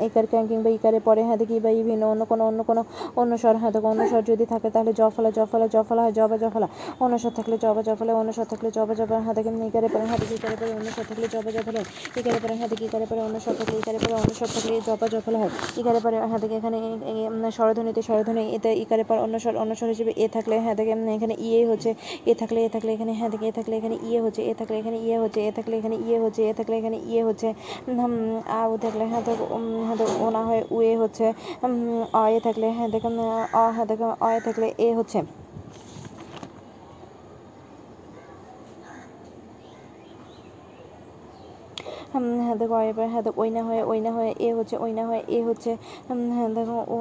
ইকার 0.07 0.25
ক্যাং 0.27 0.43
কিংবা 0.49 0.69
ইকারে 0.77 0.99
পরে 0.99 1.21
হ্যাঁ 1.27 1.37
দেখি 1.41 1.55
বা 1.59 1.69
বিভিন্ন 1.79 2.03
অন্য 2.05 2.23
কোনো 2.25 2.43
অন্য 2.49 2.59
কোনো 2.63 2.81
অন্য 3.15 3.31
স্বর 3.37 3.55
হ্যাঁ 3.61 3.71
দেখ 3.75 3.83
অন্য 3.91 4.01
স্বর 4.11 4.21
যদি 4.31 4.45
থাকে 4.45 4.67
তাহলে 4.75 4.91
জফলা 4.93 5.29
জফলা 5.31 5.65
জফলা 5.75 6.01
হয় 6.05 6.13
জবা 6.17 6.35
জফলা 6.37 6.67
অন্য 6.99 7.15
স্বর 7.19 7.33
থাকলে 7.37 7.55
জবা 7.63 7.81
জফলা 7.87 8.11
অন্য 8.13 8.29
স্বর 8.33 8.47
থাকলে 8.51 8.69
জবা 8.77 8.93
জবা 8.99 9.15
হ্যাঁ 9.25 9.35
দেখেন 9.37 9.53
ইকারে 9.69 9.87
পরে 9.93 10.05
হ্যাঁ 10.09 10.19
দেখি 10.21 10.35
ইকারে 10.37 10.55
পরে 10.57 10.71
অন্য 10.77 10.87
স্বর 10.95 11.05
থাকলে 11.09 11.25
জবা 11.33 11.49
জফলা 11.55 11.79
হয় 11.79 11.87
ইকারে 12.19 12.39
পরে 12.43 12.53
হ্যাঁ 12.59 12.69
দেখি 12.71 12.85
ইকারে 12.89 13.05
পরে 13.09 13.21
অন্য 13.27 13.37
স্বর 13.39 13.53
থাকলে 13.59 13.75
ইকারে 13.81 13.99
পরে 13.99 14.13
অন্য 14.17 14.31
স্বর 14.39 14.49
থাকলে 14.55 14.73
জবা 14.87 15.07
জফলা 15.13 15.37
হয় 15.39 15.51
ইকারে 15.79 15.99
পরে 15.99 16.17
হ্যাঁ 16.21 16.39
দেখি 16.43 16.55
এখানে 16.57 16.77
স্বরধ্বনিতে 17.57 18.01
স্বরধ্বনি 18.07 18.43
এতে 18.57 18.69
ইকারে 18.83 19.03
পর 19.09 19.17
অন্য 19.25 19.35
স্বর 19.39 19.53
অন্য 19.57 19.71
স্বর 19.79 19.89
হিসেবে 19.89 20.11
এ 20.17 20.27
থাকলে 20.35 20.55
হ্যাঁ 20.59 20.75
উম, 20.93 21.07
এখানে 21.17 21.33
ইয়ে 21.41 21.61
হচ্ছে 21.71 21.89
এ 22.25 22.33
থাকলে 22.41 22.59
এ 22.61 22.69
থাকলে 22.69 22.89
এখানে 22.93 23.11
হ্যাঁ 23.19 23.29
দেখে 23.33 23.45
এ 23.47 23.53
থাকলে 23.57 23.73
এখানে 23.79 23.95
ইয়ে 24.07 24.19
হচ্ছে 24.25 24.41
এ 24.43 24.53
থাকলে 24.59 24.75
এখানে 24.81 24.97
ইয়ে 25.05 25.17
হচ্ছে 25.23 25.39
এ 25.41 25.51
থাকলে 25.57 25.73
এখানে 25.79 25.95
ইয়ে 26.05 26.17
হচ্ছে 26.23 26.41
এ 26.43 26.53
থাকলে 26.59 26.75
এখানে 26.79 26.96
ইয়ে 27.05 27.21
হচ্ছে 27.23 27.47
আ 28.51 28.59
উ 28.65 28.75
থাকলে 28.83 29.03
হ্যাঁ 29.11 29.23
তো 29.23 29.31
হ্যাঁ 29.85 29.97
তো 29.97 30.05
ও 30.17 30.27
না 30.29 30.41
হয় 30.43 30.61
উয়ে 30.71 30.93
হচ্ছে 30.97 31.25
অ 32.13 32.23
এ 32.29 32.39
থাকলে 32.45 32.67
হ্যাঁ 32.77 32.89
দেখেন, 32.93 33.13
অ 33.53 33.63
হ্যাঁ 33.75 33.87
দেখ 33.89 33.99
অ 34.19 34.27
এ 34.29 34.39
থাকলে 34.47 34.67
এ 34.79 34.87
হচ্ছে 34.97 35.19
হুম, 35.19 35.27
হ্যাঁ 41.87 41.96
দেখো 42.07 42.75
এবার 42.83 43.07
হ্যাঁ 43.07 43.23
দেখো 43.23 43.39
ওই 43.41 43.49
না 43.51 43.61
হয়ে 43.63 43.81
ওই 43.83 43.99
না 44.01 44.11
হয়ে 44.11 44.31
এ 44.39 44.49
হচ্ছে 44.57 44.75
ওই 44.77 44.91
না 44.93 45.03
হয়ে 45.05 45.21
এ 45.29 45.39
হচ্ছে 45.43 45.71
হ্যাঁ 46.31 46.49
দেখো 46.57 46.77
ও 46.87 46.97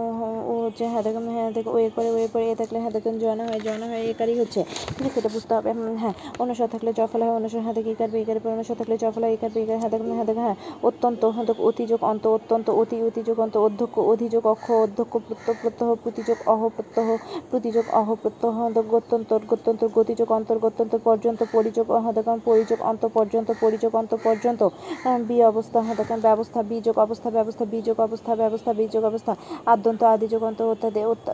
ও- 0.48 0.62
হচ্ছে 0.64 0.84
হ্যাঁ 0.92 1.02
দেখো 1.06 1.20
হ্যাঁ 1.28 1.50
দেখো 1.56 1.70
ওয়ে 1.72 1.88
করে 1.96 2.10
ওয়ে 2.10 2.26
করে 2.32 2.44
এ 2.46 2.54
থাকলে 2.60 2.78
হ্যাঁ 2.82 2.92
দেখো 2.96 3.08
জনা 3.22 3.44
হয় 3.48 3.60
জনা 3.66 3.86
হয় 3.86 4.02
একারই 4.10 4.36
হচ্ছে 4.40 4.60
ঠিক 4.96 5.12
আছে 5.18 5.28
বুঝতে 5.34 5.52
হবে 5.56 5.70
হ্যাঁ 6.02 6.14
অনুসার 6.38 6.68
থাকলে 6.74 6.90
জফলা 6.98 7.24
হয় 7.26 7.36
অনুসার 7.40 7.60
হ্যাঁ 7.64 7.74
দেখো 7.76 7.90
ইকার 7.90 8.10
বেকার 8.14 8.36
অনুসার 8.50 8.76
থাকলে 8.80 8.94
জফলা 9.02 9.26
ইকার 9.28 9.50
বেকার 9.56 9.76
হ্যাঁ 9.80 9.90
দেখো 9.92 10.04
হ্যাঁ 10.10 10.26
দেখো 10.30 10.40
হ্যাঁ 10.40 10.56
অত্যন্ত 10.82 11.22
হ্যাঁ 11.34 11.46
দেখো 11.48 11.62
অতিযোগ 11.70 12.00
অন্ত 12.10 12.24
অত্যন্ত 12.36 12.66
অতি 12.80 12.96
অতিযোগ 13.08 13.36
অন্ত 13.40 13.54
অধ্যক্ষ 13.66 13.96
অধিযোগ 14.12 14.42
অক্ষ 14.46 14.66
অধ্যক্ষ 14.84 15.12
প্রত্যহ 15.26 15.54
প্রত্যহ 15.62 15.88
প্রতিযোগ 16.04 16.36
অহ 16.46 16.62
প্রত্যহ 16.76 17.06
প্রতিযোগ 17.50 17.84
অহ 17.92 18.08
প্রত্যহ 18.22 18.50
হ্যাঁ 18.58 18.70
দেখো 18.76 18.88
গত্যন্তর 18.94 19.40
গত্যন্তর 19.48 19.88
গতিযোগ 19.96 20.28
অন্তর 20.32 20.56
গত্যন্তর 20.58 21.00
পর্যন্ত 21.04 21.40
পরিযোগ 21.52 21.86
হ্যাঁ 21.96 22.14
দেখো 22.18 22.32
পরিযোগ 22.46 22.78
অন্ত 22.82 23.02
পর্যন্ত 23.16 23.48
পরিযোগ 23.60 23.92
অন্ত 23.96 24.12
পর্যন্ত 24.24 24.60
হ্যাঁ, 24.66 24.95
বি 25.28 25.42
অবস্থা 25.42 25.78
হ্যাঁ 25.82 25.96
দেখেন 25.96 26.20
ব্যবস্থা 26.20 26.62
বীযোগ 26.62 26.96
অবস্থা 26.98 27.28
ব্যবস্থা 27.30 27.64
বীযোগ 27.64 27.96
অবস্থা 28.00 28.32
ব্যবস্থা 28.34 28.70
বীযোগ 28.72 29.02
অবস্থা 29.04 29.32
আদ্যন্ত 29.66 30.00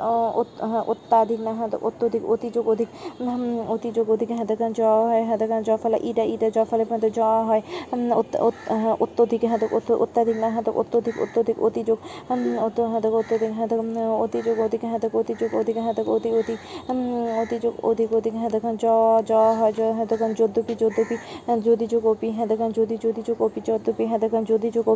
অ- 0.02 0.32
অত- 0.34 0.60
হ্যাঁ, 0.62 0.84
অত্যাধিক 0.86 1.40
না 1.40 1.52
হ্যাঁ 1.54 1.68
অত্যধিক 1.82 2.22
অতিযোগ 2.30 2.64
অধিক 2.68 2.88
অতিযোগ 3.68 4.06
অধিক 4.10 4.28
হ্যাঁ 4.30 4.44
দেখেন 4.44 4.70
জ 4.72 4.80
হয় 5.02 5.22
হ্যাঁ 5.24 5.38
দেখেন 5.38 5.60
জফলা 5.62 5.98
ইটা 6.02 6.24
ইটা 6.24 6.48
জফলে 6.50 6.84
মধ্যে 6.90 7.10
জ 7.10 7.20
হয় 7.42 7.62
হ্যাঁ, 8.72 8.94
অত্যধিক 9.00 9.40
হ্যাঁ 9.44 9.60
অত্য- 9.70 9.98
অত্যাধিক 9.98 10.36
না 10.36 10.48
হ্যাঁ 10.50 10.64
অত্যধিক 10.74 11.14
অত্যধিক 11.20 11.56
অতিযোগ 11.62 11.98
হ্যাঁ 12.90 13.00
দেখ 13.00 13.12
অত্যধিক 13.12 13.50
হ্যাঁ 13.52 13.68
উম, 13.72 13.88
অতিযোগ 14.20 14.56
অধিক 14.60 14.80
হ্যাঁ 14.84 15.00
দেখ 15.00 15.12
অতিযোগ 15.14 15.50
অধিক 15.54 15.76
হ্যাঁ 15.76 15.94
দেখ 15.94 16.06
অতি 16.08 16.30
অতি 16.32 16.54
অতিযোগ 17.42 17.74
অধিক 17.82 18.08
অধিক 18.12 18.32
হ্যাঁ 18.34 18.50
দেখেন 18.50 18.74
জ 18.76 18.86
জ 19.26 19.32
হয় 19.58 19.72
জ 19.72 19.80
হ্যাঁ 19.96 20.06
দেখেন 20.06 20.30
যদ্যপি 20.34 20.74
যদ্যপি 20.74 21.16
হ্যাঁ, 21.46 21.58
যদি 21.58 21.84
যোগ 21.86 22.04
অপি 22.06 22.28
হ্যাঁ 22.30 22.46
দেখেন 22.46 22.70
যদি 22.72 22.94
যদি 23.02 23.20
যোগ 23.22 23.38
অপি 23.52 23.60
যদ্যপি 23.68 24.04
হ্যাঁ 24.06 24.20
দেখেন 24.24 24.42
যদি 24.46 24.68
যোগ 24.70 24.86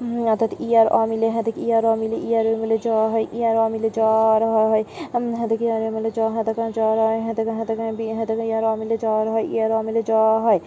উম, 0.00 0.22
অর্থাৎ 0.32 0.52
ইয়ার 0.60 0.86
অমিলে 1.00 1.28
হ্যাঁ 1.30 1.44
দেখ 1.44 1.56
ইয়ার 1.58 1.84
অমিলে 1.86 2.18
ইয়ার 2.20 2.46
মিলে 2.62 2.76
জ 2.78 2.98
হয় 3.12 3.26
ইয়ার 3.32 3.56
অমিলে 3.58 3.88
জ্বর 3.90 4.40
হয় 4.46 4.68
হয় 4.72 4.84
উম, 5.16 5.24
হ্যাঁ 5.38 5.48
দেখ 5.50 5.60
ইয়ার 5.62 5.82
মিলে 5.90 6.10
জ 6.10 6.20
হ্যাঁ 6.34 6.44
দেখেন 6.48 6.68
জ্বর 6.76 6.96
হয় 7.00 7.18
হ্যাঁ 7.24 7.34
দেখেন 7.38 7.54
হ্যাঁ 7.58 7.68
দেখেন 7.70 7.90
বি 7.98 8.06
হ্যাঁ 8.10 8.26
দেখেন 8.30 8.46
ইয়ার 8.46 8.64
অমিলে 8.72 8.96
জ্বর 9.04 9.24
হয় 9.28 9.44
ইয়ার 9.54 9.70
অমিলে 9.72 10.02
জ 10.02 10.12
হয় 10.44 10.58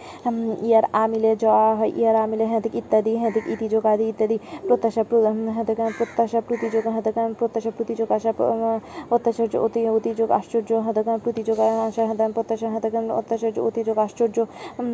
ইয়ার 0.64 0.86
আমিলে 0.96 1.32
জ 1.36 1.46
হয় 1.80 1.92
ইয়ার 1.94 2.16
আমিলে 2.18 2.46
হ্যাঁ 2.46 2.62
দেখ 2.66 2.74
ইত্যাদি 2.82 3.14
হ্যাঁ 3.18 3.32
দেখ 3.32 3.46
ইতি 3.54 3.68
যোগ 3.70 3.84
আদি 3.86 4.06
ইত্যাদি 4.10 4.38
প্রত্যাশা 4.68 5.02
হ্যাঁ 5.48 5.66
দেখেন 5.70 5.90
প্রত্যাশা 5.98 6.40
প্রতিযোগ 6.48 6.84
হ্যাঁ 6.86 7.04
দেখেন 7.04 7.30
প্রত্যাশা 7.40 7.72
প্রতিযোগ 7.78 8.08
আশা 8.12 8.32
প- 8.32 8.52
অত্যাচার্য 9.16 9.54
অতি 9.66 9.82
অতিযোগ 9.90 10.30
আশ্চর্য 10.32 10.70
হ্যাঁ 10.84 10.94
দেখেন 10.94 11.18
প্রতিযোগ 11.24 11.58
আশা 11.88 12.04
হ্যাঁ 12.10 12.30
প্রত্যাশা 12.36 12.68
হ্যাঁ 12.70 12.84
দেখেন 12.86 13.04
অত্যাচার্য 13.20 13.58
অতিযোগ 13.70 13.96
আশ্চর্য 14.06 14.38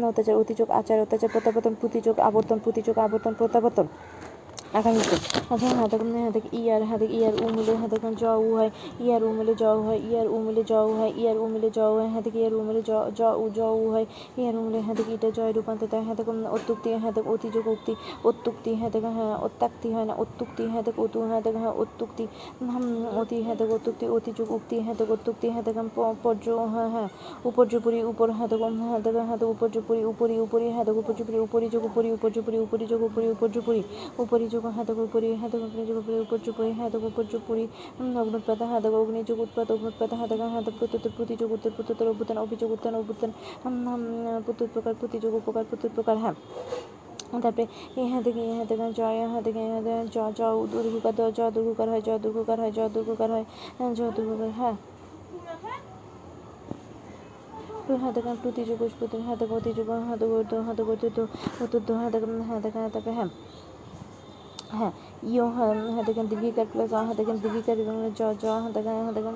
অত্যাচার 0.09 0.35
অতিযোগ 0.41 0.67
আচার 0.79 0.97
অত্যাচার 1.01 1.29
প্রত্যাবর্তন 1.29 1.73
প্রতিযোগ 1.81 2.15
আবর্তন 2.39 2.59
প্রতিযোগ 2.65 2.95
আবর্তন 3.07 3.33
প্রত্যাবর্তন। 3.39 3.87
আচ্ছা 4.73 4.91
হ্যাঁ 5.69 5.89
দেখুন 5.89 6.09
হ্যাঁ 6.15 6.31
দেখ 6.31 6.45
ইয়ার 6.53 6.81
হ্যাঁ 6.83 6.99
দেখ 6.99 7.11
ইয়ার 7.11 7.33
উমিলে 7.43 7.73
হ্যাঁ 7.75 7.89
দেখুন 7.89 8.13
জ 8.13 8.23
উ 8.39 8.47
হয় 8.55 8.71
উমিলে 9.23 9.53
জ 9.53 9.63
উ 9.67 9.79
হয় 9.83 9.99
ইয়ার 10.01 10.27
উমিলে 10.27 10.63
জ 10.63 10.73
উ 10.79 10.89
হয় 10.93 11.11
ইয়ার 11.13 11.37
জ 11.69 11.79
উ 11.81 11.91
হয় 11.95 12.09
হ্যাঁ 12.09 12.23
দেখ 12.23 12.35
ইয়ার 12.35 12.53
উমিলে 12.53 12.81
জ 12.81 12.91
জ 13.15 13.21
উ 13.35 13.45
জ 13.49 13.59
উ 13.75 13.83
হয় 13.91 14.05
ইয়ার 14.37 14.55
উমিলে 14.55 14.79
হ্যাঁ 14.81 14.95
দেখ 14.95 15.07
এটা 15.09 15.29
জয় 15.31 15.51
রূপান্তরিত 15.51 15.93
হয় 15.93 16.03
হ্যাঁ 16.03 16.15
দেখুন 16.15 16.37
অত্যুক্তি 16.47 16.89
হ্যাঁ 16.93 17.13
দেখ 17.13 17.25
অতিযোগ 17.27 17.65
উক্তি 17.67 17.93
অত্যুক্তি 18.23 18.71
হ্যাঁ 18.75 18.91
দেখ 18.91 19.03
হ্যাঁ 19.17 19.35
অত্যাক্তি 19.37 19.87
হয় 19.93 20.05
না 20.05 20.13
অত্যুক্তি 20.13 20.63
হ্যাঁ 20.67 20.83
দেখ 20.83 20.95
অতু 20.99 21.19
হ্যাঁ 21.21 21.41
হ্যাঁ 21.55 21.73
অত্যুক্তি 21.73 22.23
অতি 23.17 23.37
হ্যাঁ 23.41 23.55
দেখ 23.55 23.69
অত্যুক্তি 23.71 24.05
অতিযোগ 24.07 24.47
উক্তি 24.51 24.75
হ্যাঁ 24.79 24.95
দেখ 24.95 25.09
অত্যুক্তি 25.11 25.47
হ্যাঁ 25.49 25.63
দেখ 25.63 25.77
পর্য 26.23 26.45
হ্যাঁ 26.73 26.89
হ্যাঁ 26.89 27.07
উপর্যপুরি 27.45 27.99
উপর 28.03 28.27
হ্যাঁ 28.29 28.47
হ্যাঁ 28.81 29.01
দেখ 29.03 29.15
হ্যাঁ 29.19 29.37
দেখ 29.37 29.49
উপর্যপুরি 29.49 30.01
উপরি 30.03 30.35
উপরি 30.39 30.65
হ্যাঁ 30.69 30.85
দেখ 30.85 30.95
উপর্যপুরি 30.97 31.37
উপরি 31.39 31.65
যোগ 31.69 31.83
উপরি 31.85 32.07
উপর্যপুরি 32.11 32.57
উপরি 32.57 32.85
যোগ 32.85 33.01
উপরি 33.03 33.27
উপর্যপুরি 33.27 33.81
উপরি 34.19 34.45
যোগ 34.59 34.71
হ্যাঁ 34.71 34.85
দেখ 34.85 34.97
উপরি 34.99 35.29
হ্যাঁ 35.35 35.49
দেখ 35.49 35.61
উপরি 35.63 35.83
যোগ 35.85 35.97
উপরি 35.97 36.17
উপর্যপুরি 36.19 36.71
হ্যাঁ 36.71 36.89
দেখ 36.89 37.03
উপর্যপুরি 37.03 37.63
অগ্নুৎপাত 38.17 38.59
হ্যাঁ 38.61 38.81
দেখ 38.81 38.93
অগ্নিযোগ 38.93 39.37
উৎপাত 39.39 39.67
অগ্নুৎপাত 39.71 40.11
হ্যাঁ 40.13 40.27
হ্যাঁ 40.49 40.63
দেখ 40.63 40.75
প্রত্যুত্তর 40.79 41.11
প্রতিযোগ 41.17 41.49
উত্তর 41.51 41.71
প্রত্যুত্তর 41.71 42.07
অভ্যুত্থান 42.07 42.37
অভিযোগ 42.37 42.69
উত্থান 42.71 42.93
অভ্যুত্থান 42.95 43.31
প্রত্যুত 44.45 44.69
প্রকার 44.73 44.93
প্রতিযোগ 44.99 45.31
উপকার 45.33 45.63
প্রত্যুত 45.69 45.91
প্রকার 45.95 46.15
হ্যাঁ 46.17 46.35
তারপরে 47.41 47.65
ইহা 47.97 48.19
থেকে 48.21 48.41
ইহা 48.43 48.63
থেকে 48.65 48.85
জয় 48.93 49.15
ইহা 49.21 49.39
থেকে 49.41 49.59
ইহা 49.61 49.79
থেকে 49.81 50.01
জ 50.07 50.17
জ 50.35 50.41
দুর্গুকার 50.71 51.13
দ 51.13 51.21
জ 51.29 51.39
দুর্গুকার 51.55 51.87
হয় 51.89 52.01
জ 52.01 52.09
দুর্গুকার 52.23 52.57
হয় 52.59 52.71
জ 52.71 52.79
দুর্গুকার 52.95 53.29
হয় 53.31 53.45
হ্যাঁ, 53.77 53.91
জ 53.91 54.01
দুর্গুকার 54.15 54.51
হ্যাঁ 54.59 54.77
হাতে 57.99 58.21
কান 58.21 58.35
প্রতিযোগ 58.43 58.79
প্রতি 58.99 59.17
হাতে 59.19 59.45
প্রতিযোগ 59.45 59.87
হাতে 60.09 60.25
গর্ত 60.27 60.51
হাতে 60.67 60.81
গর্তিত 60.83 61.17
অতুদ্ধ 61.61 61.89
হাতে 61.93 62.17
হাতে 62.47 62.69
তারপরে 62.85 63.13
হ্যাঁ 63.13 63.29
হ্যাঁ 64.69 64.91
হ্যাঁ 65.55 65.73
হ্যাঁ 65.87 66.05
দেখেন 66.07 66.25
দীর্ঘিকার 66.31 66.67
প্লাস 66.71 66.89
হ্যাঁ 66.97 67.15
দেখেন 67.19 67.37
দীর্ঘিকার 67.43 67.77
এবং 67.83 67.95
জ 68.09 68.21
জ 68.35 68.45
হ্যাঁ 68.55 68.71
দেখেন 68.77 68.95
হ্যাঁ 68.97 69.15
দেখেন 69.17 69.35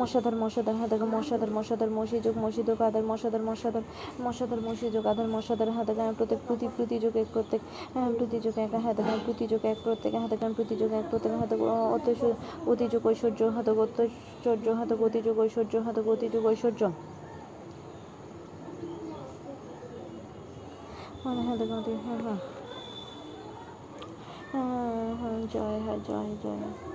মশাধার 0.00 0.36
মশাধার 0.42 0.74
হ্যাঁ 0.78 0.90
দেখেন 0.92 1.08
মশাধার 1.16 1.50
মশাধার 1.58 1.90
মশিযোগ 1.98 2.34
মশিযোগ 2.44 2.76
আধার 2.80 3.04
মশাধার 3.10 3.42
মশাধার 3.42 3.84
মশাধার 4.24 4.60
মশিযোগ 4.60 5.02
আধার 5.06 5.28
মশাধার 5.28 5.68
হ্যাঁ 5.74 5.86
দেখেন 5.86 6.14
প্রত্যেক 6.18 6.40
প্রতি 6.46 6.66
প্রতিযোগ 6.76 7.12
এক 7.16 7.28
প্রত্যেক 7.34 7.60
হ্যাঁ 7.94 8.10
প্রতিযোগ 8.18 8.54
এক 8.58 8.70
হ্যাঁ 8.76 8.94
দেখেন 8.98 9.18
প্রতিযোগ 9.26 9.60
এক 9.64 9.78
প্রত্যেক 9.84 10.12
হ্যাঁ 10.14 10.30
দেখেন 10.32 10.50
প্রতিযোগ 10.58 10.90
এক 10.92 11.06
প্রত্যেক 11.10 11.32
হ্যাঁ 11.32 11.48
দেখেন 11.52 11.68
অত্যশ 11.96 12.20
অতিযোগ 12.66 13.02
ঐশ্বর্য 13.06 13.40
হ্যাঁ 13.54 13.64
অত্যৈশ্বর্য 13.78 14.66
হ্যাঁ 14.76 14.86
দেখেন 14.90 15.04
অতিযোগ 15.06 15.34
ঐশ্বর্য 15.40 15.74
হ্যাঁ 15.84 15.94
দেখেন 15.96 16.12
অতিযোগ 16.14 16.42
ঐশ্বর্য 16.46 16.80
হ্যাঁ 21.22 21.36
হ্যাঁ 21.38 21.56
দেখেন 21.60 21.76
অতি- 21.78 22.00
হ্যাঁ 22.04 22.38
হ্যাঁ 24.54 24.66
হ্যাঁ 24.70 25.14
হ্যাঁ 25.20 25.40
জয় 25.52 25.78
হ্যাঁ 25.84 25.98
জয় 26.08 26.32
জয় 26.42 26.93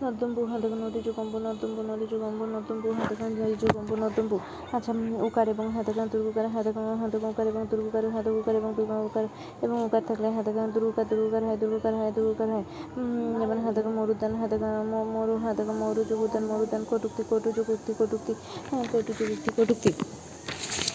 নর্দম্বু 0.00 0.40
হাতে 0.44 0.68
নদী 0.76 1.00
যুগম্ব 1.00 1.34
নর্দম্বু 1.38 1.80
নদী 1.82 2.06
যুগম্ব 2.10 2.40
নর্দম্বু 2.46 2.88
হাতে 2.92 3.14
কান 3.14 3.30
জয় 3.34 3.54
যুগম্ব 3.56 3.90
নর্দম্বু 3.94 4.36
আচ্ছা 4.72 4.92
উকার 5.22 5.46
এবং 5.48 5.66
হাতে 5.68 5.92
কান 5.92 6.06
দুর্গুকার 6.08 6.46
হাতে 6.48 6.70
কান 6.72 6.86
হাতে 6.96 7.16
উকার 7.22 7.46
এবং 7.46 7.62
দুর্গুকার 7.70 8.04
হাতে 8.10 8.30
উকার 8.30 8.54
এবং 8.56 8.70
দুর্গা 8.76 8.96
উকার 9.00 9.24
এবং 9.62 9.76
উকার 9.84 10.02
থাকলে 10.08 10.28
হাতে 10.30 10.50
কান 10.52 10.66
দুর্গুকার 10.70 11.04
দুর্গুকার 11.10 11.42
হয় 11.44 11.56
দুর্গুকার 11.56 11.94
হয় 11.94 12.12
দুর্গুকার 12.12 12.48
হয়। 12.48 12.64
উম, 12.96 13.30
যেমন 13.40 13.58
হাতে 13.58 13.80
কান 13.82 13.92
মরুদান 13.92 14.32
হাতে 14.34 14.56
কান 14.58 14.74
ম- 14.86 15.08
মরু 15.14 15.34
হাতে 15.36 15.62
কান 15.64 15.76
মরু 15.76 16.00
যুগুদান 16.04 16.44
মরুদান 16.44 16.82
কটুক্তি 16.90 17.22
কটু 17.30 17.48
যুগুক্তি 17.52 17.92
কটুক্তি 17.98 18.32
হ্যাঁ 18.70 18.84
কটু 18.92 19.10
যুগুক্তি 19.18 19.50
কটুক্তি। 19.56 19.90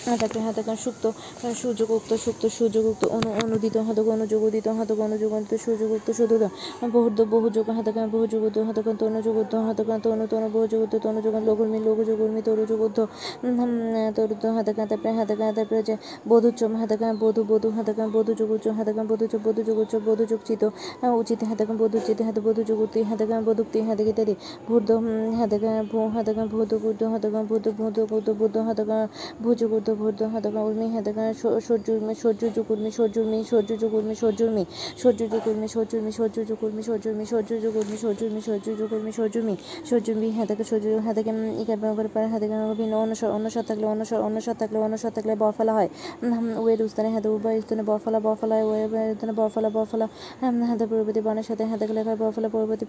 হাতে 0.06 0.62
সুপ্ত 0.78 1.04
হ্যাঁ, 1.42 1.56
সূর্যগুপ্ত 1.56 2.12
সুপ্ত 2.16 2.44
সূর্যগুপ্ত 2.50 3.04
অনু 3.08 3.30
অনুদিত 3.44 3.76
হাতক 3.80 4.08
অনুযোগদিত 4.10 4.68
হাতক 4.70 5.00
অনুযোগন্ত 5.00 5.50
সূর্যগুপ্ত 5.56 6.08
সুদুত 6.12 6.44
বহুর্দ 6.94 7.20
বহুযোগ 7.34 7.66
হাতকান 7.70 8.08
বহুযুগুদ্ধ 8.10 8.58
হাতকান 8.60 8.96
তনুযুগুদ্ধ 8.96 9.54
হাতকান 9.68 10.00
তনু 10.04 10.26
তনু 10.28 10.48
বহুযুগুদ্ধ 10.56 10.94
তনুযোগান 11.04 11.42
লঘুর্মি 11.46 11.80
লঘুযোগুর্মি 11.80 12.42
তরুযুগুদ্ধ 12.42 12.98
তরুদ্ধ 14.18 14.44
হাতকান 14.48 14.86
তারপরে 14.88 15.12
হাতকান 15.14 15.50
তারপরে 15.54 15.82
যে 15.84 15.96
বধুচম 16.30 16.72
হাতকান 16.76 17.14
বধু 17.22 17.42
বধু 17.44 17.68
হাতকান 17.70 18.08
বধু 18.14 18.32
যুগুচ্চ 18.34 18.66
হাতকান 18.70 19.06
বধুচ 19.08 19.34
বধু 20.06 20.24
যুগচিত 20.24 20.64
উচিত 21.14 21.40
হাতে 21.40 21.46
হাতকান 21.54 21.78
বধুচিত 21.82 22.20
হাতে 22.22 22.40
বধু 22.42 22.62
যুগুক্তি 22.64 23.00
হাতকান 23.04 23.42
বধুক্তি 23.46 23.80
হাতে 23.82 24.04
ইত্যাদি 24.04 24.34
ভূর্দ 24.68 24.90
হাতকান 25.38 25.78
ভূ 25.92 26.00
হাতকান 26.16 26.46
ভূত 26.48 26.72
বুদ্ধ 26.84 27.02
হাতকান 27.04 27.44
ভূত 27.46 27.66
ভূত 27.78 27.98
বুদ্ধ 28.12 28.28
বুদ্ধ 28.32 28.56
হাতকান 28.60 29.04
ভুজুগুদ্ধ 29.44 29.88
ভূর্দ 30.00 30.20
হাতকান 30.34 30.64
উর্মি 30.68 30.88
হাতকান 30.96 31.28
সূর্যুর্মি 31.68 32.14
সূর্য 32.22 32.42
যুগুর্মি 32.56 32.90
সূর্যুর্মি 32.98 33.40
সূর্য 33.50 33.70
যুগুর্মি 33.82 34.16
সূর্যুর্মি 34.22 34.64
সূর্য 35.02 35.20
যুগুর্মি 35.34 35.68
সূর্যুর্মি 35.74 36.12
সূর্য 36.18 36.38
যুগুর্মি 36.50 36.82
সূর্যুর্মি 36.88 37.26
সূর্য 37.32 37.50
যুগুর্মি 37.64 37.98
সূর্যুর্মি 38.04 38.42
সূর্য 38.48 38.68
যুগুর্মি 38.80 39.12
সূর্যুর্মি 39.18 39.56
সূর্যুর্মি 39.90 40.28
হাতকে 40.38 40.64
সূর্য 40.70 40.86
হাতকে 41.06 41.32
ইকার 41.62 41.80
ব্যবহার 41.84 42.08
করে 42.14 42.28
হাতকে 42.34 42.56
ভিন্ন 42.80 42.94
অনুসার 43.06 43.30
অনুসার 43.38 43.64
থাকলে 43.70 43.86
অনুসার 43.96 44.20
অনুসার 44.30 44.56
থাকলে 44.62 44.78
অনুসার 44.88 45.12
থাকলে 45.18 45.34
ব 45.42 45.44
ফেলা 45.58 45.74
হয়। 45.78 45.90
ওয়ের 46.64 46.80
উস্তানে 46.88 47.10
হাতে 47.16 47.28
উভয় 47.36 47.58
স্থানে 47.64 47.84
ব 47.90 47.92
ফেলা 48.04 48.20
ব 48.26 48.28
ফেলা 48.42 48.56
হয় 48.58 48.66
ওয়ের 48.70 49.14
স্থানে 49.16 49.34
ব 49.40 49.42
ফেলা 49.54 49.70
ব 49.76 49.78
ফেলা 49.92 50.06
হাতে 50.70 50.86
পূর্ববর্তী 50.90 51.22
বনের 51.28 51.46
সাথে 51.50 51.64
হাতে 51.72 51.86
লেখা 51.98 52.10
হয় 52.12 52.20
ব 52.22 52.24
ফেলা, 52.36 52.50
পরবর্তী 52.56 52.86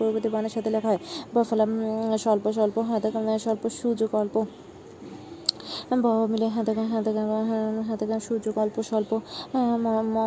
পরবর্তী 0.00 0.28
বনের 0.34 0.52
সাথে 0.56 0.70
লেখা 0.74 0.88
হয় 0.90 1.00
ব 1.34 1.36
ফেলা 1.48 1.64
স্বল্প 2.24 2.44
স্বল্প 2.56 2.76
হাতে 2.88 3.08
স্বল্প, 3.44 3.62
সুযোগ, 3.80 4.10
অল্প। 4.22 4.36
ব 6.02 6.06
মিলে 6.26 6.48
হাতে 6.48 6.72
হাতে 6.90 7.10
হাতে 7.88 8.04
গান 8.06 8.18
সুযোগ 8.18 8.58
অল্প 8.58 8.76
স্বল্প 8.82 9.10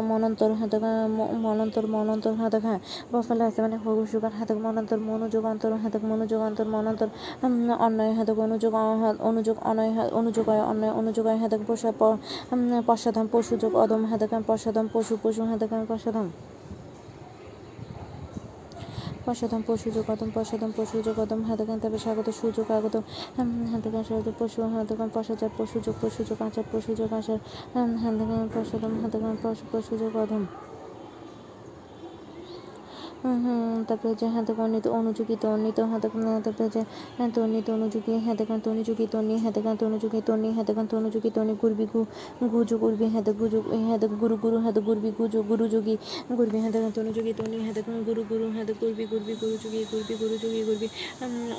মনন্তর 0.01 0.51
হাতে 0.53 0.77
মনন্তর 1.37 1.87
মনন্তর 1.87 2.33
হাতে 2.33 2.59
গান 2.59 2.77
বফলে 3.11 3.43
আছে 3.43 3.61
মানে 3.61 3.77
হরু 3.77 4.05
সুগার 4.05 4.31
হাতে 4.31 4.53
মনন্তর 4.55 4.99
মনোযোগ 4.99 5.45
অন্তর 5.45 5.71
হাতে 5.73 5.97
মনোযোগ 6.03 6.41
অন্তর 6.41 6.65
মনন্তর 6.65 7.09
অন্যয় 7.79 8.13
হাতে 8.13 8.31
অনুযোগ 8.37 8.73
অনুযোগ 9.19 9.55
অনয় 9.63 9.91
অনুযোগ 10.11 10.49
হয় 10.49 10.61
অন্যয় 10.61 10.91
অনুযোগ 10.91 11.25
হাতে 11.39 11.57
পশা 11.67 11.91
প- 11.99 12.17
উম, 12.51 12.81
পশ্চাধাম 12.87 13.27
পশুযোগ 13.31 13.75
অদম 13.75 14.05
হাতে 14.05 14.25
পশ্চাধাম 14.47 14.87
পশু 14.93 15.17
পশু 15.23 15.41
হাতে 15.43 15.65
পশ্চাধাম 15.89 16.27
পশ্চাদম 19.25 19.61
পশু 19.67 19.87
যোগদম 19.91 20.29
পশ্চাদম 20.35 20.71
পশু 20.77 20.95
যোগদম 21.01 21.39
হাতগান 21.43 21.77
তবে 21.79 21.97
স্বাগত, 21.97 22.27
সুযোগ 22.31 22.67
আগত 22.71 22.95
হাতগান 23.71 24.03
স্বাগত, 24.03 24.27
পশু, 24.39 24.59
হাতগান 24.73 25.09
যোগ, 25.35 25.95
পশু 26.01 26.21
যোগ, 26.23 26.39
আচার 26.41 26.65
পশুযোগ 26.71 27.09
আচার 27.13 27.39
হাতগান 28.03 28.47
পশ্চাদম, 28.55 28.93
হাতগান 29.01 29.35
পশু 29.43 29.63
পশু 29.71 29.93
হুম 30.31 30.45
তারপরে 33.87 34.09
হচ্ছে 34.09 34.27
হাতে 34.27 34.51
অন্বিত 34.57 34.85
অনুযোগী 34.89 35.35
তন্বিত 35.35 35.79
হাতে 35.83 36.07
তারপরে 36.41 36.63
হচ্ছে 36.63 36.81
তন্বিত 37.35 37.67
অনুযোগী 37.69 38.11
হাতে 38.25 38.43
গান 38.45 38.59
তনুযোগী 38.59 39.05
তন্নি 39.11 39.35
হাতে 39.37 39.59
গান 39.61 39.75
তনুযোগী 39.75 40.19
তন্নি 40.21 40.49
হাতে 40.51 40.71
গান 40.73 40.85
তনুযোগী 40.87 41.29
তন্নি 41.29 41.53
গুরবি 41.61 41.85
গু 41.85 41.99
গুজু 42.49 42.75
গুরবি 42.77 43.07
হাতে 43.07 43.31
গুজু 43.33 43.59
হাতে 43.89 44.07
গুরু 44.13 44.35
গুরু 44.35 44.57
হাতে 44.59 44.79
গুরবি 44.79 45.09
গুজু 45.11 45.39
গুরু 45.41 45.65
যোগী 45.67 45.95
গুরবি 46.31 46.57
হাতে 46.59 46.77
গান 46.81 46.91
তনুযোগী 46.91 47.33
তন্নি 47.33 47.57
হাতে 47.67 47.81
গান 47.81 47.97
গুরু 48.03 48.21
গুরু 48.29 48.45
হাতে 48.49 48.73
গুরবি 48.73 49.03
গুরবি 49.05 49.33
গুরু 49.41 49.55
যোগী 49.63 49.81
গুরবি 49.91 50.13
গুরু 50.21 50.35
যোগী 50.43 50.61
গুরবি 50.63 50.87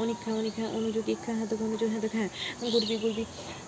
অনিক্ষা 0.00 0.30
অনিক্ষা 0.32 0.64
অনুযোগী 0.76 1.10
ইক্ষা 1.12 1.32
হাতে 1.34 1.54
অনুযোগ 1.64 1.88
হাতে 1.94 2.08
খা 2.08 2.22
গুরবি 2.64 2.96
গুরবি 2.96 3.24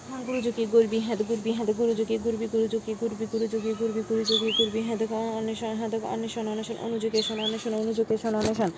গুরু 0.09 0.41
যোগী 0.41 0.65
গুরবি 0.67 0.99
হেদ 0.99 1.21
গুরবি 1.29 1.51
হেদ 1.53 1.71
গুরু 1.79 1.93
যোগী 1.95 2.17
গুরবি 2.19 2.47
গুরু 2.47 2.67
যোগী 2.67 2.93
গুরবি 3.01 3.25
গুরু 3.33 3.47
যোগী 3.47 3.73
গুরবি 3.73 4.03
গুরু 4.09 4.23
যোগী 4.25 4.51
গুরবি 4.59 4.81
হেদ 4.81 5.01
অন্বেষণ 5.31 5.75
হেদ 5.81 5.95
অন্বেষণ 6.07 6.45
অন্বেষণ 6.49 6.77
অনুযোগেশন 6.79 7.37
অন্বেষণ 7.41 7.73
অনুযোগেশন 7.75 8.33
অন্বেষণ 8.35 8.71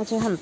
আছে 0.00 0.16
হাম 0.16 0.34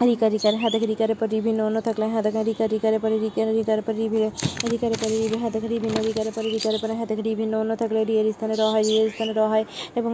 রিকা 0.00 0.26
রিকার 0.28 0.54
হাতে 0.54 0.78
রিকারে 0.82 1.14
পর 1.14 1.26
বিভিন্ন 1.28 1.60
অন্য 1.62 1.78
থাকলে 1.80 2.06
হাতে 2.08 2.30
রিকা 2.42 2.64
রিকারে 2.66 2.98
পরে 2.98 3.16
রিকা 3.18 3.42
রিকারে 3.50 3.82
পরে 3.82 3.98
রিভিরে 3.98 4.28
রিকারে 4.64 4.96
পরে 4.96 5.14
রিভি 5.14 5.38
হাতে 5.44 5.58
বিভিন্ন 5.74 5.96
রিকারে 6.00 6.30
পরে 6.30 6.48
রিকারে 6.48 6.78
পরে 6.78 6.94
হাতে 6.94 7.14
বিভিন্ন 7.22 7.52
অন্য 7.58 7.72
থাকলে 7.76 8.00
রিয়ের 8.04 8.26
স্থানে 8.32 8.54
র 8.54 8.62
হয় 8.72 8.84
রিয়ের 8.84 9.08
স্থানে 9.10 9.32
র 9.32 9.40
হয় 9.44 9.64
এবং 9.96 10.12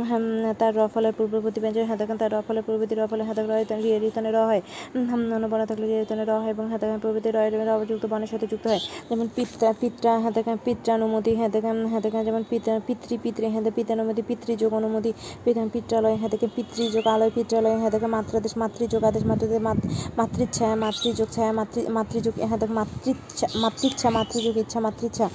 তার 0.59 0.72
র 0.76 0.89
ফলের 0.95 1.12
পূর্ববর্তী 1.18 1.61
ব্যঞ্জন 1.61 1.85
হাতে 1.85 2.05
তার 2.18 2.30
র 2.32 2.43
ফলের 2.49 2.62
পূর্ববর্তী 2.66 2.95
র 2.95 3.03
ফলে 3.07 3.24
হাতে 3.24 3.41
রয় 3.43 3.64
রিয়ের 3.78 4.03
স্থানে 4.11 4.30
র 4.30 4.39
হয় 4.47 4.61
হাম, 5.09 5.20
অন্য 5.32 5.47
বর্ণ 5.49 5.64
থাকলে 5.66 5.87
রিয়ের 5.87 6.05
স্থানে 6.05 6.24
র 6.24 6.32
হয় 6.35 6.51
এবং 6.51 6.64
হাতে 6.70 6.85
পূর্ববর্তী 6.95 7.30
রয়ের 7.30 7.55
রযুক্ত 7.82 8.05
বনের 8.07 8.30
সাথে 8.32 8.47
যুক্ত 8.47 8.64
হয় 8.66 8.80
যেমন 9.09 9.26
পিত্রা 9.37 9.68
পিত্রা 9.80 10.12
হাতে 10.20 10.41
পিত্রানুমতি 10.64 11.32
হাতে 11.35 11.59
হাতে 11.93 12.09
যেমন 12.24 12.43
পিতা 12.51 12.72
পিতৃ 12.87 13.14
পিতৃ 13.22 13.45
হাতে 13.49 13.70
পিতানুমতি 13.70 14.22
পিতৃযোগ 14.28 14.70
অনুমতি 14.74 15.11
পিতা- 15.45 15.70
পিত্রালয় 15.74 16.16
হাতে 16.16 16.37
পিতৃযোগ 16.57 17.05
আলয় 17.07 17.30
পিত্রালয় 17.35 17.76
হাতে 17.78 17.97
মাত্রাদেশ 18.09 18.53
মাতৃযোগ 18.57 19.03
আদেশ 19.05 19.24
মাতৃদেশ 19.24 19.61
মাত- 19.61 19.72
মাতৃচ্ছায়া 20.18 20.76
মাতৃযোগ 20.76 21.28
ছায়া 21.30 21.52
মাতৃ 21.52 21.80
মাতৃযোগ 21.88 22.34
হাতে 22.44 22.66
মাতৃচ্ছা 22.70 23.46
মাতৃচ্ছা 23.60 24.08
মাতৃযোগ 24.10 24.54
ইচ্ছা 24.56 24.78
মাতৃচ্ছা 24.80 25.26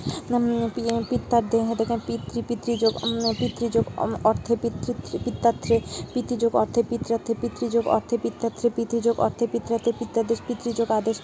পিত্তার্ধে 1.10 1.60
হাতে 1.64 1.84
পিতৃ 2.08 2.40
পিতৃযোগ 2.50 2.94
পিতৃযোগ 3.40 3.86
অর্থে 4.24 4.54
পিতৃ 4.56 4.92
পিত্তাত্রে 5.26 5.76
পিতৃযোগ 6.14 6.52
অর্থে 6.56 6.82
পিত্রার্থে 6.84 7.34
পিতৃযোগ 7.42 7.86
অর্থে 7.88 8.16
পিত্তাত্রে 8.18 8.68
পিতৃযোগ 8.70 9.16
অর্থে 9.20 9.46
পিত্রার্থে 9.48 9.92
পিত্তাদেশ 10.00 10.40
পিতৃযোগ 10.48 10.88
আদেশ 10.92 11.18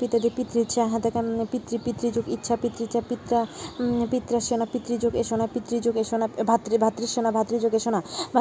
পিতাদের 0.00 0.32
পিতৃচ্ছা 0.36 0.82
হ্যাঁ 0.86 1.00
দেখেন 1.00 1.26
পিতৃ 1.52 1.76
পিতৃযোগ 1.84 2.24
ইচ্ছা 2.28 2.54
পিতৃচ্ছা 2.56 3.00
উম, 3.80 4.02
পিত্রাসেনা 4.10 4.66
পিতৃযোগ 4.72 5.12
এসোনা 5.14 5.46
পিতৃযোগ 5.46 5.94
এসোনা 5.96 6.26
ভাতৃ 6.46 6.76
ভাতৃসেনা 6.78 7.30
ভাতৃযোগ 7.32 7.72
এসোনা 7.74 8.00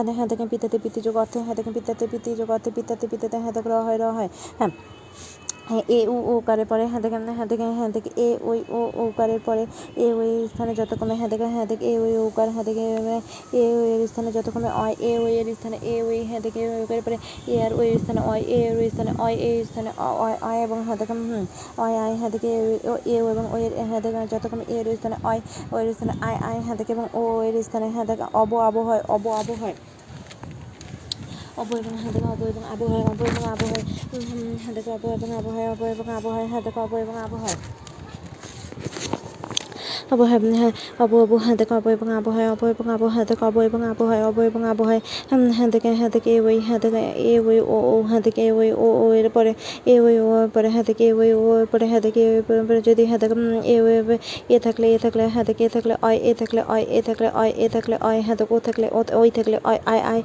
হ্যাঁ 0.09 0.27
দেখেন 0.27 0.47
পিতাতে 0.47 0.77
পিতৃযোগ 0.79 1.15
অর্থে 1.17 1.37
হ্যাঁ 1.39 1.55
দেখেন 1.55 1.73
পিতাতে 1.73 2.05
পিতৃযোগ 2.07 2.47
অর্থে 2.51 2.69
পিতাতে 2.71 3.05
পিতাতে 3.07 3.37
হ্যাঁ 3.37 3.53
দেখ 3.53 3.65
হয়। 3.95 4.01
র 4.01 4.15
হয়। 4.17 4.29
হ্যাঁ 4.59 4.71
হ্যাঁ 5.67 5.83
এ, 5.89 5.99
উ, 6.07 6.15
ও 6.27 6.33
কারের 6.45 6.67
পরে 6.67 6.83
হ্যাঁ 6.85 7.01
দেখেন 7.01 7.21
হ্যাঁ 7.29 7.47
দেখেন 7.47 7.69
হ্যাঁ 7.71 7.89
দেখে, 7.89 8.11
এ, 8.17 8.29
ওই, 8.41 8.59
ও 8.69 8.81
ও 8.95 9.03
কারের 9.17 9.39
পরে, 9.39 9.63
এ, 9.97 10.07
ওই 10.13 10.31
স্থানে 10.47 10.71
যত 10.75 10.91
কমে 10.99 11.15
হ্যাঁ 11.15 11.29
দেখে 11.29 11.47
হ্যাঁ 11.47 11.65
দেখে, 11.65 11.85
এ, 11.85 11.93
ওই, 11.99 12.13
ও 12.17 12.25
কার 12.35 12.47
হ্যাঁ 12.49 12.65
দেখে, 12.65 12.85
এ 13.53 13.63
ওই 13.75 13.87
এর 13.95 14.01
স্থানে 14.07 14.29
যত 14.31 14.47
কমে 14.49 14.69
অয়, 14.75 14.93
এ, 15.01 15.11
ওই 15.17 15.33
এর 15.37 15.47
স্থানে, 15.55 15.77
এ, 15.83 15.95
ওই 16.03 16.19
হ্যাঁ 16.23 16.41
দেখে, 16.41 16.61
এ 16.65 16.85
কারের 16.85 17.03
পরে, 17.03 17.17
এ, 17.47 17.55
আর 17.65 17.71
ওই 17.73 17.87
স্থানে, 17.99 18.21
অয়, 18.23 18.41
এ, 18.49 18.59
ওই 18.77 18.87
স্থানে, 18.89 19.11
অয়, 19.17 19.35
এ 19.39 19.49
স্থানে 19.65 19.89
অয় 20.17 20.35
অয় 20.41 20.59
এবং 20.63 20.77
হ্যাঁ 20.83 20.97
দেখেন, 20.97 21.19
হুম, 21.23 21.43
অয়, 21.77 21.95
আয় 21.97 22.15
হ্যাঁ 22.15 22.31
দেখে, 22.31 22.51
এ, 23.07 23.15
ও 23.17 23.27
এবং 23.29 23.45
ওই 23.51 23.61
হ্যাঁ 23.89 24.01
দেখে 24.01 24.19
যত 24.27 24.43
কমে 24.47 24.63
এ, 24.67 24.77
এর 24.79 24.87
স্থানে, 24.97 25.15
অয় 25.23 25.39
ওই 25.71 25.83
স্থানে, 25.93 26.13
আয় 26.21 26.37
আয় 26.41 26.59
হ্যাঁ 26.65 26.75
দেখে 26.75 26.91
এবং 26.93 27.05
ও 27.13 27.23
এর 27.43 27.55
স্থানে 27.63 27.87
হ্যাঁ 27.87 28.05
দেখে, 28.05 28.25
অব 28.33 28.51
আব 28.67 28.75
হয়, 28.79 29.01
অব 29.07 29.23
আব 29.33 29.49
হয়। 29.61 29.75
অব 31.57 31.69
এবং 31.73 31.93
আব 32.01 32.15
হয় 32.83 33.03
অব 33.03 33.21
এবং 33.23 33.43
আব 33.47 33.61
হয় 33.63 33.83
হাতে 34.63 34.81
অব 34.95 35.03
এবং 35.15 35.29
আব 35.31 35.45
হয় 35.45 35.67
আবহাওয়া 37.25 37.57
হ্যাঁ 40.09 40.71
অব 40.99 41.11
হ্যাঁ 41.37 41.55
দেখো 41.55 41.73
অব 41.75 41.85
এবং 41.89 42.07
আবহাওয়া 42.13 42.49
অব 42.53 42.61
এবং 42.73 42.85
আবহাওয়া 42.93 43.13
হ্যাঁ 43.15 43.25
দেখো 43.25 43.43
অব 43.45 43.57
এবং 43.61 43.79
আবহাওয়া 43.85 44.25
অব 44.27 44.37
এবং 44.41 44.61
আবহাওয়া 44.65 45.01
হ্যাঁ 45.51 45.69
দেখে 45.73 45.89
হ্যাঁ 45.93 46.09
দেখে 46.09 46.29
এ 46.31 46.39
ওই 46.41 46.57
হ্যাঁ 46.59 46.79
দেখে 46.83 47.01
এ 47.25 47.33
ওই 47.41 47.57
ও 47.67 47.77
ও 47.91 47.95
হ্যাঁ 48.01 48.21
দেখে 48.21 48.41
এ 48.41 48.51
ওই 48.53 48.69
ও 48.77 48.87
ও 49.03 49.05
এর 49.13 49.27
পরে 49.29 49.51
এ 49.85 49.95
ওই 49.99 50.15
ও 50.21 50.27
পরে 50.53 50.69
হ্যাঁ 50.69 50.83
দেখে 50.83 51.05
এ 51.05 51.13
ওই 51.13 51.29
ও 51.35 51.41
পরে 51.71 51.85
হ্যাঁ 51.85 52.01
দেখে 52.01 52.23
এ 52.29 52.41
যদি 52.87 53.03
হ্যাঁ 53.05 53.19
দেখে 53.23 53.35
এ 53.65 53.75
ওই 53.81 53.95
এ- 54.49 54.61
থাকলে 54.65 54.85
এ 54.87 54.97
থাকলে 54.97 55.23
হ্যাঁ 55.27 55.45
দেখে 55.45 55.63
এ 55.63 55.69
থাকলে 55.69 55.93
অয় 56.01 56.17
এ 56.21 56.31
থাকলে 56.33 56.61
অয় 56.69 56.83
এ 56.89 56.99
থাকলে 57.01 57.27
অয় 57.33 57.51
এ 57.57 57.67
থাকলে 57.69 57.95
অয় 58.01 58.19
হ্যাঁ 58.21 58.37
দেখো 58.37 58.53
ও 58.55 58.59
থাকলে 58.59 58.87
ও 58.91 58.99
ওই 59.13 59.29
থাকলে 59.31 59.57
অয় 59.65 59.79
আয় 59.85 60.01
আয় 60.05 60.21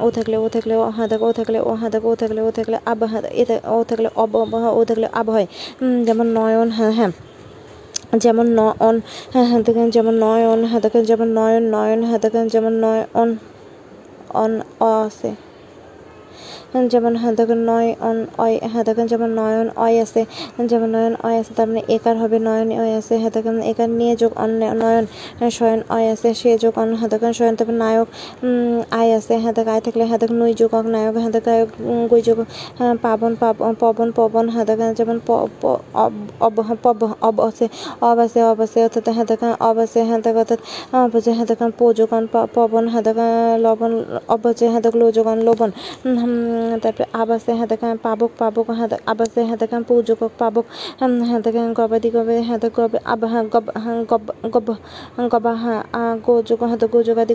ও 0.00 0.08
থাকলে 0.10 0.36
ও 0.36 0.46
থাকলে 0.48 0.74
ও 0.76 0.84
হ্যাঁ 0.90 1.08
দেখো 1.08 1.26
ও 1.26 1.32
থাকলে 1.32 1.58
ও 1.60 1.70
হ্যাঁ 1.74 1.90
দেখো 1.90 2.08
ও 2.08 2.14
থাকলে 2.14 2.40
ও 2.40 2.50
থাকলে 2.50 2.76
আব 2.86 3.00
হ্যাঁ 3.04 3.22
এ 3.32 3.44
থাক- 3.44 3.64
ও 3.70 3.80
থাকলে 3.84 4.08
অব 4.16 4.30
অব, 4.36 4.52
হ্যাঁ, 4.54 4.72
ও 4.72 4.80
থাকলে 4.84 5.06
আব 5.12 5.26
হয় 5.30 5.46
উম, 5.80 5.96
যেমন 6.04 6.26
নয়ন 6.32 6.68
হ্যাঁ 6.70 6.92
হ্যাঁ 6.92 7.10
যেমন 8.18 8.46
ন 8.50 8.60
হ্যাঁ 9.32 9.46
হ্যাঁ 9.46 9.62
দেখেন 9.62 9.86
যেমন 9.90 10.14
নয়ন 10.18 10.60
হ্যাঁ 10.64 10.80
দেখেন 10.80 11.02
যেমন 11.04 11.28
নয়ন 11.32 11.64
নয়ন 11.70 12.00
হ্যাঁ 12.04 12.20
দেখেন 12.20 12.44
যেমন 12.48 12.72
নয়ন 12.80 13.28
অন, 14.34 14.52
অ 14.80 14.90
আছে। 15.06 15.30
যেমন 16.90 17.12
হ্যাঁ 17.16 17.34
দেখেন 17.36 17.60
নয় 17.64 17.88
অন 18.00 18.18
অয় 18.38 18.54
হ্যাঁ 18.72 18.84
দেখেন 18.84 19.06
যেমন 19.06 19.30
নয়ন 19.40 19.68
অয় 19.76 19.96
আছে 20.02 20.22
যেমন 20.70 20.88
নয়ন 20.90 21.14
অয় 21.22 21.36
আছে 21.40 21.52
তার 21.54 21.66
মানে 21.66 21.82
একার 21.88 22.16
হবে 22.16 22.38
নয়ন 22.40 22.68
অয় 22.74 22.92
আছে 23.00 23.14
হ্যাঁ 23.22 23.32
দেখেন 23.36 23.56
একার 23.70 23.90
নিয়ে 23.90 24.14
যোগ 24.16 24.32
অন 24.36 24.50
নয়ন 24.80 25.04
হ্যাঁ, 25.40 25.52
শয়ন 25.58 25.80
অয় 25.90 26.06
আছে 26.10 26.28
সে 26.34 26.50
যোগ 26.58 26.74
অন 26.78 26.88
হ্যাঁ 27.00 27.10
দেখেন 27.12 27.32
শয়ন 27.32 27.54
তারপর 27.58 27.76
নায়ক 27.76 28.08
আয় 28.92 29.10
আছে 29.18 29.34
হ্যাঁ 29.42 29.54
দেখ 29.58 29.66
আয় 29.68 29.82
থাকলে 29.86 30.04
হ্যাঁ 30.04 30.20
দেখ 30.22 30.30
নই 30.40 30.52
যোগ 30.60 30.70
অক 30.74 30.86
নায়ক 30.86 31.14
হ্যাঁ 31.16 31.32
দেখ 31.36 31.44
আয়ক 31.48 31.70
গই 32.10 32.22
যোগ 32.22 32.38
হ্যাঁ 32.78 32.94
পাবন 33.02 33.32
পাবন 33.42 33.72
পবন 33.82 34.08
পবন 34.18 34.44
হ্যাঁ 34.48 34.66
দেখেন 34.70 34.90
যেমন 34.98 35.16
অব 35.34 35.50
অব 36.40 36.56
হ্যাঁ, 36.60 36.78
আছে 37.48 37.66
অব 38.02 38.16
আছে 38.24 38.38
অব 38.44 38.58
আছে 38.60 38.78
অর্থাৎ 38.82 39.06
হ্যাঁ 39.08 39.26
দেখেন 39.30 39.52
অব 39.60 39.76
আছে 39.84 40.00
হ্যাঁ 40.08 40.20
দেখ 40.20 40.36
অর্থাৎ 40.36 40.60
অব 40.94 41.12
আছে 41.16 41.30
হ্যাঁ 41.32 41.46
দেখেন 41.50 41.70
প 41.70 41.80
যোগান 42.00 42.24
পবন 42.54 42.84
হ্যাঁ 42.88 43.04
দেখেন 43.04 43.30
লবণ 43.64 43.92
অব 44.28 44.42
আছে 44.50 44.64
হ্যাঁ 44.68 44.82
দেখ 44.82 44.94
লো 44.96 45.06
যোগান 45.10 45.38
লবণ 45.40 45.70
তারপরে 46.82 47.06
আবাসে 47.12 47.52
হ্যাঁ 47.52 47.68
দেখেন 47.68 47.96
পাবক 48.02 48.30
পাবক 48.38 48.66
হ্যাঁ 48.70 48.88
আবাসে 49.06 49.40
হ্যাঁ 49.44 49.58
দেখেন 49.58 49.82
পৌযোগক 49.82 50.32
পাবক 50.38 50.64
হ্যাঁ 51.22 51.40
দেখেন 51.40 51.72
গবাদি 51.72 52.08
গবাদি 52.10 52.42
হ্যাঁ 52.42 52.58
গব 52.74 52.92
আব 53.04 53.22
হ্যাঁ 53.24 53.44
গব 53.44 53.66
হ্যাঁ 53.76 53.98
গব 54.04 54.24
গব 54.50 54.68
গবা 55.30 55.52
হ্যাঁ 55.54 55.80
আ 55.92 56.02
গো 56.26 56.34
হ্যাঁ 56.62 56.78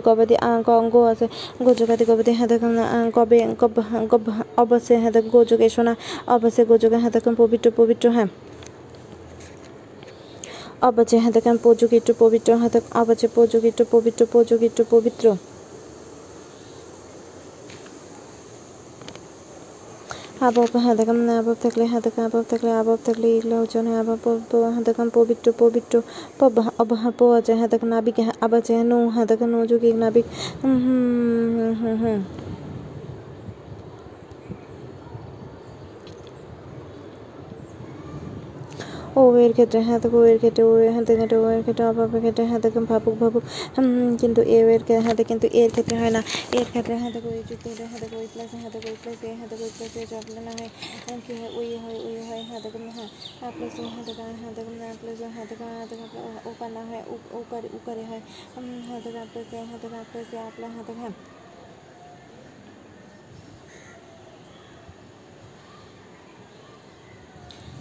গ 0.00 0.96
আছে 1.06 1.26
গো 1.62 1.70
যোগাদি 1.74 2.04
গবাদি 2.04 2.32
হ্যাঁ 2.32 2.48
দেখেন 2.48 2.72
গবে 3.10 3.38
গব 3.58 3.74
হ্যাঁ, 3.80 4.04
গব 4.06 4.24
হ্যাঁ, 4.28 4.46
অবশ্যে 4.56 4.94
হ্যাঁ 4.96 5.12
দেখ 5.12 5.24
শোনা 5.68 5.92
অবশ্যই 6.26 6.64
গো 6.64 6.74
যোগে 6.78 6.96
হ্যাঁ 6.96 7.10
দেখেন 7.10 7.34
পবিত্র 7.34 7.66
পবিত্র 7.76 8.06
হ্যাঁ। 8.10 8.28
অবচে 10.82 11.16
হ্যাঁ 11.18 11.32
দেখেন 11.32 11.56
পবিত্র 12.18 12.50
হ্যাঁ 12.54 12.70
অবচে 12.92 13.26
পযোগিত্র 13.34 13.80
পবিত্র 13.90 14.20
পযোগিত্র 14.32 14.80
পবিত্র। 14.90 15.24
আবব 20.40 20.72
হাদাকাম 20.78 21.18
আবব 21.32 21.56
থাকলে 21.60 21.84
দেখেন 21.96 22.22
আবব 22.24 22.44
থাকলে 22.48 22.70
আবব 22.72 22.98
থাকলে 23.04 23.26
ইগলা 23.36 23.56
হচ্ছে 23.60 23.78
হয় 23.80 23.98
আবব 24.02 24.24
হাদাকাম 24.76 25.08
পবিত্র 25.14 25.46
পবিত্র 25.58 25.94
পব 26.38 26.54
অব 26.78 26.90
হ্যাঁ 26.94 27.14
পো 27.18 27.24
আছে 27.38 27.52
হ্যাঁ 27.54 27.68
দেখেন 27.68 27.88
নাবিক 27.88 28.16
হ্যাঁ 28.18 28.36
নৌ 28.84 29.02
হ্যাঁ 29.08 29.26
নৌযোগিক 29.46 29.94
নাবিক। 29.96 30.26
হুম 30.62 30.76
হুম 30.84 31.72
হুম 31.80 31.94
হুম। 32.02 32.20
হুম 39.16 39.26
ও 39.26 39.38
এর 39.38 39.52
ক্ষেত্রে 39.56 39.78
হ্যাঁ 39.88 40.00
থেকে 40.02 40.16
ও 40.16 40.26
এর 40.26 40.38
ক্ষেত্রে 40.42 40.62
ও 40.64 40.72
হ্যাঁ 40.86 41.04
থেকে 41.08 41.24
ও 41.38 41.48
এর 41.50 41.62
ক্ষেত্রে 41.62 41.84
অভাবের 41.86 42.20
ক্ষেত্রে 42.24 42.44
হ্যাঁ 42.50 42.60
থেকে 42.64 42.78
ভাবুক 42.90 43.14
ভাবুক 43.22 43.44
উম, 43.78 44.08
কিন্তু 44.20 44.40
এ 44.48 44.58
এর 44.68 44.82
ক্ষে- 44.82 45.02
হ্যাঁ 45.04 45.16
থেকে 45.18 45.28
কিন্তু 45.30 45.46
এর 45.60 45.70
ক্ষেত্রে 45.74 45.96
হয় 45.96 46.12
না 46.12 46.20
এর 46.52 46.66
ক্ষেত্রে 46.66 46.94
হ্যাঁ 47.00 47.12
থেকে 47.14 47.28
ওই 47.28 47.40
যুক্ত 47.48 47.64
হলে 47.70 47.84
হ্যাঁ 47.90 48.00
থেকে 48.02 48.16
ওই 48.16 48.28
প্লাস 48.32 48.50
হ্যাঁ 48.54 48.70
থেকে 48.74 48.86
ওই 48.86 48.96
প্লাস 49.02 49.18
এ 49.22 49.30
হ্যাঁ 49.38 49.48
থেকে 49.50 49.62
ওই 49.62 49.72
প্লাস 49.76 49.92
এ 49.94 50.04
চাপলে 50.06 50.40
না 50.40 50.52
হয় 50.52 50.70
আহ, 51.06 51.18
কি 51.24 51.32
হয় 51.34 51.50
ওই 51.52 51.68
হয় 51.78 51.98
ওই 52.00 52.16
হয় 52.28 52.42
হ্যাঁ 52.48 52.60
থেকে 52.64 52.78
হ্যাঁ 52.96 53.08
প্লাস 53.52 53.74
হ্যাঁ 53.88 54.04
থেকে 54.08 54.22
হ্যাঁ 54.34 54.54
থেকে 54.56 54.70
প্লাস 55.00 55.18
হ্যাঁ 55.28 55.46
থেকে 55.50 55.64
হ্যাঁ 55.68 55.86
থেকে 55.90 56.04
ও 56.44 56.52
কানা 56.60 56.82
হয় 56.84 57.02
উ- 57.06 57.30
ও 57.30 57.40
করে 57.50 57.68
উ 57.70 57.78
করে 57.82 58.02
হয় 58.04 58.22
উম, 58.56 58.78
হ্যাঁ 58.86 59.00
থেকে 59.04 59.20
প্লাস 59.26 59.48
এ 59.52 59.60
হ্যাঁ 59.62 59.80
থেকে 59.82 59.98
প্লাস 60.10 60.28
এ 60.32 60.38
আপলা 60.48 60.66
হ্যাঁ 60.68 60.84
থেকে 60.88 61.00
হ্যাঁ 61.00 61.14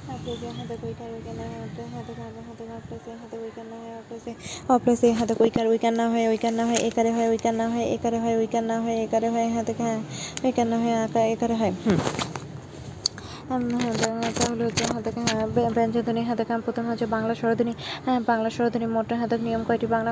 অপ্রসে 0.08 0.50
হাতে 0.58 0.76
কইকার 0.82 1.10
ওইকার 1.16 1.36
না 1.40 1.46
হয়ে 1.52 1.86
হাতে 1.94 2.14
কারবার 2.14 2.44
হাতে 2.48 2.64
অপ্রসে 2.78 3.12
হাতে 3.22 3.36
ওইকার 3.44 3.66
না 3.72 3.78
হয়ে 3.82 3.96
অপ্রসে 4.02 4.32
অপ্রসে 4.70 5.08
হাতে 5.20 5.34
কৈকার 5.40 5.66
ওইকার 5.68 5.94
না 6.00 6.06
হয়ে 6.12 6.26
ওইকার 6.32 6.54
না 6.60 6.64
হয় 6.66 6.80
একারে 6.88 7.12
হয় 7.16 7.28
উইকার 7.32 7.54
না 7.54 7.66
হয় 7.74 7.86
একারে 7.96 8.18
হয় 8.24 8.36
উইকার 8.40 8.64
না 8.64 8.76
হয় 8.84 8.98
একারে 9.06 9.28
হয় 9.30 9.48
হাতে 9.56 9.72
ওইকার 10.46 10.66
না 10.72 10.78
হয় 10.78 10.96
আঁকা 11.04 11.22
একারে 11.34 11.56
হয়। 11.62 11.74
তাহলে 14.38 14.64
হাতে 14.94 15.10
ব্যঞ্জনধ্বনি 15.76 16.22
হাতে 16.30 16.44
কাম 16.50 16.60
প্রথম 16.62 16.84
হচ্ছে 16.90 17.06
বাংলা 17.08 17.34
স্বরধ্বনি 17.36 17.74
হ্যাঁ, 18.06 18.20
বাংলা 18.30 18.50
স্বরধ্বনি 18.50 18.86
মোট 18.96 19.10
হাতে 19.22 19.36
নিয়ম 19.38 19.62
কয়টি 19.70 19.88
বাংলা 19.88 20.12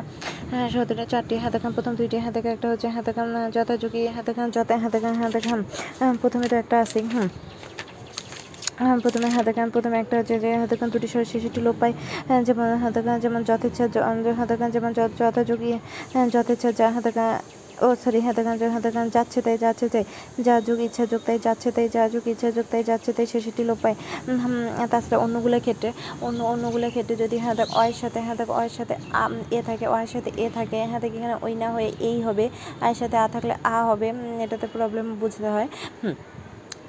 হ্যাঁ, 0.52 0.68
স্বরধ্বনি 0.74 1.04
চারটি 1.12 1.36
হাতে 1.38 1.58
কাম 1.60 1.72
প্রথম 1.78 1.94
দুইটি 1.96 2.18
হাতে 2.26 2.40
একটা 2.48 2.68
হচ্ছে 2.72 2.88
হাতে 2.96 3.12
কাম 3.14 3.28
যথাযোগী 3.56 4.02
হাতে 4.16 4.32
কাম 4.34 4.48
যথা 4.56 4.76
হাতে 4.84 4.98
কাম 5.00 5.14
হাতে 5.22 5.40
কাম 5.42 5.60
হ্যাঁ, 6.00 6.14
প্রথমে 6.22 6.46
তো 6.48 6.56
একটা 6.56 6.76
আছে 6.84 7.00
হুম। 7.08 7.28
প্রথমে 9.04 9.28
হাতাকান 9.38 9.68
প্রথমে 9.74 9.98
একটা 10.04 10.16
হচ্ছে 10.20 10.36
যে 10.40 10.50
হাতাকান 10.62 10.88
দুটি 10.94 11.08
স্বর 11.08 11.24
শিশুটি 11.26 11.60
লোপ 11.66 11.76
পায়। 11.82 11.94
হ্যাঁ, 12.28 12.42
যেমন 12.48 12.68
হাতাকান 12.84 13.18
যেমন 13.24 13.42
যথেচ্ছা 13.50 13.84
হাতাকান 14.40 14.70
যেমন 14.76 14.92
যথাযোগী 15.20 15.72
হ্যাঁ, 16.14 16.28
যথেচ্ছা 16.36 16.70
যা 16.80 16.88
হাতাকান 16.96 17.30
ও 17.78 17.90
সরি 18.04 18.20
হাতাকান 18.28 18.56
হাতাকান 18.76 19.06
যাচ্ছে 19.16 19.40
তাই 19.46 19.58
যাচ্ছে 19.64 19.86
তাই 19.94 20.04
যা 20.40 20.56
যুগ 20.68 20.80
ইচ্ছা 20.88 21.04
যোগ 21.12 21.22
তাই 21.28 21.38
যাচ্ছে 21.46 21.70
তাই 21.76 21.88
যা 21.96 22.04
যুগ 22.14 22.24
ইচ্ছা 22.28 22.50
যোগ 22.58 22.66
তাই 22.72 22.84
যাচ্ছে 22.90 23.12
তাই 23.18 23.26
শিশুটি 23.34 23.64
লোপ 23.70 23.80
পায়। 23.84 23.96
তাছাড়া 24.92 25.18
অন্যগুলোর 25.26 25.62
ক্ষেত্রে 25.62 25.90
অন্য 26.22 26.40
অন্যগুলোর 26.46 26.92
ক্ষেত্রে 26.92 27.16
যদি 27.24 27.38
হাতাক 27.46 27.70
অয়ের 27.74 27.98
সাথে 28.02 28.20
হাতাক 28.28 28.50
অয়ের 28.52 28.74
সাথে 28.78 28.94
এ 29.52 29.60
থাকে 29.70 29.86
অয়ের 29.88 30.10
সাথে 30.14 30.30
এ 30.38 30.48
থাকে 30.58 30.76
হ্যাঁ 30.82 30.90
হাতে 30.94 31.06
এখানে 31.12 31.36
ওই 31.46 31.54
না 31.56 31.68
হয়ে 31.76 31.90
এই 32.02 32.18
হবে 32.28 32.46
আয়ের 32.82 32.98
সাথে 33.02 33.16
আ 33.18 33.28
থাকলে 33.34 33.54
আ 33.68 33.78
হবে 33.90 34.08
এটাতে 34.46 34.68
প্রবলেম 34.76 35.06
বুঝতে 35.22 35.48
হয়। 35.50 35.68
হুম। 36.02 36.16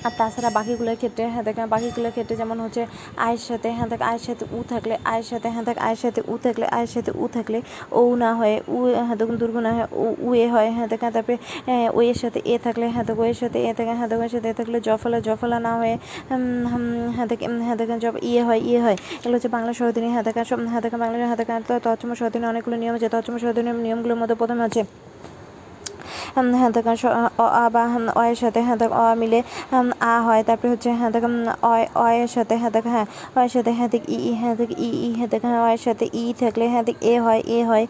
আর 0.05 0.13
তাছাড়া 0.19 0.51
বাকিগুলোর 0.51 0.97
ক্ষেত্রে 0.97 1.25
হ্যাঁ 1.33 1.45
দেখেন 1.49 1.67
বাকিগুলোর 1.69 2.13
ক্ষেত্রে 2.13 2.35
যেমন 2.37 2.59
হচ্ছে 2.65 2.83
আয়ের 3.19 3.43
সাথে 3.49 3.69
হ্যাঁ 3.77 3.89
দেখ 3.93 4.01
আয়ের 4.03 4.23
সাথে 4.23 4.45
উ 4.53 4.61
থাকলে 4.65 4.95
আয়ের 5.05 5.27
সাথে 5.31 5.49
হ্যাঁ 5.55 5.65
দেখ 5.65 5.77
আয়ের 5.79 6.01
সাথে 6.05 6.21
উ 6.25 6.35
থাকলে 6.45 6.67
আয়ের 6.77 6.91
সাথে 6.95 7.11
উ 7.15 7.25
থাকলে 7.29 7.59
ও 7.93 8.03
না 8.17 8.31
হয় 8.35 8.57
উ 8.69 8.79
হ্যাঁ 8.99 9.17
দেখুন 9.21 9.37
দুর্গ 9.43 9.57
না 9.59 9.71
হয় 9.73 9.89
উ 9.97 10.07
উ 10.27 10.29
এ 10.37 10.47
হয় 10.55 10.69
হ্যাঁ 10.77 10.89
দেখেন 10.93 11.11
তারপরে 11.13 11.37
হ্যাঁ, 11.69 11.87
ও 11.91 11.99
এর 12.03 12.17
সাথে 12.23 12.39
এ 12.45 12.55
থাকলে 12.59 12.87
হ্যাঁ 12.95 13.05
দেখ 13.09 13.19
ও 13.19 13.25
এর 13.25 13.37
সাথে 13.43 13.59
এ 13.61 13.71
থাকে 13.73 13.93
হ্যাঁ 13.99 14.09
দেখ 14.11 14.21
সাথে 14.31 14.49
এ 14.49 14.55
থাকলে 14.55 14.79
জফলা 14.81 15.19
জফলা 15.21 15.59
না 15.59 15.73
হয়ে 15.81 15.97
হ্যাঁ 17.15 17.27
দেখেন 17.31 17.53
হ্যাঁ 17.67 17.77
দেখেন 17.81 17.99
জব 17.99 18.15
ইয়ে 18.23 18.43
হয় 18.49 18.61
ইয়ে 18.63 18.81
হয় 18.81 18.97
এগুলো 19.17 19.35
হচ্ছে 19.37 19.51
বাংলা 19.57 19.73
সহদিনী 19.73 20.09
হ্যাঁ 20.15 20.25
দেখা 20.29 20.43
সব 20.45 20.59
হ্যাঁ 20.73 20.83
দেখা 20.85 20.97
বাংলা 20.97 21.17
হ্যাঁ 21.23 21.39
দেখা 21.41 21.55
তৎসম 21.87 22.11
সহদিনী 22.15 22.45
অনেকগুলো 22.53 22.77
নিয়ম 22.77 22.95
আছে 22.95 23.09
তৎসম 23.09 23.35
সহদিনের 23.39 23.77
নিয়মগুলোর 23.77 24.19
মধ্যে 24.21 24.37
প্রথমে 24.41 24.65
আছে 24.65 24.83
হ্যাঁ 26.55 26.71
দেখো 26.77 26.93
অ 27.39 27.65
বা 27.71 27.83
অয়ের 28.15 28.37
সাথে 28.37 28.61
হ্যাঁ 28.61 28.79
দেখো 28.79 28.95
অ 29.01 29.07
মিলে 29.17 29.39
আ 30.03 30.15
হয় 30.27 30.43
তারপরে 30.45 30.69
হচ্ছে 30.73 30.91
হ্যাঁ 30.93 31.11
দেখো 31.15 31.29
অয় 31.65 31.85
অয়ের 31.97 32.29
সাথে 32.29 32.55
হ্যাঁ 32.57 32.73
দেখো 32.77 32.89
হ্যাঁ 32.89 33.07
অয়ের 33.37 33.53
সাথে 33.55 33.71
হ্যাঁ 33.71 33.89
দেখ 33.89 34.03
ই 34.11 34.33
হ্যাঁ 34.41 34.55
দেখ 34.57 34.71
ই 34.79 34.91
ই 35.01 35.11
হ্যাঁ 35.19 35.29
হ্যাঁ 35.45 35.61
অয়ের 35.67 35.83
সাথে 35.87 36.05
ই 36.15 36.25
থাকলে 36.41 36.65
হ্যাঁ 36.69 36.85
দেখ 36.85 36.97
এ 37.05 37.15
হয় 37.21 37.41
এ 37.49 37.59
হয় 37.65 37.85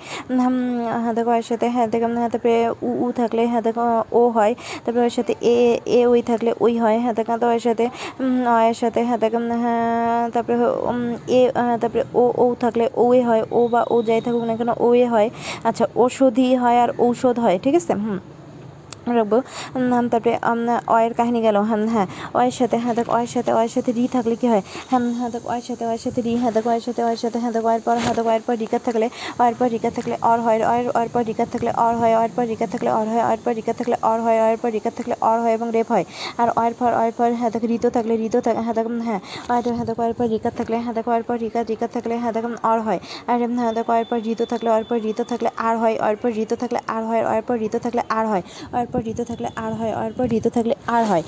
হ্যাঁ 0.96 1.14
দেখো 1.16 1.30
অয়ের 1.30 1.46
সাথে 1.50 1.66
হ্যাঁ 1.74 1.86
দেখো 1.92 2.08
হ্যাঁ 2.14 2.30
তারপরে 2.30 2.56
উ 2.82 2.90
উ 3.00 3.06
থাকলে 3.12 3.42
হ্যাঁ 3.46 3.62
দেখো 3.62 3.84
ও 4.12 4.22
হয় 4.30 4.52
তারপরে 4.84 5.02
ওর 5.04 5.14
সাথে 5.18 5.32
এ 5.46 5.56
এ 5.90 6.00
ওই 6.06 6.20
থাকলে 6.22 6.50
ওই 6.60 6.74
হয় 6.78 6.96
হ্যাঁ 7.04 7.14
দেখো 7.14 7.34
তো 7.38 7.46
অয়ের 7.46 7.62
সাথে 7.62 7.84
অয়ের 8.54 8.76
সাথে 8.76 9.00
হ্যাঁ 9.08 9.18
দেখো 9.18 9.38
হ্যাঁ 9.56 10.22
তারপরে 10.34 10.56
এ 11.30 11.40
তারপরে 11.82 12.02
ও 12.14 12.24
ও 12.38 12.46
থাকলে 12.60 12.84
ও 12.96 13.04
এ 13.14 13.20
হয় 13.22 13.42
ও 13.50 13.60
বা 13.68 13.80
ও 13.90 13.96
যাই 14.08 14.20
থাকুক 14.20 14.44
না 14.44 14.54
কেন 14.56 14.70
ও 14.78 14.88
এ 14.94 15.04
হয় 15.06 15.28
আচ্ছা 15.64 15.84
ওষুধি 15.96 16.48
হয় 16.62 16.78
আর 16.80 16.90
ঔষধ 16.98 17.36
হয় 17.38 17.56
ঠিক 17.64 17.74
আছে 17.74 17.92
হুম 17.96 18.18
রাখব 19.08 19.32
তারপরে 20.08 20.32
অয়ের 20.86 21.12
কাহিনী 21.14 21.40
গেল 21.42 21.56
হ্যাঁ 21.60 21.80
হ্যাঁ 21.86 22.06
অয়ের 22.34 22.54
সাথে 22.54 22.76
হ্যাঁ 22.78 22.94
দেখ 22.94 23.06
অয়ের 23.08 23.30
সাথে 23.34 23.50
অয়ের 23.52 23.68
সাথে 23.68 23.90
রি 23.92 24.04
থাকলে 24.08 24.34
কি 24.36 24.46
হয় 24.48 24.62
হ্যাঁ 24.90 25.02
হ্যাঁ 25.18 25.30
দেখ 25.30 25.42
অয়ের 25.46 25.64
সাথে 25.64 25.84
অয়ের 25.86 26.02
সাথে 26.04 26.20
রি 26.22 26.32
হ্যাঁ 26.36 26.52
দেখ 26.52 26.64
অয়ের 26.66 26.80
সাথে 26.80 27.00
অয়ের 27.04 27.18
সাথে 27.18 27.38
হ্যাঁ 27.38 27.52
দেখ 27.52 27.64
অয়ের 27.64 27.82
পর 27.82 27.96
হ্যাঁ 27.98 28.14
দেখ 28.14 28.26
অয়ের 28.26 28.42
পর 28.42 28.54
রিকার 28.54 28.80
থাকলে 28.84 29.06
অয়ের 29.38 29.54
পর 29.54 29.68
রিকার 29.68 29.92
থাকলে 29.92 30.14
অর 30.22 30.38
হয় 30.40 30.58
অয়ের 30.64 30.86
অয়ের 30.96 31.10
পর 31.14 31.22
রিকার 31.22 31.48
থাকলে 31.52 31.70
অর 31.76 31.94
হয় 31.96 32.14
অয়ের 32.16 32.32
পর 32.36 32.44
রিকার 32.44 32.68
থাকলে 32.68 32.90
অর 32.90 33.06
হয় 33.06 33.22
অয়ের 33.22 33.40
পর 33.44 33.52
রিকার 33.52 33.74
থাকলে 33.76 33.96
অর 34.02 34.18
হয় 34.20 34.38
অয়ের 34.40 34.58
পর 34.58 34.70
রিকার 34.70 34.92
থাকলে 34.96 35.14
অর 35.20 35.38
হয় 35.40 35.54
এবং 35.54 35.68
রেপ 35.70 35.88
হয় 35.90 36.04
আর 36.38 36.48
অয়ের 36.56 36.74
পর 36.74 36.90
অয়ের 36.92 37.14
পর 37.18 37.28
হ্যাঁ 37.32 37.50
দেখ 37.50 37.62
ঋতু 37.70 37.88
থাকলে 37.90 38.14
ঋতু 38.26 38.38
থাকলে 38.40 38.62
হ্যাঁ 38.62 38.74
দেখ 38.74 38.86
হ্যাঁ 39.00 39.20
অয়ের 39.48 39.74
হ্যাঁ 39.74 39.86
দেখ 39.86 39.98
অয়ের 39.98 40.14
পর 40.14 40.26
রিকার 40.26 40.52
থাকলে 40.56 40.76
হ্যাঁ 40.78 40.94
দেখ 40.94 41.06
অয়ের 41.08 41.24
পর 41.24 41.36
রিকার 41.36 41.64
রিকার 41.68 41.90
থাকলে 41.92 42.14
হ্যাঁ 42.16 42.32
দেখ 42.32 42.44
অর 42.62 42.78
হয় 42.80 43.00
আর 43.26 43.38
হ্যাঁ 43.58 43.72
দেখ 43.72 43.86
অয়ের 43.90 44.06
পর 44.06 44.18
ঋতু 44.26 44.44
থাকলে 44.44 44.68
অয়ের 44.70 44.84
পর 44.84 44.98
ঋতু 45.10 45.24
থাকলে 45.24 45.48
আর 45.58 45.74
হয় 45.76 45.94
অয়ের 46.00 46.16
পর 46.16 46.30
ঋতু 46.36 46.54
থাকলে 46.56 46.78
আর 46.88 47.02
হয় 47.04 47.22
অয়ের 47.24 47.44
পর 47.44 47.56
ঋতু 47.66 47.78
থাকলে 47.78 48.02
আর 48.08 48.24
হয় 48.26 48.42
অয়ের 48.72 48.88
পর 48.94 49.00
ঋতু 49.12 49.24
থাকলে 49.30 49.48
আর 49.64 49.72
হয় 49.80 49.92
অয়ের 50.00 50.14
পর 50.18 50.26
ঋতু 50.38 50.50
থাকলে 50.56 50.74
আর 50.96 51.02
হয়। 51.10 51.22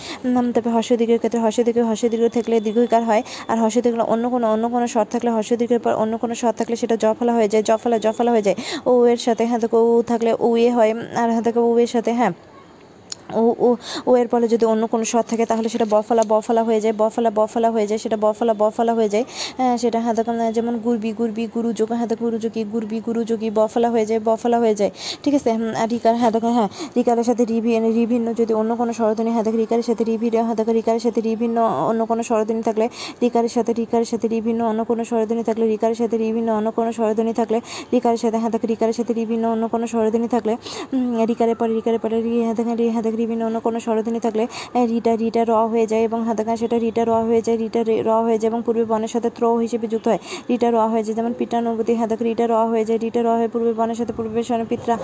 তারপরে 0.47 0.73
হর্ষ 0.77 0.91
দীর্ঘের 1.01 1.21
ক্ষেত্রে 1.23 1.41
হর্ষ 1.45 1.59
দীর্ঘ 1.67 1.79
হর্ষ 1.91 2.03
দীর্ঘ 2.13 2.25
থাকলে 2.37 2.57
দীর্ঘকার 2.67 3.03
হয়, 3.11 3.23
আর 3.51 3.57
হর্ষ 3.63 3.77
দীর্ঘ 3.85 3.97
অন্য 4.15 4.25
কোনো 4.35 4.47
অন্য 4.55 4.65
কোনো 4.75 4.87
স্বর 4.95 5.07
থাকলে 5.15 5.31
হর্ষ 5.37 5.51
দীর্ঘের 5.61 5.81
পর 5.85 5.93
অন্য 6.03 6.15
কোনো 6.23 6.35
স্বর 6.41 6.53
থাকলে 6.61 6.75
সেটা 6.83 6.97
জফলা 7.05 7.33
হয়ে 7.39 7.49
যায়, 7.53 7.65
জফলা 7.71 7.97
জফলা 8.07 8.31
হয়ে 8.35 8.45
যায়। 8.49 8.57
ও 8.87 8.93
এর 9.13 9.21
সাথে 9.27 9.43
হ্যাঁ 9.51 9.61
উ 9.91 10.03
থাকলে 10.13 10.31
উ 10.47 10.49
এ 10.57 10.69
হয় 10.71 10.93
আর 11.21 11.29
হ্যাঁ 11.35 11.45
ও 11.63 11.73
এর 11.79 11.91
সাথে 11.95 12.11
হ্যাঁ। 12.13 12.33
ও 13.43 13.43
ও 13.67 13.69
ও 14.09 14.11
এর 14.21 14.29
ফলে 14.33 14.47
যদি 14.55 14.65
অন্য 14.73 14.83
কোনো 14.93 15.05
স্বর 15.13 15.25
থাকে 15.31 15.45
তাহলে 15.51 15.69
সেটা 15.75 15.87
বফলা 15.95 16.23
বফলা 16.33 16.63
হয়ে 16.69 16.81
যায়, 16.85 16.95
বফলা 17.03 17.31
বফলা 17.39 17.69
হয়ে 17.75 17.87
যায়, 17.91 18.01
সেটা 18.05 18.17
বফলা 18.25 18.53
বফলা 18.63 18.93
হয়ে 18.99 19.11
যায়। 19.15 19.25
সেটা 19.83 19.99
দেখুন 20.19 20.37
যেমন 20.57 20.75
গুরবি 20.85 21.11
গুরবি 21.21 21.45
গুরু 21.55 21.69
যোগ 21.79 21.91
হ্যাঁ 21.99 22.09
দেখো 22.11 22.23
গুরু 22.25 22.37
যোগী 22.45 22.63
গুরবি 22.73 22.99
গুরু 23.07 23.21
যোগী 23.31 23.49
বফলা 23.59 23.89
হয়ে 23.95 24.07
যায়, 24.11 24.21
বফলা 24.29 24.59
হয়ে 24.63 24.75
যায়। 24.81 24.91
ঠিক 25.23 25.35
আছে? 25.39 25.51
আর 25.83 25.89
রিকার 25.95 26.15
দেখো 26.35 26.51
হ্যাঁ 26.57 26.69
রিকারের 26.97 27.27
সাথে 27.29 27.43
রিভি, 27.53 27.71
রিভিন্ন 27.99 28.27
যদি 28.41 28.53
অন্য 28.61 28.71
কোনো 28.81 28.93
স্বরধ্বনি 28.99 29.31
দেখো 29.47 29.59
রিকারের 29.65 29.87
সাথে 29.89 30.03
রিভি 30.11 30.29
দেখো 30.35 30.73
রিকারের 30.79 31.03
সাথে 31.07 31.21
বিভিন্ন 31.31 31.59
অন্য 31.91 32.01
কোনো 32.11 32.23
স্বরধ্বনি 32.29 32.63
থাকলে, 32.69 32.87
রিকারের 33.23 33.53
সাথে 33.57 33.71
রিকারের 33.81 34.09
সাথে 34.13 34.27
বিভিন্ন 34.37 34.61
অন্য 34.71 34.81
কোনো 34.91 35.03
স্বরধ্বনি 35.11 35.43
থাকলে, 35.49 35.65
রিকারের 35.75 35.99
সাথে 36.01 36.17
বিভিন্ন 36.25 36.49
অন্য 36.59 36.69
কোনো 36.79 36.91
স্বরধ্বনি 36.99 37.33
থাকলে, 37.41 37.59
রিকারের 37.95 38.21
সাথে 38.23 38.37
দেখো 38.37 38.67
রিকারের 38.73 38.97
সাথে 38.99 39.13
বিভিন্ন 39.21 39.45
অন্য 39.55 39.65
কোনো 39.75 39.85
স্বরধ্বনি 39.93 40.29
থাকলে 40.35 40.53
রিকারের 41.31 41.57
পরে 41.61 41.73
রিকারের 41.79 42.01
পরে, 42.05 42.17
রি 42.27 42.33
দেখো 42.59 42.73
রি 42.81 42.87
হ্যাঁ 42.95 43.05
বিভিন্ন 43.21 43.43
অন্য 43.49 43.59
কোনো 43.67 43.79
স্বরধ্বনি 43.85 44.21
থাকলে 44.27 44.45
রিটা 44.93 45.13
রিটা 45.23 45.43
র 45.51 45.53
হয়ে 45.73 45.87
যায় 45.93 46.03
এবং 46.09 46.19
হাতে 46.29 46.43
কাছে 46.47 46.59
সেটা 46.63 46.77
রিটা 46.85 47.03
র 47.11 47.13
হয়ে 47.29 47.43
যায়, 47.47 47.57
রিটা 47.63 47.81
র 48.09 48.11
হয়ে 48.27 48.39
যায় 48.41 48.49
এবং 48.53 48.61
পূর্বে 48.67 48.85
বনের 48.93 49.11
সাথে 49.15 49.29
ত্র 49.37 49.45
হিসেবে 49.65 49.87
যুক্ত 49.93 50.07
হয়, 50.13 50.21
রিটা 50.51 50.69
র 50.75 50.77
হয়ে 50.93 51.03
যায়। 51.07 51.15
যেমন 51.19 51.33
পিতানুভূতি 51.41 51.93
হাতাক 52.01 52.21
রিটা 52.29 52.45
র 52.53 52.55
হয়ে 52.73 52.85
যায়, 52.89 52.99
রিটা 53.05 53.21
র 53.27 53.29
হয়ে 53.39 53.51
পূর্বে 53.55 53.73
বনের 53.81 53.97
সাথে, 54.01 54.13
পূর্বে 54.19 54.41
সনে 54.49 54.65
পিত্রা 54.73 54.95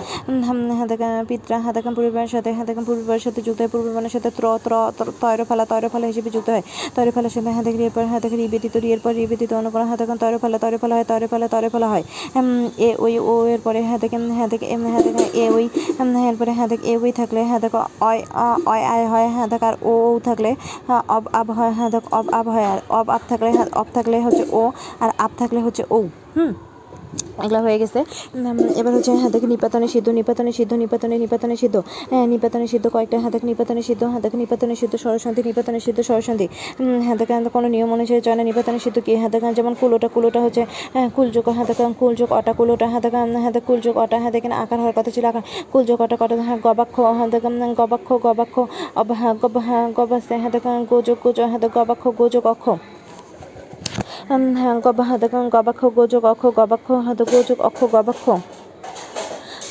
হাতাকা 0.79 1.09
পিত্রা 1.29 1.55
হাতাকাম 1.65 1.91
পূর্বে 1.97 2.11
বনের 2.15 2.31
সাথে 2.35 2.49
হাতাকাম 2.59 2.83
পূর্বে 2.87 3.03
বনের 3.09 3.23
সাথে 3.27 3.39
যুক্ত 3.47 3.59
হয়, 3.61 3.71
পূর্বে 3.73 3.91
বনের 3.95 4.11
সাথে 4.15 4.29
ত্র 4.37 4.45
ত্র, 4.65 4.73
তৈর 5.21 5.39
ফেলা 5.93 6.07
হিসেবে 6.11 6.29
যুক্ত 6.35 6.49
হয়। 6.55 6.63
তৈর 6.95 7.07
ফেলার 7.15 7.33
সাথে 7.35 7.51
হাতাক 7.57 7.75
রিয়ের 7.79 7.93
পর 7.95 8.03
হাতাক 8.13 8.33
রি 8.39 8.45
ব্যতীত 8.53 8.75
রিয়ের 8.77 9.01
পর 9.03 9.13
রি 9.13 9.23
অন্য 9.59 9.67
কোনো 9.73 9.85
ফেলা 10.43 10.57
তৈর 10.63 10.75
ফেলা 10.81 10.95
হয় 10.97 11.05
তৈর 11.11 11.23
ফেলা 11.31 11.47
তৈর 11.53 11.65
ফেলা 11.73 11.87
হয় 11.93 12.03
এ, 12.87 12.89
ওই, 13.05 13.13
ও 13.31 13.33
এর 13.53 13.61
পরে 13.63 13.81
হাতাকে 13.81 14.15
এম, 14.15 14.83
হাতাকে, 14.93 15.25
এ, 15.43 15.45
ওই 15.57 15.65
এরপরে 16.29 16.51
হাতাক, 16.59 16.79
এ, 16.83 16.93
ওই 16.97 17.11
থাকলে 17.11 17.41
হাতাক 17.51 17.73
অয় 18.03 18.21
অয় 18.67 18.83
আয় 18.85 19.05
হয় 19.07 19.27
হাতাক 19.37 19.63
আর 19.63 19.75
ও 19.83 19.93
ও 20.07 20.19
থাকলে 20.19 20.51
হ্যাঁ, 20.87 21.03
অব 21.07 21.23
আব 21.33 21.47
হয় 21.51 21.71
হাতাক 21.71 22.05
অব 22.13 22.25
আব 22.31 22.45
হয় 22.49 22.65
আর 22.65 22.79
অব 22.89 23.07
আব 23.09 23.21
থাকলে 23.29 23.49
হ্যাঁ, 23.51 23.69
অব 23.73 23.87
থাকলে 23.93 24.17
হচ্ছে 24.21 24.43
ও 24.51 24.63
আর 24.99 25.09
আব 25.17 25.31
থাকলে 25.37 25.59
হচ্ছে 25.61 25.83
ও। 25.91 25.99
হুম? 26.35 26.51
এগুলো 27.45 27.59
হয়ে 27.65 27.77
গেছে। 27.81 27.99
এবার 28.79 28.91
হচ্ছে 28.95 29.11
হাতাকে 29.23 29.47
নিপাতনে 29.53 29.87
সিদ্ধ 29.93 30.07
নিপাতনে 30.19 30.51
সিদ্ধ 30.57 30.71
নিপাতনে 30.81 31.15
নিপাতনে 31.23 31.55
সিদ্ধ। 31.61 31.75
হ্যাঁ 32.11 32.25
নিপাতনে 32.33 32.65
সিদ্ধ 32.73 32.85
কয়েকটা 32.95 33.17
হাতাক 33.25 33.43
নিপাতনে 33.49 33.81
সিদ্ধ 33.89 34.01
হাতাক 34.13 34.33
নিপাতনে 34.41 34.73
সিদ্ধ 34.81 34.93
সরসন্ধি 35.03 35.41
নিপাতনে 35.49 35.79
সিদ্ধ 35.85 35.99
সরসন্ধি 36.09 36.47
হাতাকে 37.07 37.33
কোনো 37.55 37.67
নিয়ম 37.73 37.89
অনুসারে 37.95 38.21
চলে 38.25 38.35
না 38.39 38.43
নিপাতনে 38.49 38.79
সিদ্ধ 38.85 38.97
কি? 39.05 39.11
হাতাকা 39.23 39.47
যেমন 39.57 39.73
কুলোটা 39.81 40.07
কুলোটা 40.15 40.39
হচ্ছে 40.45 40.63
হ্যাঁ, 40.93 41.07
কুলযোগ 41.15 41.45
হাতাকা 41.59 41.83
কুলযোগ 42.01 42.29
অটা 42.39 42.51
কুলোটা 42.59 42.85
হাতাকা 42.93 43.19
হাতে 43.45 43.59
কুলযোগ 43.67 43.95
অটা 44.03 44.17
হাতে 44.23 44.37
এখানে 44.39 44.55
আকার 44.63 44.77
হওয়ার 44.81 44.95
কথা 44.97 45.11
ছিল 45.15 45.25
আকার। 45.31 45.43
কুলযোগ 45.71 45.97
অটা 46.05 46.15
কটা 46.21 46.35
হ্যাঁ 46.47 46.59
গবাক্ষ 46.65 46.95
হাতাকা 47.19 47.49
গবাক্ষ 47.79 48.09
গবাক্ষ 48.25 48.55
অব 49.01 49.09
হ্যাঁ 49.19 49.33
গব 49.41 49.55
হ্যাঁ 49.67 49.85
গবাসে 49.97 50.35
হাতাকা 50.43 50.71
গোযোগ 50.91 51.17
গোজ 51.23 51.37
হাতে 51.53 51.67
গবাক্ষ 51.75 52.03
গোযোগ 52.19 52.43
অক্ষ। 52.53 52.65
উম, 54.29 54.43
হ্যাঁ 54.55 54.75
গবা 54.83 55.03
হাতে 55.09 55.27
গবাক্ষ 55.53 55.81
গোযোগ 55.97 56.23
অক্ষ 56.25 56.43
গবাক্ষ 56.57 56.87
হাতে 57.05 57.23
গোযোগ 57.29 57.57
অক্ষ 57.61 57.79
গবাক্ষ 57.93 58.25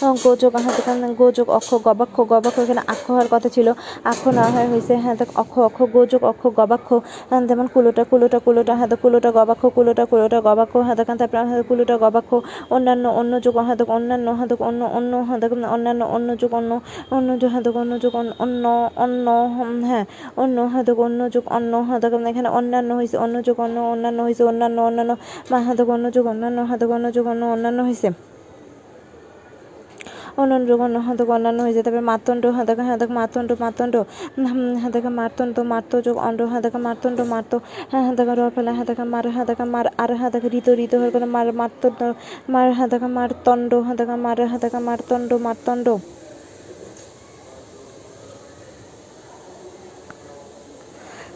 হ্যাঁ 0.03 0.75
দেখেন 0.79 0.99
গোযোগ 1.15 1.49
অক্ষ 1.51 1.71
গবাক্ষ 1.85 2.17
গবাক্ষ 2.23 2.57
এখানে 2.59 2.83
আক্ষ 2.89 3.07
হওয়ার 3.07 3.29
কথা 3.29 3.49
ছিল 3.49 3.69
আক্ষ 4.05 4.25
না 4.29 4.45
হয় 4.49 4.69
হয়েছে 4.69 4.95
হ্যাঁ 4.97 5.17
দেখ 5.17 5.29
অক্ষ 5.37 5.55
অক্ষ 5.59 5.79
গোযোগ 5.95 6.21
অক্ষ 6.25 6.43
গবাক্ষ 6.59 6.89
হ্যাঁ 7.31 7.43
যেমন 7.47 7.67
কুলোটা 7.75 8.03
কুলোটা 8.05 8.39
কুলোটা 8.39 8.73
হ্যাঁ 8.75 8.89
দেখ 8.89 8.99
কুলোটা 9.03 9.31
গবাক্ষ 9.31 9.63
কুলোটা 9.77 10.05
কুলোটা 10.07 10.39
গবাক্ষ 10.41 10.75
হ্যাঁ 10.77 10.97
দেখেন 10.97 11.17
তারপরে 11.17 11.41
হ্যাঁ 11.51 11.63
কুলোটা 11.63 11.95
গবাক্ষ 11.99 12.31
অন্যান্য 12.71 13.05
অন্য 13.21 13.33
যুগ 13.45 13.57
হ্যাঁ 13.59 13.77
দেখ 13.77 13.89
অন্যান্য 13.91 14.29
হ্যাঁ 14.31 14.49
দেখ 14.49 14.61
অন্য 14.61 14.83
অন্য 14.93 15.13
হ্যাঁ 15.19 15.39
দেখ 15.41 15.53
অন্যান্য 15.67 16.03
অন্য 16.07 16.29
যুগ 16.37 16.53
অন্য 16.55 16.73
অন্য 17.11 17.29
যুগ 17.41 17.51
হ্যাঁ 17.51 17.63
দেখ 17.63 17.77
অন্য 17.77 17.93
যুগ 18.03 18.15
অন্য 18.43 18.65
অন্য 18.97 19.27
হ্যাঁ 19.83 20.05
অন্য 20.37 20.57
হ্যাঁ 20.63 20.85
দেখ 20.85 20.99
অন্য 20.99 21.21
যুগ 21.35 21.45
অন্য 21.49 21.73
হ্যাঁ 21.83 22.01
দেখ 22.01 22.13
এখানে 22.27 22.49
অন্যান্য 22.49 22.91
হয়েছে 22.95 23.17
অন্য 23.17 23.37
যুগ 23.43 23.57
অন্য 23.61 23.77
অন্যান্য 23.93 24.19
হয়েছে 24.23 24.43
অন্যান্য 24.45 24.79
অন্যান্য 24.81 25.13
হ্যাঁ 25.65 25.77
দেখ 25.77 25.89
অন্য 25.89 26.07
যুগ 26.11 26.25
অন্যান্য 26.27 26.59
হ্যাঁ 26.61 26.79
দেখ 26.79 26.91
অন্য 26.91 27.07
যুগ 27.13 27.27
অন্য 27.27 27.43
অন্যান্য 27.47 27.81
হয়েছে 27.83 28.32
অন্যান্য 30.41 30.65
যুগ 30.71 30.81
অন্য 30.87 30.97
হ্যাঁ 31.07 31.17
অন্যান্য 31.31 31.59
হয়েছে 31.65 31.81
তারপরে 31.87 32.05
মাতণ্ড 32.11 32.43
হ্যাঁ 32.55 32.67
দেখ 33.01 33.11
মাতন্ড। 33.19 33.51
মাতণ্ড 33.65 33.95
দেখ 34.95 35.05
মার্তণ্ড 35.19 35.57
মার্ত 35.73 35.93
যোগ, 36.07 36.17
অন্ড 36.27 36.41
মার্ত। 37.33 37.53
হ্যাঁ 37.91 38.03
হ্যাঁ 38.05 38.17
দেখ 38.19 38.29
র, 38.31 38.41
ফেলা 38.55 38.73
দেখ 38.89 38.99
মার 39.13 39.25
দেখ 39.51 39.61
মার, 39.75 39.87
আর 40.03 40.11
দেখ 40.35 40.45
ঋত 40.59 40.69
ঋত 40.85 40.93
হয়ে 41.01 41.13
গেল। 41.15 41.25
মার 41.35 41.47
মার্তণ্ড 41.61 42.01
মার 42.53 42.69
দেখ 42.93 43.03
মারতণ্ড 43.17 43.71
দেখ 43.99 44.11
মার 44.25 44.39
দেখ 44.63 44.75
মারতণ্ড 44.89 45.31
মারতণ্ড 45.47 45.87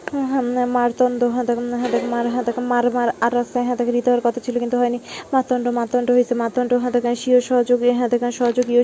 হ্যাঁ 0.07 0.25
দেখ 0.25 1.23
হ্যাঁ 1.33 1.47
মার 2.07 2.25
হ্যাঁ 2.27 2.43
দেখ 2.43 2.59
মার 2.59 2.89
মার 2.91 3.09
আর 3.21 3.33
রাস্তায় 3.35 3.65
হ্যাঁ 3.65 3.77
দেখ 3.77 3.87
হৃদয়ের 3.87 4.21
কথা 4.21 4.39
ছিল 4.39 4.59
কিন্তু 4.59 4.77
হয়নি 4.77 4.99
মাতণ্ড 5.33 5.67
মাতণ্ড 5.67 6.11
হয়েছে 6.11 6.35
মাতণ্ড 6.35 6.73
হ্যাঁ 6.73 6.91
দেখ 6.91 7.05
শিও 7.15 7.41
সহযোগী 7.41 7.91
হ্যাঁ 7.91 8.09
দেখ 8.09 8.31
সহযোগীয় 8.31 8.83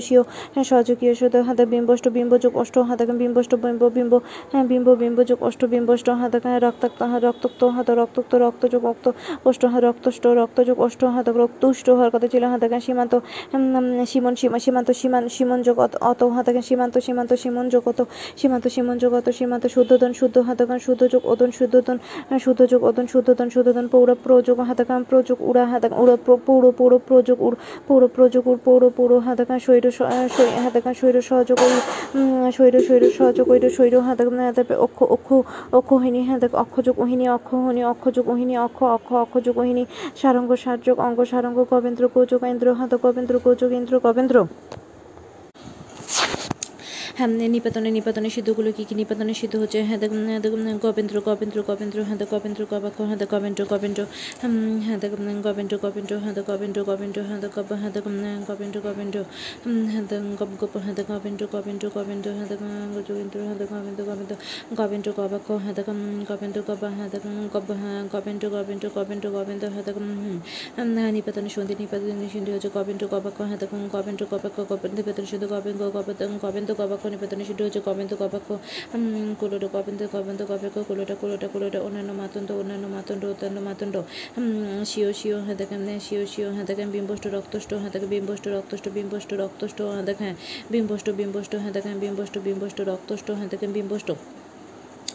হ্যাঁ 0.54 0.64
সহযোগীয় 0.64 1.14
হ্যাঁ 1.42 1.54
দেখ 1.54 1.68
বিম্বষ্ট 1.68 2.08
বিম্বযোগ 2.08 2.56
অষ্ট 2.56 2.78
হ্যাঁ 2.78 2.96
দেখ 2.96 3.08
বিম্বষ্ট 3.08 3.54
বিম্ব 3.54 3.88
বিম্ব 3.88 4.20
হ্যাঁ 4.52 4.64
বিম্ব 4.64 4.94
বিম্বযোগ 4.94 5.42
অষ্ট 5.42 5.64
বিম্বষ্ট 5.64 6.10
হ্যাঁ 6.10 6.30
দেখ 6.30 6.44
রক্তাক্ত 6.62 7.02
হ্যাঁ 7.02 7.20
রক্তাক্ত 7.20 7.64
হ্যাঁ 7.64 7.84
দেখ 7.84 7.98
রক্তযোগ 8.32 8.84
অক্ত 8.84 9.08
অষ্ট 9.44 9.64
হ্যাঁ 9.64 9.80
রক্তষ্ট 9.80 10.26
রক্তযোগ 10.26 10.80
অষ্ট 10.80 11.04
হ্যাঁ 11.04 11.24
দেখ 11.24 11.36
রক্তুষ্ট 11.36 11.90
হওয়ার 11.90 12.10
কথা 12.10 12.28
ছিল 12.28 12.44
হ্যাঁ 12.44 12.58
দেখ 12.58 12.72
সীমান্ত 12.80 13.20
সীমন 14.06 14.34
সীমা 14.34 14.58
সীমান্ত 14.58 14.90
সীমান 14.90 15.28
সীমন 15.28 15.62
যোগ 15.62 15.78
অত 16.02 16.22
হ্যাঁ 16.24 16.62
সীমান্ত 16.62 16.98
সীমান্ত 16.98 17.32
সীমন 17.34 17.68
যোগ 17.68 17.88
অত 17.88 18.00
সীমান্ত 18.36 18.68
সীমন 18.68 18.98
যোগ 18.98 19.14
অত 19.14 19.28
সীমান্ত 19.30 19.66
শুদ্ধোদন 19.66 20.12
শুদ্ধ 20.12 20.38
হ্যাঁ 20.38 20.56
দেখ 20.56 20.70
শুদ্ধ 20.78 21.13
যোগ 21.14 21.22
ওদন 21.26 21.50
শুদ্ধোদন 21.50 21.96
শুদ্ধ 22.38 22.60
যোগ 22.64 22.80
ওদন 22.84 23.06
শুদ্ধোদন 23.06 23.48
শুদ্ধোদন 23.50 23.86
পৌর 23.88 24.08
প্রযোগ 24.24 24.56
হ্যাঁ 24.60 24.74
দেখ 24.74 24.90
প্রযোগ 25.08 25.36
উড়া 25.40 25.64
হ্যাঁ 25.66 25.80
দেখ 25.80 25.92
উড়ো 26.00 26.14
প্র- 26.26 26.42
পৌর 26.46 26.64
পৌর 26.72 26.92
প্রযোগ 26.98 27.38
উড়, 27.42 27.56
পৌর 27.88 28.02
প্রযোগ 28.08 28.42
উড়, 28.48 28.60
পৌর 28.64 28.82
পৌর 28.90 29.10
হ্যাঁ 29.18 29.36
দেখ 29.36 29.50
শৈর 29.58 29.84
হ্যাঁ 30.54 30.70
দেখ 30.70 30.86
শৈর 30.94 31.16
সহযোগ 31.22 31.58
শৈর 32.52 32.74
শৈর 32.80 33.02
সহযোগ 33.10 33.46
ওইর 33.50 33.64
শৈর 33.70 33.94
হ্যাঁ 34.00 34.16
দেখ 34.16 34.28
হ্যাঁ 34.32 34.52
অক্ষ 34.78 34.98
অক্ষ 35.06 35.28
অক্ষহিনী 35.72 36.20
হ্যাঁ 36.22 36.38
দেখ 36.38 36.52
অক্ষযোগ 36.54 36.94
ওহিনী 36.98 37.24
অক্ষহনী 37.28 37.82
অক্ষযোগ 37.84 38.24
ওহিনী 38.28 38.54
অক্ষ 38.58 38.80
অক্ষ 38.96 39.10
অক্ষযোগ 39.14 39.54
ওহিনী 39.58 39.82
সারঙ্গ, 40.16 40.50
সারযোগ, 40.54 40.96
অঙ্গ, 40.98 41.18
সারঙ্গ 41.24 41.58
গবেন্দ্র 41.70 42.04
গোযোগ 42.14 42.40
ইন্দ্র, 42.44 42.66
হাত 42.72 42.90
দেখ 42.90 43.00
গবেন্দ্র 43.02 43.34
গোযোগ 43.44 43.70
ইন্দ্র 43.72 43.94
গবেন্দ্র 44.02 44.36
হ্যাঁ 47.16 47.28
নিপাতনে 47.48 47.90
নিপাতনে 47.90 48.28
সিদ্ধগুলো 48.30 48.70
কী 48.72 48.84
কী 48.84 48.94
নিপাতনে 48.94 49.34
সিদ্ধ 49.34 49.54
হচ্ছে 49.56 49.78
হ্যাঁ 49.82 49.98
হ্যাঁ 50.26 50.78
গবেন্দ্র 50.78 51.16
গবেন্দ্র 51.20 51.58
গবেন্দ্র 51.62 51.98
হ্যাঁ 52.02 52.18
গবেন্দ্র 52.30 52.62
গবাক্ষ 52.70 52.98
হ্যাঁ 53.00 53.18
গবেন্দ্র 53.26 53.62
গবেন্দ্র 53.64 54.00
হ্যাঁ 54.40 54.98
গবেন্দ্র 54.98 55.76
গবেন্দ্র 55.78 56.14
হ্যাঁ 56.18 56.34
গবেন্দ্র 56.42 56.80
গবেন্দ্র 56.84 57.20
হ্যাঁ 57.22 57.40
গব 57.56 57.70
হ্যাঁ 57.72 57.92
গবেন্দ্র 58.48 58.78
গবেন্দ্র 58.80 59.18
হ্যাঁ 59.88 60.04
গব 60.36 60.50
গব 60.60 60.74
হ্যাঁ 60.78 60.94
গবেন্দ্র 61.08 61.44
গবেন্দ্র 61.46 61.86
গবেন্দ্র 61.88 62.28
হ্যাঁ 62.30 62.48
যোগেন্দ্র 63.08 63.36
হ্যাঁ 63.40 63.56
গবেন্দ্র 63.64 64.02
গবেন্দ্র 64.04 64.34
গবেন্দ্র 64.76 65.08
গবাক্ষ 65.16 65.48
হ্যাঁ 65.64 65.74
গবেন্দ্র 66.28 66.58
গব 66.62 66.82
হ্যাঁ 66.88 67.08
গব 67.54 67.68
হ্যাঁ 67.72 68.00
গবেন্দ্র 68.12 68.44
গবেন্দ্র 68.50 68.86
গবেন্দ্র 68.94 69.26
গবেন্দ্র 69.30 69.66
হ্যাঁ 69.68 69.84
হ্যাঁ 70.76 71.12
নিপাতনে 71.12 71.48
সন্ধি 71.48 71.74
নিপাতনে 71.78 72.28
সন্ধি 72.28 72.50
হচ্ছে 72.52 72.70
গবেন্দ্র 72.74 73.04
গবাক্ষ 73.06 73.38
হ্যাঁ 73.40 73.58
গবেন্দ্র 73.92 74.22
গবাক্ষ 74.30 74.58
গবেন্দ্র 74.68 74.96
নিপাতনে 74.96 75.26
শুধু 75.26 75.46
গবেন্দ্র 75.46 75.82
গবেন্দ্র 75.90 76.38
গবেন্দ্র 76.42 77.03
নিপাতনে 77.12 77.44
শুধু 77.44 77.62
হচ্ছে 77.64 77.80
গবেন্দ্র 77.86 78.14
গবাক্ষ 78.16 78.48
কুলোটা 79.40 79.68
কবেন্দ 79.74 80.00
কবেন্দ 80.12 80.40
গবাক্ষ 80.42 80.76
কুলোটা 80.88 81.14
কুলোটা 81.20 81.46
কুলোটা, 81.52 81.78
অন্যান্য 81.80 82.10
মাতন্ড 82.12 82.48
অন্যান্য 82.52 82.86
মাতন্ড 82.86 83.22
অন্যান্য 83.24 83.58
মাতন্ড 83.60 83.94
শিও 84.84 85.10
শিও 85.12 85.38
হ্যাঁ 85.40 85.56
দেখেন 85.56 85.80
শিও 86.00 86.22
শিও 86.26 86.48
হ্যাঁ 86.52 86.66
দেখেন, 86.70 86.88
বিম্বষ্ট, 86.90 87.24
রক্তষ্ট 87.36 87.70
হ্যাঁ 87.74 87.90
দেখেন, 87.90 88.08
বিম্বষ্ট, 88.08 88.44
রক্তষ্ট 88.48 88.86
বিম্বষ্ট, 88.88 89.30
রক্তষ্ট 89.34 89.78
হ্যাঁ 89.92 90.04
দেখেন, 90.04 90.32
বিম্বষ্ট 90.70 91.06
বিম্বষ্ট 91.10 91.52
হ্যাঁ 91.62 91.72
দেখেন, 91.72 91.94
বিম্বষ্ট 92.04 92.34
বিম্বষ্ট, 92.38 92.78
রক্তষ্ট 92.92 93.28
হ্যাঁ 93.30 93.48
দেখেন, 93.52 93.70
বিম্বষ্ট। 93.72 94.08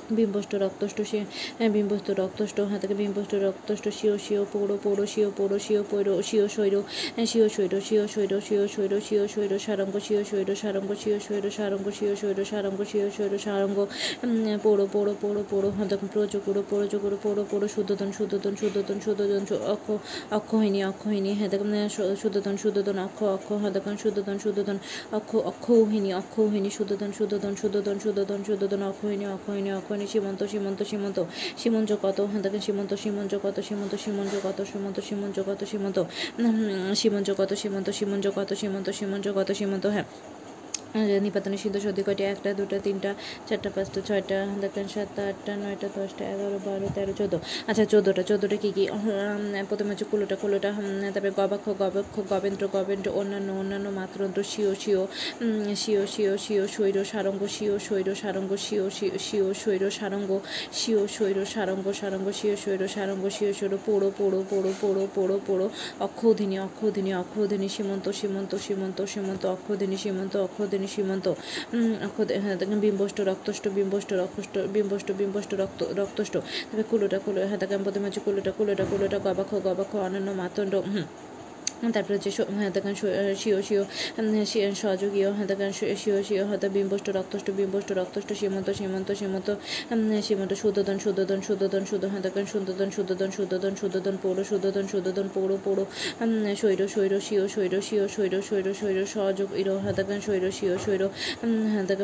বিম্বষ্ট 0.09 0.51
রক্তষ্ট 0.55 0.97
সে 1.01 1.19
হ্যাঁ, 1.59 1.71
বিম্বস্ত 1.71 2.07
রক্তষ্ট 2.21 2.57
হ্যাঁ 2.69 2.79
থেকে 2.79 2.95
বিম্বস্ত 2.95 3.33
রক্তষ্ট 3.43 3.85
শিও 3.89 4.15
শিও 4.17 4.43
পৌড় 4.53 4.73
পৌড় 4.83 5.01
শিও 5.05 5.29
পৌড় 5.31 5.55
শিও 5.59 5.81
পৌড় 5.83 6.09
শিও 6.21 6.45
শৈর 6.47 6.75
হ্যাঁ, 7.15 7.27
শিও 7.27 7.47
শৈর 7.49 7.73
শিও 7.81 8.03
শৈর 8.07 8.31
শিও 8.39 8.63
শৈর 8.67 8.93
শিও 8.99 9.23
শৈর 9.27 9.51
সারঙ্গ 9.59 9.95
শিও 9.99 10.21
শৈর 10.23 10.49
সারঙ্গ 10.59 10.89
শিও 10.99 11.17
শৈর 11.19 11.45
সারঙ্গ 11.51 11.87
শিও 11.91 12.13
শৈর 12.15 12.39
সারঙ্গ 12.45 12.79
শিও 12.83 13.07
শৈর 13.09 13.33
সারঙ্গ 13.39 13.77
উম, 14.23 14.33
পৌড় 14.63 14.83
পৌড় 14.93 15.11
পৌড় 15.21 15.39
পৌড় 15.49 15.67
হ্যাঁ 15.75 15.87
দেখুন 15.91 16.07
প্রযোগুড়ো 16.13 16.61
প্রযোগুড়ো 16.69 17.17
পৌড় 17.23 17.41
পৌড় 17.51 17.65
শুদ্ধোদন 17.67 18.09
শুদ্ধোদন 18.11 18.53
শুদ্ধোদন 18.55 18.97
শুদ্ধোদন 18.99 19.43
শু- 19.45 19.63
অক্ষ 19.67 19.87
অক্ষহিনী 20.31 20.79
অক্ষহিনী 20.91 21.31
হ্যাঁ 21.33 21.49
দেখুন 21.53 21.69
আহ, 21.73 21.87
শু- 21.95 22.15
শুদ্ধোদন 22.21 22.55
শুদ্ধোদন 22.57 22.97
অক্ষ 23.07 23.19
অক্ষ 23.35 23.49
হ্যাঁ 23.61 23.73
দেখুন 23.75 23.95
শুদ্ধোদন 23.97 24.37
শুদ্ধোদন 24.39 24.77
অক্ষ 25.11 25.31
অক্ষৌহিনী 25.51 26.09
অক্ষৌহিনী 26.21 26.69
শুদ্ধোদন 26.69 27.11
শুদ্ধোদন 27.13 27.53
শুদ্ধোদন 27.55 27.95
শুদ্ধোদন 27.99 28.39
শুদ্ধোদন 28.47 28.81
অক্ষহিনী 28.89 29.25
অক্ষহিনী 29.29 29.69
অক্ষহিনী 29.79 29.98
সীমন্ত 30.07 30.43
সীমন্ত 30.43 30.83
সীমন্ত। 30.83 31.23
সীমন্ত 31.57 31.95
কত? 32.01 32.21
হ্যাঁ 32.21 32.41
দেখেন, 32.41 32.59
সীমন্ত 32.59 32.93
সীমন্ত 32.93 33.35
কত? 33.43 33.59
সীমন্ত 33.59 33.95
সীমন্ত 33.95 34.35
কত? 34.43 34.63
সীমন্ত 34.63 34.99
সীমন্ত 34.99 35.39
কত? 35.39 35.63
সীমন্ত। 35.63 36.03
সীমন্ত 36.95 37.33
কত? 37.37 37.53
সীমন্ত 37.53 37.89
সীমন্ত 37.89 38.27
কত? 38.35 38.53
সীমন্ত 38.53 38.89
সীমন্ত 38.89 39.27
কত 39.35 39.51
সীমন্ত। 39.51 39.85
হ্যাঁ 39.85 40.03
নিপাতনে 41.25 41.57
সিদ্ধ 41.63 41.75
সর্দি 41.85 42.01
কয়টি? 42.07 42.23
একটা, 42.33 42.49
দুটো, 42.59 42.75
তিনটা, 42.85 43.11
চারটা, 43.47 43.69
পাঁচটা, 43.75 43.99
ছয়টা 44.07 44.37
দেখেন 44.63 44.85
সাতটা, 44.93 45.21
আটটা, 45.31 45.53
নয়টা, 45.63 45.87
দশটা, 45.97 46.23
এগারো, 46.33 46.57
বারো, 46.67 46.87
তেরো, 46.95 47.13
চোদ্দ। 47.19 47.33
আচ্ছা 47.69 47.83
চোদ্দোটা 47.91 48.23
চোদ্দোটা 48.29 48.57
কী 48.63 48.69
কী? 48.77 48.83
প্রথমে 49.69 49.89
হচ্ছে 49.91 50.05
কুলোটা 50.11 50.35
কুলোটা 50.41 50.69
তারপরে 51.13 51.33
গবাক্ষ 51.39 51.65
গবাক্ষ, 51.81 52.15
গবেন্দ্র 52.31 52.63
গবেন্দ্র, 52.75 53.07
অন্যান্য 53.19 53.49
অন্যান্য 53.61 53.87
মাত্রন্ত্র 53.99 54.39
শিও 54.51 54.71
শিও 54.83 55.01
শিও 55.81 56.03
শিও 56.13 56.33
শিও 56.45 56.63
শৈর 56.75 56.97
সারঙ্গ 57.11 57.41
শিও 57.55 57.75
শৈর 57.87 58.07
সারঙ্গ 58.21 58.51
শিও 58.65 58.85
শিও 59.27 59.47
শৈর 59.61 59.83
সারঙ্গ 59.97 60.31
শিও 60.79 61.01
শৈর 61.15 61.37
সারঙ্গ 61.53 61.85
সারঙ্গ 61.99 62.27
শিও 62.39 62.55
শৈর 62.63 62.81
সারঙ্গ 62.95 63.23
শিও 63.35 63.51
শৈর 63.59 63.73
পোড়ো 63.85 64.09
পোড়ো 64.17 64.39
পোড়ো 64.49 64.71
পোড়ো 64.81 65.03
পোড়ো 65.15 65.37
পোড়ো, 65.47 65.67
অক্ষৌধিনী 66.07 66.55
অক্ষৌধিনী 66.67 67.11
অক্ষৌধিনী, 67.21 67.67
সীমন্ত 67.75 68.05
সীমন্ত 68.19 68.51
সীমন্ত 68.65 68.99
সীমন্ত, 69.13 69.43
অক্ষৌধিনী 69.55 69.97
সীমন্ত, 70.03 70.33
অক্ষৌধিনী 70.47 70.78
সীমন্ত 70.87 71.25
উম, 71.73 71.93
হ্যাঁ 72.37 72.55
বিম্বষ্ট 72.81 73.17
রক্তষ্ট 73.21 73.63
বিম্বষ্ট 73.69 74.09
রক্তষ্ট 74.13 74.53
বিম্বষ্ট 74.67 75.07
বিম্বষ্ট 75.11 75.51
রক্ত 75.53 75.81
রক্তষ্ট। 75.99 76.33
তবে 76.69 76.83
কুলোটা 76.83 77.17
কুলো 77.19 77.39
হ্যাঁ 77.47 77.59
দেখেন 77.59 77.79
প্রথমে 77.83 78.05
হচ্ছে 78.05 78.19
কুলোটা 78.19 78.51
কুলোটা 78.51 78.83
কুলোটা 78.85 79.17
গবাক্ষ 79.19 79.51
গবাক্ষ 79.65 79.93
অনন্য 79.97 80.29
মাতণ্ড 80.33 80.73
তারপরে 81.93 82.15
হচ্ছে 82.15 82.31
স- 82.31 82.49
শিও 83.37 83.59
শিও 83.61 83.83
সহযোগীয় 84.75 85.29
হ্যাঁ 85.31 85.47
শি- 85.71 85.95
শিও 85.95 86.17
শিও 86.23 86.43
হয়তো 86.45 86.67
বিম্বষ্ট 86.69 87.07
রক্তষ্ট 87.09 87.47
বিম্বষ্ট 87.51 87.89
রক্তষ্ট 87.91 88.29
সীমন্ত 88.33 88.67
সীমন্ত 88.71 89.09
সীমন্ত 89.11 89.47
সীমন্ত 90.23 90.51
শুদ্ধোদন 90.53 90.97
শুদ্ধোদন 90.99 91.39
শুদ্ধোদন 91.41 91.83
শুদ্ধ 91.85 92.03
হ্যাঁ 92.05 92.21
দেখেন 92.21 92.45
শুদ্ধোদন 92.45 92.89
শুদ্ধোদন 92.95 93.29
শুদ্ধোদন 93.31 93.73
শুদ্ধোদন 93.81 94.15
পৌড় 94.23 94.39
শুদ্ধোদন 94.43 94.85
শুদ্ধোদন 94.91 95.27
পৌড় 95.33 95.53
পৌড় 95.65 95.81
শৈর 96.55 96.81
শৈর 96.87 97.13
শিও 97.27 97.43
শৈর 97.47 97.73
শিও 97.81 98.05
শৈর 98.07 98.33
শৈর 98.49 98.67
শৈর 98.73 98.97
সহযোগ, 99.05 99.49
ইরো 99.57 99.73
দেখেন 99.95 100.19
শৈর 100.21 100.43
শিও 100.51 100.75
শৈর 100.85 101.01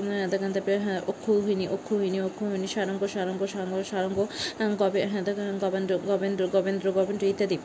হ্যাঁ 0.08 0.28
দেখেন 0.28 0.52
তারপরে 0.54 0.78
হ্যাঁ 0.78 1.02
অক্ষৌহিনী 1.08 1.66
অক্ষৌহিনী 1.68 2.20
অক্ষৌহিনী 2.22 2.68
সারঙ্গ 2.68 3.02
সারঙ্গ 3.14 3.42
সারঙ্গ 3.54 3.76
সারঙ্গ 3.92 4.20
গবে 4.80 5.00
দেখেন 5.26 5.54
গবেন্দ্র 5.62 5.94
গবেন্দ্র 6.08 6.44
গবেন্দ্র 6.54 6.88
গবেন্দ্র 6.92 7.26
ইত্যাদি। 7.28 7.58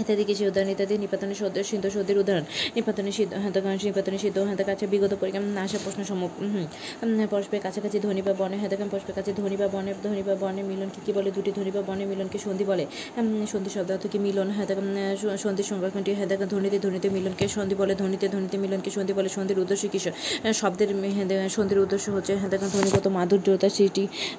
ইত্যাদি 0.00 0.24
কিছু 0.24 0.46
উদাহরণ 0.46 0.70
ইত্যাদি 0.70 0.98
নিপাতনে 0.98 1.34
সদ্য 1.34 1.64
সিদ্ধ 1.64 1.84
সদ্যের 1.88 2.18
উদাহরণ। 2.18 2.44
নিপাতনে 2.74 3.12
সিদ্ধ 3.12 3.34
হাতে 3.34 3.60
নিপাতনে 3.84 4.18
সিদ্ধ 4.18 4.38
হাতে 4.38 4.64
কাছে 4.64 4.86
বিগত 4.86 5.12
পরীক্ষা 5.20 5.40
উম, 5.40 5.58
আসা 5.58 5.78
প্রশ্ন 5.84 6.04
সম 6.04 6.20
হুম, 6.22 6.66
পরস্পরের 7.30 7.62
কাছাকাছি 7.62 8.00
ধ্বনি 8.00 8.22
বা 8.22 8.32
বনে 8.38 8.56
হাতে 8.56 8.76
কাম 8.76 8.88
পরস্পরের 8.88 9.14
কাছে 9.14 9.32
ধ্বনি 9.32 9.56
বা 9.56 9.68
বনে 9.68 9.94
ধ্বনি 10.02 10.22
বা 10.22 10.34
বনে 10.40 10.62
মিলনকে 10.62 11.00
কি 11.06 11.12
বলে 11.12 11.30
দুটি 11.30 11.52
ধ্বনি 11.52 11.70
বা 11.70 11.82
বনে 11.86 12.06
মিলনকে 12.06 12.38
সন্ধি 12.38 12.64
বলে 12.64 12.84
সন্ধি 13.46 13.70
শব্দ 13.70 13.90
অর্থ 13.92 14.06
কি 14.06 14.18
মিলন 14.18 14.50
হাতে 14.50 14.74
সন্ধির 15.38 15.64
সংরক্ষণটি 15.64 16.14
হাতে 16.14 16.36
ধ্বনিতে 16.46 16.78
ধ্বনিতে 16.78 17.08
মিলনকে 17.10 17.48
সন্ধি 17.48 17.74
বলে 17.74 17.94
ধ্বনিতে 17.94 18.28
ধ্বনিতে 18.28 18.58
মিলনকে 18.58 18.90
সন্ধি 18.90 19.12
বলে 19.12 19.28
সন্ধির 19.28 19.58
উদ্দেশ্য 19.58 19.88
কিসের 19.88 20.12
শব্দের 20.52 20.88
সন্ধির 21.48 21.78
উদ্দেশ্য 21.78 22.10
হচ্ছে 22.10 22.36
দেখেন 22.50 22.68
ধ্বনিগত 22.72 23.06
মাধুর্যতা 23.08 23.68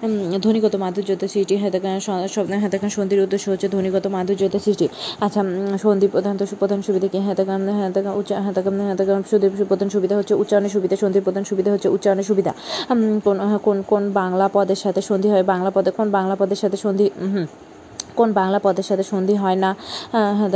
উম, 0.03 0.39
ধ্বনিগত 0.39 0.75
মাধুর্যতা 0.75 1.27
সৃষ্টি 1.27 1.57
স- 1.99 2.27
শব্দ 2.27 2.69
দেখেন 2.69 2.89
সন্ধির 2.89 3.19
উদ্দেশ্য 3.21 3.51
হচ্ছে 3.51 3.69
ধ্বনিগত 3.69 4.07
মাধুর্যতা 4.07 4.59
সৃষ্টি। 4.59 4.87
আচ্ছা 5.19 5.41
সন্ধি 5.83 6.07
প্রধান 6.15 6.35
প্রধান 6.61 6.79
সুবিধা 6.87 7.07
কি? 7.13 7.17
হ্যাঁ 7.25 7.35
কাম 7.49 7.61
হ্যাঁ 7.79 7.89
দেখা 7.97 8.11
উচ্চ 8.19 8.29
হ্যাঁ 8.33 8.53
হ্যাঁ 8.87 8.97
দেখা 8.99 9.13
সন্ধি 9.31 9.47
প্রধান 9.71 9.89
সুবিধা 9.95 10.15
হচ্ছে 10.19 10.33
উচ্চারণের 10.41 10.71
সুবিধা 10.75 10.95
সন্ধি 11.03 11.19
প্রধান 11.27 11.43
সুবিধা 11.49 11.69
হচ্ছে 11.73 11.89
উচ্চারণের 11.95 12.27
সুবিধা। 12.29 12.51
কোন 13.25 13.37
কোন 13.65 13.77
কোন 13.91 14.03
বাংলা 14.19 14.45
পদের 14.55 14.79
সাথে 14.83 15.01
সন্ধি 15.09 15.27
হয়, 15.33 15.43
বাংলা 15.53 15.69
পদে 15.75 15.89
কোন 15.97 16.07
বাংলা 16.17 16.35
পদের 16.39 16.59
সাথে 16.63 16.77
সন্ধি 16.85 17.07
কোন 18.17 18.29
বাংলা 18.33 18.59
পদের 18.59 18.83
সাথে 18.83 19.03
সন্ধি 19.03 19.35
হয় 19.35 19.55
না 19.55 19.75
হ্যাঁ 20.11 20.49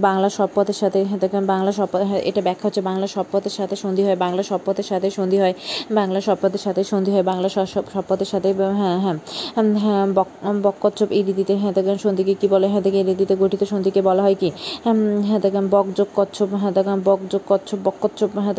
বাংলা 0.00 0.28
সব 0.28 0.48
পদের 0.54 0.74
সাথে 0.74 1.04
হ্যাঁ 1.04 1.42
বাংলা 1.46 1.72
সব 1.72 1.88
হ্যাঁ, 1.92 2.20
এটা 2.20 2.40
ব্যাখ্যা 2.40 2.66
হচ্ছে 2.68 2.80
বাংলা 2.80 3.06
সব 3.06 3.24
সাথে 3.50 3.76
সন্ধি 3.76 4.02
হয় 4.04 4.16
বাংলা 4.16 4.42
সব 4.42 4.60
সাথে 4.82 5.10
সন্ধি 5.10 5.38
হয় 5.38 5.54
বাংলা 5.90 6.20
সব 6.20 6.36
সাথে 6.58 6.84
সন্ধি 6.84 7.10
হয় 7.10 7.22
বাংলা 7.22 7.48
সব 7.48 8.02
পদের 8.08 8.26
সাথে 8.26 8.48
হ্যাঁ 8.52 8.98
হ্যাঁ 9.00 9.16
হ্যাঁ 9.78 10.06
বক 10.14 10.28
বকচ্ছপ 10.62 11.10
এই 11.10 11.22
রীতিতে 11.22 11.54
হ্যাঁ 11.56 11.72
দেখেন 11.72 11.98
সন্ধিকে 11.98 12.34
কী 12.34 12.48
বলে 12.48 12.66
হ্যাঁ 12.68 12.82
এই 12.84 13.02
রীতিতে 13.02 13.36
গঠিত 13.36 13.62
সন্ধিকে 13.64 14.02
বলা 14.02 14.22
হয় 14.22 14.36
কি? 14.40 14.50
হ্যাঁ 15.24 15.40
দেখেন 15.40 15.68
বক 15.68 15.86
যোগ 15.96 16.08
কচ্ছপ 16.14 16.48
হ্যাঁ 16.54 16.96
বক 17.04 17.20
যোগ 17.30 17.40
কচ্ছপ 17.46 17.78
বকচ্ছপ 17.84 18.30
হ্যাঁ 18.38 18.54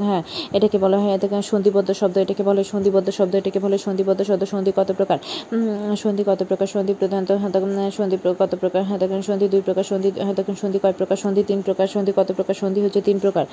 হ্যাঁ 0.00 0.22
এটাকে 0.52 0.78
বলা 0.78 0.98
হয় 0.98 1.18
সন্ধিবদ্ধ 1.42 1.90
শব্দ 1.92 2.18
এটাকে 2.18 2.42
বলে 2.42 2.64
সন্ধিবদ্ধ 2.64 3.08
শব্দ 3.10 3.34
এটাকে 3.34 3.58
বলে 3.58 3.76
সন্ধিবদ্ধ 3.78 4.20
শব্দ 4.22 4.44
সন্ধি 4.44 4.72
কত 4.76 4.92
প্রকার? 4.92 5.18
সন্ধি 5.96 6.24
কত 6.26 6.40
প্রকার? 6.48 6.66
সন্ধি 6.66 6.94
প্রধানত 6.94 7.30
দেখেন 7.56 7.90
সন্ধি 7.98 8.16
কত 8.42 8.52
প্রকার 8.62 8.80
হ্যাঁ 8.88 8.98
দেখেন 9.02 9.20
সন্ধি 9.28 9.46
দুই 9.54 9.62
প্রকার, 9.66 9.84
সন্ধি 9.90 10.08
হ্যাঁ 10.24 10.36
দেখেন 10.38 10.56
সন্ধি 10.62 10.78
কয় 10.84 10.94
প্রকার, 11.00 11.16
সন্ধি 11.24 11.42
তিন 11.50 11.60
প্রকার, 11.66 11.86
সন্ধি 11.94 12.12
কত 12.18 12.28
প্রকার, 12.38 12.54
সন্ধি 12.62 12.80
হচ্ছে 12.84 13.00
তিন 13.08 13.16
প্রকার। 13.24 13.44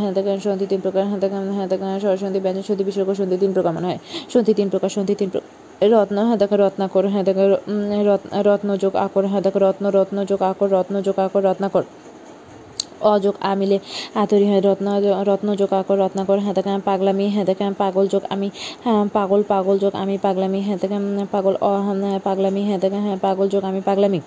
হ্যাঁ 0.00 0.12
দেখেন 0.16 0.38
সন্ধি 0.46 0.66
তিন 0.72 0.80
প্রকার 0.84 1.02
হ্যাঁ 1.10 1.20
দেখেন 1.24 1.44
হ্যাঁ 1.56 1.68
দেখেন 1.72 1.88
সন্ধি, 2.22 2.38
ব্যঞ্জন, 2.44 2.64
সন্ধি, 2.68 2.82
বিসর্গ, 2.88 3.08
সন্ধি 3.20 3.36
তিন 3.42 3.52
প্রকার 3.56 3.72
মনে 3.76 3.86
হয়। 3.90 4.00
সন্ধি 4.32 4.52
তিন 4.58 4.68
প্রকার, 4.72 4.90
সন্ধি 4.96 5.14
তিন 5.20 5.28
প্রকার 5.34 5.50
রত্ন 5.94 6.16
হ্যাঁ 6.28 6.38
দেখো 6.42 6.56
রত্নাকর 6.62 7.04
হ্যাঁ 7.12 7.24
দেখো 7.28 7.44
রত্ন 8.48 8.68
যোগ, 8.82 8.92
আকর 9.06 9.24
হ্যাঁ 9.30 9.42
দেখো 9.46 9.58
রত্ন 9.66 9.84
রত্ন 9.96 10.16
যোগ, 10.30 10.40
আকর, 10.50 10.68
রত্ন 10.76 10.94
যোগ, 11.06 11.16
আকর, 11.26 11.42
রত্নাকর। 11.48 11.84
অযোগ 13.04 13.34
আমিলে 13.40 13.58
মিলে 13.60 13.76
আতরি 14.14 14.46
হয়, 14.48 14.60
রত্ন 14.60 14.86
রত্নযোগ 15.26 15.70
আকর 15.72 15.96
রত্নাকর 15.98 16.38
হাতে 16.38 16.60
দেখেন, 16.62 16.80
পাগলামি 16.80 17.24
হাতে 17.28 17.46
দেখেন, 17.46 17.72
পাগল 17.78 18.04
যোগ 18.08 18.22
আমি 18.30 18.48
হ্যাঁ 18.84 19.02
পাগল 19.12 19.40
পাগল 19.48 19.76
যোগ 19.78 19.92
আমি, 19.94 20.14
পাগলামি 20.18 20.60
হাতে 20.60 20.80
দেখেন, 20.80 21.26
পাগল, 21.32 21.54
অ 21.60 21.72
হ্যাঁ 22.02 22.18
পাগলামি 22.24 22.62
হাতে 22.70 22.80
দেখেন 22.80 23.00
হ্যাঁ 23.00 23.18
পাগল 23.22 23.46
যোগ 23.48 23.62
আমি, 23.64 23.80
পাগলামি। 23.80 24.20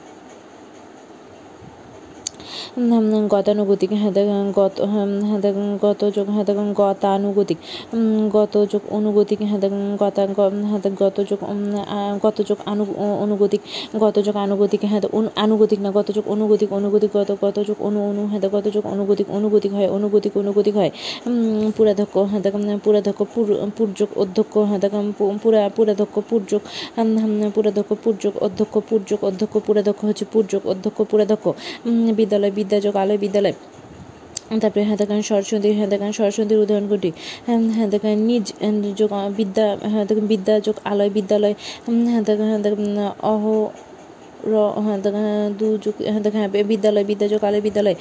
গতানুগতিক 3.29 3.91
হ্যাঁ 3.93 4.13
গত 4.53 4.75
হ্যাঁ 4.83 5.07
হ্যাঁ 5.21 5.39
গত 5.81 6.01
যোগ 6.15 6.27
হ্যাঁ 6.29 6.45
গতানুগতিক 6.73 7.59
উম, 7.93 8.21
গত 8.29 8.53
যোগ 8.71 8.83
অনুগতিক 8.89 9.39
গতা 9.99 10.23
গ- 10.29 10.53
হ্যাঁ 10.63 10.81
গত 10.99 11.17
যোগ 11.29 11.39
গত 12.23 12.37
যোগ 12.49 12.57
আনু 12.65 12.83
অনুগতিক 13.19 13.61
গত 13.95 14.15
যোগ 14.19 14.35
আনুগতিক 14.37 14.81
আনুগতিক 15.37 15.79
না 15.81 15.89
গত 15.91 16.07
যোগ 16.11 16.25
অনুগতিক 16.27 16.69
অনুগতিক 16.73 17.09
গত 17.13 17.29
গত 17.41 17.57
যোগ 17.63 17.77
অনু 17.79 17.99
অনু 18.09 18.21
হ্যাঁ 18.27 18.41
তো 18.41 18.49
গত 18.49 18.65
যোগ 18.69 18.83
অনুগতিক 18.87 19.27
অনুগতিক 19.29 19.71
হয় 19.73 19.89
অনুগতিক 19.89 20.33
অনুগতিক 20.37 20.73
হয় 20.75 20.91
পুরাধ্যক্ষ 21.77 22.15
দেখেন 22.43 22.63
পুরাধ্যক্ষ 22.83 23.21
পুর 23.33 23.45
অধ্যক্ষ 24.17 24.53
পু- 25.17 25.37
পুরা 25.43 25.61
পুরাধ্যক্ষ 25.75 26.15
পুরযোগ 26.29 26.61
পুরাধ্যক্ষ 27.55 27.91
পুরযোগ 28.03 28.33
অধ্যক্ষ 28.41 28.75
পুরযোগ 28.89 29.19
অধ্যক্ষ 29.23 29.55
পুরাধ্যক্ষ 29.65 30.01
হচ্ছে 30.05 30.25
পুরযোগ 30.33 30.61
অধ্যক্ষ 30.67 30.99
পুরাধ্যক্ষ 31.03 31.45
বিদ্যালয় 32.13 32.53
বিদ্যাযোগ 32.63 32.93
আলয় 32.97 33.19
বিদ্যালয়। 33.25 33.55
তারপরে 34.61 34.83
হ্যাঁ 34.87 34.99
দেখেন 35.01 35.19
সরস্বতী 35.31 35.69
হ্যাঁ 35.77 35.89
দেখেন 35.93 36.11
সরস্বতীর 36.13 36.59
উদাহরণ 36.63 36.85
কোনটি? 36.91 37.09
হ্যাঁ 37.75 37.87
দেখেন 37.93 38.15
নিজ 38.29 38.45
যোগ, 38.99 39.11
বিদ্যা 39.39 39.65
হ্যাঁ 39.91 40.05
দেখেন 40.09 40.25
বিদ্যা 40.27 40.53
যোগ 40.59 40.75
আলয় 40.85 41.11
বিদ্যালয় 41.17 41.55
হ্যাঁ 42.05 42.23
দেখেন 42.27 42.47
হ্যাঁ 42.51 42.61
দেখেন 42.65 42.85
অহ 43.25 43.43
র 44.43 44.53
হ্যাঁ 44.77 44.99
হ্যাঁ, 45.15 45.47
দু 45.59 45.67
যুগ 45.77 45.95
হ্যাঁ 46.03 46.21
হ্যাঁ 46.35 46.49
বিদ্যালয় 46.63 47.05
বিদ্যা 47.05 47.27
যোগ 47.27 47.41
আলয় 47.43 47.61
বিদ্যালয় 47.61 47.95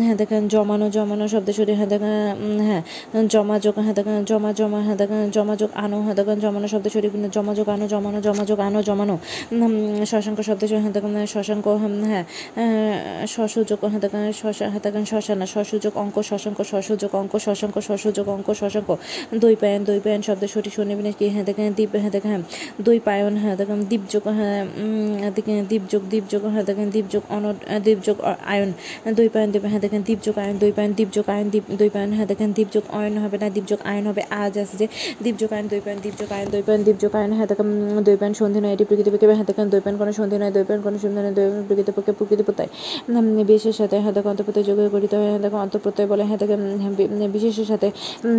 হ্যাঁ 0.00 0.16
দেখেন 0.16 0.42
জমানো 0.48 0.86
জমানো 0.90 1.24
শব্দ 1.28 1.48
সরি 1.50 1.72
হ্যাঁ 1.74 1.88
দেখেন 1.88 2.58
হ্যাঁ 2.60 2.82
জমা 3.28 3.56
যোগ 3.58 3.76
হ্যাঁ 3.76 3.94
দেখেন 3.94 4.18
জমা 4.24 4.50
জমা 4.52 4.80
হ্যাঁ 4.80 4.96
দেখেন 4.96 5.22
জমা 5.30 5.54
যোগ 5.56 5.70
আনো 5.74 5.98
হ্যাঁ 6.02 6.14
দেখেন 6.14 6.38
জমানো 6.40 6.66
শব্দ 6.68 6.86
সরি 6.88 7.08
জমা 7.30 7.52
যোগ 7.54 7.68
আনো 7.68 7.86
জমানো 7.88 8.18
জমা 8.20 8.44
যোগ 8.44 8.60
আনো 8.60 8.80
জমানো 8.82 9.14
শশাঙ্ক 10.06 10.38
শব্দ 10.40 10.62
সরি 10.66 10.80
হ্যাঁ 10.80 10.92
দেখেন 10.92 11.14
শশাঙ্ক 11.26 11.66
হ্যাঁ 12.04 12.24
শশযোগ 13.26 13.80
হ্যাঁ 13.84 14.00
দেখেন 14.00 14.22
শশা 14.32 14.66
হ্যাঁ 14.68 14.82
দেখেন 14.82 15.04
শ্মশানা 15.04 15.46
শশযোগ 15.46 15.92
অঙ্ক 15.96 16.16
শশাঙ্ক 16.22 16.58
শশযোগ 16.62 17.10
অঙ্ক 17.14 17.34
শশাঙ্ক 17.38 17.76
শশযোগ 17.80 18.26
অঙ্ক 18.28 18.48
শশাঙ্ক 18.52 18.90
দই 19.34 19.54
পায়ন 19.56 19.80
দই 19.84 20.00
পায়ন 20.00 20.20
শব্দ 20.22 20.42
সরি 20.46 20.70
শুনে 20.70 21.12
কি 21.12 21.26
হ্যাঁ 21.28 21.44
দেখেন 21.44 21.68
দ্বীপ 21.72 21.92
হ্যাঁ 21.94 22.12
দেখেন 22.12 22.30
হ্যাঁ 22.32 22.42
দই 22.82 22.98
পায়ন 23.00 23.34
হ্যাঁ 23.36 23.54
দেখেন 23.56 23.78
দ্বীপযোগ 23.84 24.24
হ্যাঁ 24.30 24.60
দেখেন 25.30 25.60
দ্বীপযোগ 25.82 26.02
দ্বীপযোগ 26.10 26.42
হ্যাঁ 26.46 26.64
দেখেন 26.64 26.88
দ্বীপযোগ 26.90 27.22
অন 27.28 27.44
দ্বীপযোগ 27.82 28.16
অ- 28.22 28.40
আয়ন 28.46 28.70
দই 29.12 29.28
পায়ন 29.28 29.48
দ্বীপ 29.52 29.64
হ্যাঁ 29.64 29.82
দেখেন 29.82 30.02
দ্বীপযোগ 30.02 30.34
আয়ন 30.38 30.56
দই 30.58 30.72
পায়ন 30.72 30.90
দ্বীপযোগ 30.92 31.24
আয়ন 31.28 31.46
দ্বীপ 31.50 31.64
দই 31.80 31.90
পায়ন 31.90 32.10
হ্যাঁ 32.12 32.28
দেখেন 32.32 32.50
দ্বীপযোগ 32.52 32.84
অয়ন 32.92 33.14
হবে 33.22 33.36
না 33.38 33.46
দ্বীপযোগ 33.50 33.80
আয়ন 33.84 34.04
হবে 34.06 34.22
আজ 34.40 34.54
আছে 34.58 34.74
যে 34.80 34.86
দ্বীপযোগ 35.22 35.50
আয়ন 35.52 35.66
দই 35.68 35.80
পায়ন 35.80 35.98
দ্বীপযোগ 36.02 36.28
আয়ন 36.32 36.48
দই 36.52 36.62
পায়ন 36.62 36.80
দ্বীপযোগ 36.84 37.12
আয়ন 37.16 37.30
হ্যাঁ 37.32 37.48
দেখেন 37.50 37.68
দই 38.06 38.16
পায়ন 38.16 38.34
সন্ধি 38.40 38.58
নয় 38.60 38.72
এটি 38.72 38.84
প্রকৃতিপক্ষে 38.84 39.26
হ্যাঁ 39.30 39.46
দেখেন 39.50 39.66
দই 39.72 39.80
পায়ন 39.80 39.96
কোনো 39.98 40.12
সন্ধি 40.12 40.36
নয় 40.38 40.52
দই 40.52 40.64
পায়ন 40.64 40.80
কোনো 40.82 40.96
সন্ধি 40.98 41.18
নয় 41.18 41.34
দই 41.34 41.44
পায়ন 41.44 41.64
প্রকৃতিপক্ষে 41.68 42.12
প্রকৃতিপত্তায় 42.18 42.70
বিশেষের 43.42 43.76
সাথে 43.80 43.96
হ্যাঁ 44.02 44.14
দেখো 44.16 44.28
অন্তর্প্রত্যয় 44.32 44.66
যোগে 44.68 44.82
গঠিত 44.94 45.12
হয় 45.14 45.28
হ্যাঁ 45.28 45.42
দেখো 45.44 45.56
অন্তর্প্রত্যয় 45.64 46.08
বলে 46.12 46.22
হ্যাঁ 46.24 46.38
দেখেন 46.42 46.60
হ্যাঁ, 46.82 46.94
বিশেষের 47.34 47.66
সাথে 47.66 47.88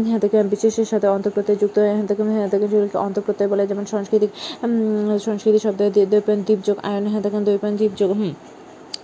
হ্যাঁ 0.07 0.19
দেখেন 0.23 0.45
বিশেষের 0.53 0.87
সাথে 0.91 1.07
অন্তর্প্রত্যয় 1.09 1.57
যুক্ত 1.61 1.75
হয় 1.79 1.93
হ্যাঁ 1.93 2.07
দেখেন 2.11 2.27
হ্যাঁ 2.33 2.47
দেখেন 2.53 2.67
যেগুলোকে 2.69 2.97
অন্তর্প্রত্যয় 3.07 3.49
বলে 3.49 3.63
যেমন 3.67 3.85
সাংস্কৃতিক 3.93 4.31
সংস্কৃতি 5.25 5.59
শব্দ 5.59 5.81
দ্বীপযোগ 6.43 6.77
আয়ন 6.83 7.03
হ্যাঁ 7.07 7.21
দেখেন 7.33 7.45
দ্বৈপায়ন 7.47 7.75
দ্বীপযোগ 7.79 8.09
হুম 8.13 8.31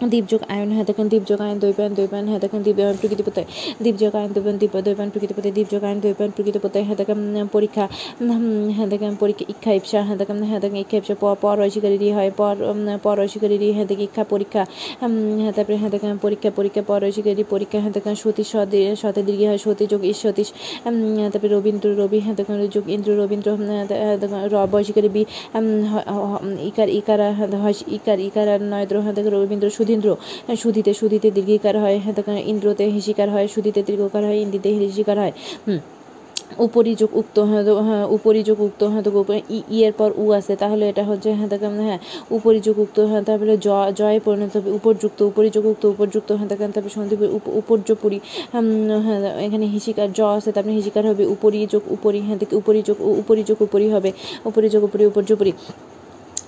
দ্বীপযোগ 0.08 0.42
আয়ন 0.50 0.70
হ্যাঁ 0.72 0.86
দেখেন 0.86 1.06
দ্বীপযোগ 1.10 1.40
আয়ন 1.42 1.58
দ্বৈপায়ন 1.60 1.92
দ্বৈপায়ন 1.94 2.26
হ্যাঁ 2.28 2.40
দেখেন 2.40 2.60
দ্বীপ 2.64 2.80
প্রকৃতিপতায় 2.94 3.48
দ্বীপযোগ 3.82 4.12
আয়ন 4.16 4.30
দ্বৈপায়ন 4.34 4.58
দ্বীপ 4.58 4.74
দ্বৈপায়ন 4.78 5.10
প্রকৃতিপতায় 5.10 5.54
দ্বীপযোগ 5.54 5.82
আয়ন 5.84 6.00
দ্বৈপায়ন 6.00 6.32
প্রকৃতিপতায় 6.32 6.84
হ্যাঁ 6.86 6.98
দেখেন 6.98 7.20
পরীক্ষা 7.54 7.86
হ্যাঁ 8.76 8.88
দেখেন 8.88 9.14
পরীক্ষা 9.20 9.46
ইচ্ছা 9.50 9.72
ইপসা 9.74 10.00
হ্যাঁ 10.04 10.18
দেখেন 10.18 10.38
হ্যাঁ 10.44 10.60
দেখেন 10.60 10.78
ইচ্ছা 10.78 10.98
ইপসা 10.98 11.16
পর 11.36 11.56
অস্বীকারী 11.60 11.98
হয় 12.12 12.32
পর 12.38 12.56
পর 13.04 13.16
অস্বীকারী 13.20 13.56
হ্যাঁ 13.74 13.88
দেখে 13.88 14.04
ইচ্ছা 14.04 14.24
পরীক্ষা 14.24 14.64
হ্যাঁ 15.40 15.54
তারপরে 15.54 15.78
হ্যাঁ 15.78 15.92
দেখেন 15.92 16.12
পরীক্ষা 16.22 16.50
পরীক্ষা 16.52 16.82
পর 16.82 17.00
অস্বীকারী 17.04 17.44
পরীক্ষা 17.46 17.78
হ্যাঁ 17.80 17.94
দেখেন 17.94 18.16
সতীশ 18.16 18.48
সদে 18.52 18.82
সতে 18.96 19.22
দীর্ঘ 19.24 19.42
হয় 19.44 19.58
সতী 19.58 19.84
যোগ 19.86 20.02
ঈশ 20.04 20.18
সতীশ 20.22 20.50
তারপরে 21.32 21.52
রবীন্দ্র 21.52 21.88
রবি 22.00 22.20
হ্যাঁ 22.20 22.36
দেখেন 22.36 22.56
যোগ 22.68 22.86
ইন্দ্র 22.90 23.10
রবীন্দ্র 23.22 23.50
উম, 23.52 23.62
হ্যাঁ 23.68 23.86
দেখেন 24.18 24.40
র 24.46 24.56
বৈশিকারী 24.68 25.10
বি 25.10 25.22
ইকার 26.70 26.90
ইকারা 26.90 27.28
ইকার 27.88 28.20
ইকারা 28.20 28.54
নয়দ্র 28.66 28.96
হ্যাঁ 29.02 29.14
দেখেন 29.14 29.32
রবীন্দ্র 29.36 29.68
সুধীন্দ্র 29.90 30.10
সুধিতে 30.56 30.92
সুধিতে 30.94 31.28
দীর্ঘিকার 31.32 31.76
হয় 31.78 31.98
হ্যাঁ 31.98 32.40
ইন্দ্রতে 32.46 32.86
হিসিকার 32.90 33.30
হয়, 33.30 33.48
সুধিতে 33.48 33.82
দীর্ঘকার 33.84 34.24
হয় 34.26 34.38
ইন্দিতে 34.38 34.70
হিসিকার 34.70 35.18
হয়। 35.20 35.34
হুম। 35.68 35.80
উপরিযোগ 36.58 37.10
উক্ত 37.14 37.38
হ্যাঁ 37.40 37.64
হ্যাঁ 37.88 38.06
উপরিযোগ 38.08 38.58
উক্ত 38.62 38.82
হ্যাঁ 38.84 39.04
তো 39.04 39.10
ই 39.50 39.60
ই 39.72 39.78
এর 39.84 39.94
পর 39.98 40.10
উ 40.18 40.26
আছে, 40.32 40.54
তাহলে 40.56 40.84
এটা 40.90 41.04
হচ্ছে 41.04 41.30
হ্যাঁ 41.34 41.50
দেখেন 41.50 41.74
হ্যাঁ 41.80 42.00
উপরিযোগ 42.32 42.76
উক্ত 42.80 42.98
হ্যাঁ 43.00 43.22
তারপরে 43.22 43.54
জ, 43.58 43.68
জয়ে 43.96 44.20
পরিণত 44.26 44.54
হবে 44.58 44.70
উপরযুক্ত 44.72 45.20
উপরিযোগ 45.22 45.64
উক্ত 45.66 45.84
উপরযুক্ত 45.86 46.30
হ্যাঁ 46.32 46.48
দেখেন 46.48 46.70
তারপরে 46.72 46.94
সন্ধি 46.94 47.16
উপ- 47.32 47.54
উপর্যপুরি 47.62 48.18
হ্যাঁ 48.52 48.64
এখানে 49.40 49.66
হিসিকার 49.66 50.10
জ 50.14 50.20
আছে, 50.38 50.50
তারপরে 50.52 50.74
হিসিকার 50.74 51.04
হবে 51.08 51.24
উপরিযোগ, 51.26 51.82
উপরি 51.90 52.20
হ্যাঁ 52.20 52.38
দেখে 52.38 52.56
উপরিযোগ 52.56 52.98
উপরিযোগ, 53.22 53.58
উপরি 53.62 53.88
হবে, 53.90 54.10
উপরিযোগ, 54.46 54.82
উপরি, 54.84 55.04
উপর্যপুরি। 55.06 55.52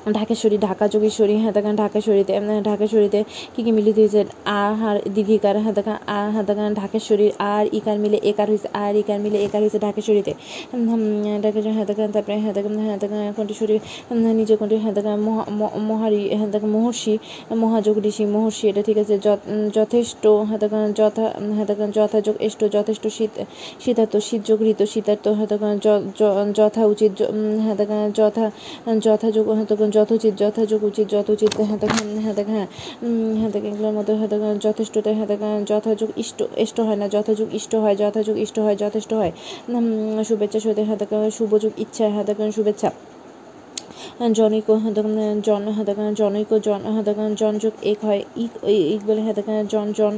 ঢাকেশ্বরী 0.06 0.58
ঢাকা 0.58 0.88
যোগেশ্বরী 0.88 1.36
হ্যাঁ 1.38 1.52
দেখেন 1.52 1.76
ঢাকেশ্বরীতে 1.76 2.34
ঢাকেশ্বরীতে 2.64 3.20
কী 3.56 3.62
কী 3.64 3.72
মিলিত 3.72 3.96
হয়েছে 3.98 4.20
আ 4.54 4.74
হার 4.74 4.98
দীর্ঘিকার 5.14 5.56
হ্যাঁ 5.58 5.74
দেখেন 5.74 5.98
আ 6.08 6.20
হ্যাঁ 6.32 6.44
দেখেন 6.44 6.74
ঢাকেশ্বরী 6.74 7.28
আর 7.50 7.66
ইকার 7.74 7.98
মিলে 8.00 8.18
একার 8.24 8.48
হয়েছে 8.50 8.68
আর 8.76 8.94
ইকার 8.96 9.20
মিলে 9.20 9.38
একার 9.44 9.62
হয়েছে 9.62 9.80
ঢাকেশ্বরীতে 9.80 10.32
ঢাকেশ্বরী 11.44 11.74
হ্যাঁ 11.74 11.86
দেখেন 11.86 12.12
তারপরে 12.12 12.36
হ্যাঁ 12.36 12.54
হ্যাঁ 12.80 12.98
দেখেন 13.00 13.34
কণ্ঠেশ্বরী 13.38 13.76
নিজে 14.34 14.56
কণ্ঠে 14.56 14.78
হ্যাঁ 14.78 15.18
ম- 15.18 15.46
মহারি 15.82 16.30
হ্যাঁ 16.30 16.50
দেখেন 16.52 16.70
মহর্ষি 16.70 17.14
মহাযোগ 17.56 17.96
ঋষি 18.06 18.26
মহর্ষি 18.26 18.68
এটা 18.68 18.82
ঠিক 18.82 18.98
আছে 18.98 19.20
যথ- 19.20 19.46
যথেষ্ট 19.74 20.24
হ্যাঁ 20.48 20.60
দেখেন 20.60 20.94
যথা 20.94 21.26
হ্যাঁ 21.52 21.66
দেখেন 21.66 21.92
যথাযোগ 21.92 22.36
এষ্ট 22.40 22.62
যথেষ্ট 22.72 23.08
শীত 23.08 23.34
শীতার্থ 23.80 24.14
শীতযোগ 24.20 24.62
ঋত 24.62 24.82
শীতার্থ 24.84 25.26
হ্যাঁ 25.28 25.48
য- 25.84 26.04
যথা 26.54 26.86
উচিত 26.86 27.12
হ্যাঁ 27.62 27.76
দেখেন 27.76 28.12
যথা 28.16 28.46
যথাযোগ 29.00 29.46
হ্যাঁ 29.50 29.66
দেখেন 29.66 29.91
যথোচিত 29.92 30.34
যথাযোগ 30.38 30.82
উচিত 30.84 31.06
যথোচিত 31.10 31.56
হ্যাঁ 31.62 31.80
দেখেন 31.80 32.08
হ্যাঁ 32.20 32.36
দেখেন 33.52 33.70
এগুলোর 33.72 33.94
মধ্যে 33.94 34.14
হ্যাঁ 34.16 34.30
দেখেন 34.30 34.56
যথেষ্টতে 34.60 35.12
দেখেন 35.26 35.58
যথাযোগ 35.66 36.10
ইষ্ট 36.18 36.40
ইষ্ট 36.58 36.78
হয় 36.80 36.96
না, 36.96 37.06
যথাযোগ 37.08 37.48
ইষ্ট 37.54 37.74
হয়, 37.76 37.96
যথাযোগ 37.96 38.36
ইষ্ট 38.38 38.58
হয়, 38.60 38.76
যথেষ্ট 38.76 39.12
হয়। 39.14 39.32
শুভেচ্ছা 40.24 40.60
হ্যাঁ 40.84 40.98
দেখেন 40.98 41.20
শুভযোগ 41.30 41.72
ইচ্ছা 41.78 42.04
হ্যাঁ 42.10 42.26
দেখেন 42.26 42.50
শুভেচ্ছা। 42.52 42.90
জনৈক 44.34 44.68
জন 45.44 45.62
দেখেন 45.86 46.14
জনৈক, 46.14 46.50
জন 46.64 46.82
হ্যাঁ 46.86 47.04
জন 47.04 47.32
জনযোগ 47.36 47.74
এক 47.84 48.00
হয়, 48.06 48.22
ইক 48.36 48.52
ইক 48.94 49.02
বলে 49.08 49.22
হ্যাঁ 49.22 49.34
দেখা 49.34 49.52
জন 49.64 49.88
জন, 49.94 50.14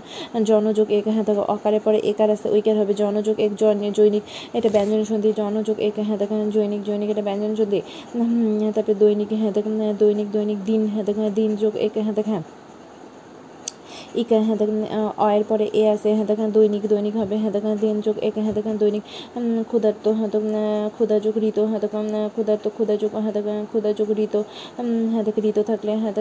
জনযোগ 0.46 0.88
এক 0.92 1.06
হ্যাঁ 1.08 1.24
দেখা 1.24 1.44
অকারে 1.46 1.80
পরে 1.80 2.00
একার 2.04 2.30
আছে 2.32 2.48
ওইকার 2.50 2.76
হবে 2.78 2.94
জনযোগ 2.94 3.36
এক, 3.40 3.52
জন, 3.56 3.76
জৈনিক, 3.92 4.24
এটা 4.54 4.70
ব্যঞ্জন 4.70 5.02
সন্ধি, 5.04 5.30
জনযোগ 5.34 5.78
এক 5.80 5.96
হ্যাঁ 6.00 6.18
দেখা 6.18 6.36
জৈনিক 6.52 6.82
জৈনিক, 6.84 7.10
এটা 7.10 7.22
ব্যঞ্জন 7.22 7.52
সন্ধি 7.56 7.80
তারপরে 8.76 8.96
দৈনিক 8.96 9.30
হ্যাঁ 9.34 9.54
দৈনিক 10.00 10.28
দৈনিক, 10.32 10.60
দিন 10.66 10.82
হ্যাঁ 10.88 11.04
দেখা 11.04 11.30
দিন 11.30 11.52
যোগ 11.56 11.74
এক 11.78 11.94
হ্যাঁ 11.98 12.14
দেখেন 12.14 12.63
ইকা 14.16 14.38
হ্যাঁ 14.42 14.58
অয়ের 15.18 15.44
পরে 15.44 15.66
এ 15.74 15.84
আছে 15.90 16.10
হ্যাঁ 16.14 16.26
দেখেন 16.26 16.52
দৈনিক 16.52 16.84
দৈনিক 16.88 17.16
হবে 17.16 17.36
হ্যাঁ 17.38 17.52
দিন 17.76 18.02
যোগ 18.02 18.16
একে 18.22 18.42
হ্যাঁ 18.42 18.78
দৈনিক 18.78 19.04
ক্ষুধার্ত 19.68 20.06
হ্যাঁ 20.08 20.30
ক্ষুধা 20.90 21.20
যোগ 21.20 21.36
ঋত 21.44 21.60
হ্যাঁ 21.60 21.82
ক্ষুধার্ত 22.30 22.66
ক্ষুধা 22.68 22.96
যোগ 22.98 23.12
হ্যাঁ 23.16 23.66
ক্ষুধা 23.72 23.92
যোগ 23.94 24.10
ঋত 24.20 24.36
হ্যাঁ 25.12 25.24
ঋত 25.44 25.58
থাকলে 25.60 25.92
হ্যাঁ 25.96 26.14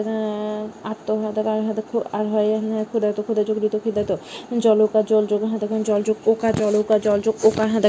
আত্ম 0.83 1.09
হ্যাঁ 1.21 1.33
আর 1.37 1.61
হ্যাঁ 1.61 1.75
আর 2.13 2.25
হয় 2.27 2.47
হ্যাঁ 2.61 2.85
ক্ষুধার্ত 2.85 3.19
ক্ষুধা 3.21 3.43
যোগ 3.43 3.57
ঋত 3.63 3.75
ক্ষুধার্ত 3.75 4.11
জলকা 4.59 5.01
জল 5.01 5.23
যোগ 5.27 5.41
হ্যাঁ 5.43 5.59
দেখেন 5.59 5.83
জল 5.83 6.01
যোগ 6.03 6.17
ওকা 6.27 6.51
জলকা 6.51 6.95
জল 6.99 7.19
যোগ 7.21 7.35
ওকা 7.43 7.65
হ্যাঁ 7.67 7.81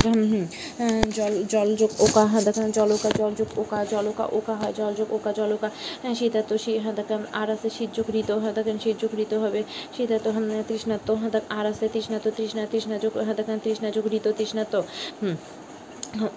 জল 1.13 1.33
জল 1.49 1.69
যোগ 1.77 1.91
ওকা 2.01 2.27
হ্যাঁ 2.27 2.43
দেখেন 2.43 2.71
জলকা 2.71 3.11
জল 3.19 3.33
যোগ 3.35 3.49
ওকা 3.57 3.85
জলকা 3.85 4.25
ওকা 4.33 4.55
হয় 4.55 4.73
জল 4.73 4.93
যোগ 4.95 5.09
ওকা 5.13 5.33
জলকা 5.33 5.69
হ্যাঁ 6.03 6.15
শীতার্ত 6.15 6.51
শী 6.55 6.79
হ্যাঁ 6.79 6.95
আর 7.33 7.51
আছে 7.51 7.69
শীত 7.71 7.91
যোগ 7.95 8.07
ঋত 8.15 8.31
হ্যাঁ 8.31 8.53
দেখেন 8.53 8.79
শীত 8.79 8.97
যোগ 9.01 9.13
ঋত 9.21 9.35
হবে 9.35 9.63
শীতার্ত 9.97 10.27
হ্যাঁ 10.29 10.65
তৃষ্ণাত্ম 10.69 11.09
হ্যাঁ 11.15 11.33
আর 11.51 11.65
আছে 11.67 11.87
তৃষ্ণাত্ম 11.89 12.29
তৃষ্ণা 12.37 12.63
তৃষ্ণা 12.67 12.97
যোগ 12.99 13.13
হ্যাঁ 13.19 13.37
তৃষ্ণা 13.65 13.89
যোগ 13.91 14.05
ঋত 14.13 14.27
তৃষ্ণাত্ম 14.39 14.75
হুম 15.23 15.37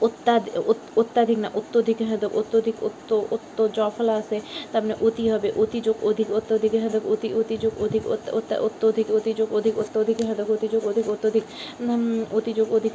অত্যাধিক 0.01 0.53
অত্যাধিক 1.01 1.37
না 1.37 1.49
অত্যধিক 1.59 1.97
হ্যাঁ 2.01 2.19
দেখ 2.19 2.31
অত্যধিক 2.41 2.75
অত্য 2.83 3.09
অত্য 3.35 3.57
জফলা 3.77 4.13
আছে 4.17 4.37
তার 4.71 4.81
মানে 4.83 4.95
অতি 5.01 5.23
হবে 5.29 5.49
অতি 5.61 5.79
যোগ 5.81 5.97
অধিক 6.03 6.27
অত্যধিক 6.39 6.71
হ্যাঁ 6.75 6.91
দেখ 6.91 7.03
অতি 7.13 7.27
অতি 7.39 7.55
যোগ 7.63 7.73
অধিক 7.79 8.03
অত্য- 8.07 8.33
অত্য- 8.39 8.61
অত্যধিক 8.67 9.07
অতি 9.17 9.31
যোগ 9.39 9.49
অধিক 9.53 9.73
অত্যধিক 9.83 10.17
হ্যাঁ 10.19 10.37
দেখ 10.39 10.47
অতি 10.55 10.67
যোগ 10.73 10.83
অধিক 10.87 11.05
অত্যধিক 11.13 11.43
উম, 11.83 12.03
অতি 12.37 12.51
যোগ 12.59 12.67
অধিক 12.77 12.93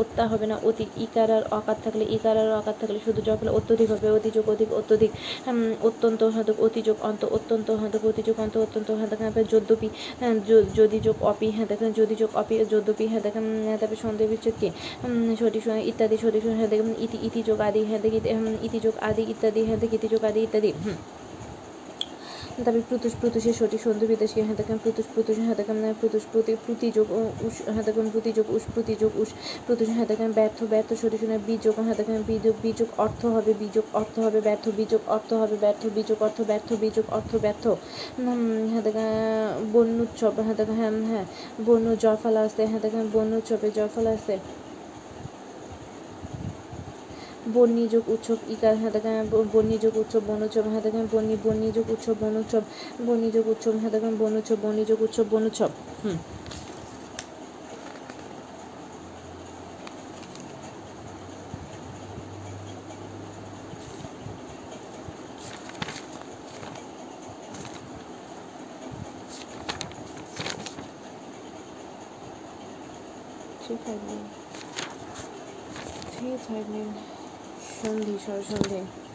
অত্যা 0.00 0.24
হবে 0.30 0.46
না 0.46 0.56
অতি 0.62 0.84
ইকার 1.04 1.28
আর 1.30 1.44
অকার 1.58 1.78
থাকলে 1.84 2.04
ইকার 2.16 2.36
আর 2.42 2.50
অকার 2.60 2.76
থাকলে 2.80 2.98
শুধু 3.06 3.20
জফলা 3.22 3.50
অত্যধিক 3.58 3.88
হবে 3.92 4.06
অতি 4.10 4.30
যোগ 4.36 4.46
অধিক 4.50 4.68
অত্যধিক 4.80 5.10
অত্যন্ত 5.82 6.20
হ্যাঁ 6.34 6.44
দেখ 6.48 6.56
অতি 6.66 6.80
যোগ 6.88 6.98
অন্ত 7.02 7.22
অত্যন্ত 7.36 7.68
হ্যাঁ 7.72 7.90
দেখ 7.94 8.02
অতি 8.06 8.22
যোগ 8.28 8.36
অন্ত 8.40 8.54
অত্যন্ত 8.64 8.88
হ্যাঁ 8.90 9.08
দেখেন 9.12 9.26
তারপরে 9.26 9.46
যদ্যপি 9.52 9.88
যদি 10.78 10.98
যোগ 11.00 11.16
অপি 11.30 11.48
হ্যাঁ 11.50 11.68
দেখেন 11.72 11.90
যদি 12.00 12.14
যোগ 12.22 12.30
অপি 12.34 12.54
যদ্যপি 12.72 13.04
হ্যাঁ 13.06 13.22
দেখেন 13.26 13.44
তারপরে 13.72 13.98
সন্দেহ 14.04 14.26
বিচ্ছেদ 14.32 14.54
কি 14.60 14.68
সঠিক 15.40 15.62
সময় 15.64 15.82
ইত্যাদি 16.00 16.16
সময় 16.22 16.56
হ্যাঁ 16.56 16.70
দেখেন 16.72 16.94
ইতি 16.98 17.18
ইতি 17.22 17.40
যোগ 17.42 17.58
আদি 17.60 17.80
দেখি 18.02 18.18
ইতি 18.62 18.78
যোগ 18.80 18.94
আদি 19.00 19.22
ইত্যাদি 19.32 19.60
দেখি 19.76 19.96
ইতি 19.96 20.08
যোগ 20.08 20.22
আদি 20.24 20.40
ইত্যাদি 20.40 20.70
তারপরে 22.56 22.84
প্রতুষ, 22.90 23.12
প্রতুষের 23.20 23.52
সঠিক 23.52 23.80
সন্ধি 23.80 24.06
বিদেশকে 24.06 24.40
হ্যাঁ 24.42 24.56
দেখেন 24.56 24.78
প্রতুষ 24.78 25.06
প্রতুষ 25.14 25.36
হ্যাঁ 25.38 25.56
দেখেন 25.56 25.76
প্রতুষ, 26.00 26.22
প্রতি, 26.32 26.52
প্রতিযোগ 26.66 27.06
উস 27.46 27.56
হ্যাঁ 27.74 27.84
দেখেন 27.84 28.06
প্রতিযোগ 28.10 28.46
উস 28.50 28.64
প্রতিযোগ 28.74 29.10
উস 29.16 29.30
প্রতুষ 29.66 29.88
হ্যাঁ 29.88 30.06
দেখেন 30.06 30.30
ব্যর্থ 30.32 30.58
ব্যর্থ 30.64 30.90
সঠিক 30.94 31.20
শুনে 31.20 31.38
বীযোগ 31.46 31.74
হ্যাঁ 31.78 31.96
দেখেন 31.96 32.18
বীযোগ 32.28 32.54
বীযোগ, 32.62 32.88
অর্থ 32.98 33.22
হবে 33.26 33.52
বীযোগ, 33.54 33.84
অর্থ 33.92 34.14
হবে 34.18 34.38
ব্যর্থ, 34.40 34.64
বীযোগ, 34.76 35.00
অর্থ 35.06 35.30
হবে 35.32 35.56
ব্যর্থ 35.56 35.82
বীজক 35.86 36.18
অর্থ 36.22 36.38
ব্যর্থ, 36.42 36.68
বীযোগ, 36.74 37.04
অর্থ 37.10 37.32
ব্যর্থ 37.36 37.64
হ্যাঁ 38.70 38.82
দেখেন 38.82 39.08
বন্যুৎসব 39.72 40.32
হ্যাঁ 40.38 40.56
দেখেন 40.60 40.76
হ্যাঁ 40.78 40.92
হ্যাঁ 41.10 41.26
বন্য 41.66 41.86
জয়ফলা 41.96 42.40
আছে 42.40 42.62
হ্যাঁ 42.66 42.80
দেখেন 42.80 43.04
বন্যুৎসবে 43.12 43.68
জয়ফলা 43.70 44.10
আছে। 44.10 44.36
বন্যযোগ 47.54 48.02
উৎসব, 48.08 48.38
ইকার 48.48 48.74
হ্যাঁ 48.76 48.92
দেখেন 48.92 49.14
বন্যযোগ 49.52 49.92
উৎসব 49.96 50.22
বনোৎসব 50.26 50.64
দেখেন 50.82 51.04
বন্যী 51.12 51.36
বন্যযোগ 51.44 51.86
উৎসব 51.90 52.16
বনোৎসব 52.20 52.62
বন্যযোগ 53.06 53.44
উৎসব 53.48 53.74
দেখেন 53.90 54.12
বনোৎসব 54.16 54.58
বন্যযোগ 54.62 54.98
উৎসব 55.02 55.26
বনোৎসব 55.30 55.70
হুম। 56.04 56.18
Three 76.12 76.30
five 76.46 76.64
nine 76.72 76.88
three 77.80 77.88
five 77.88 77.96
nine 77.96 78.04
সন্ধি 78.04 78.14
সরসন্ধি 78.26 79.09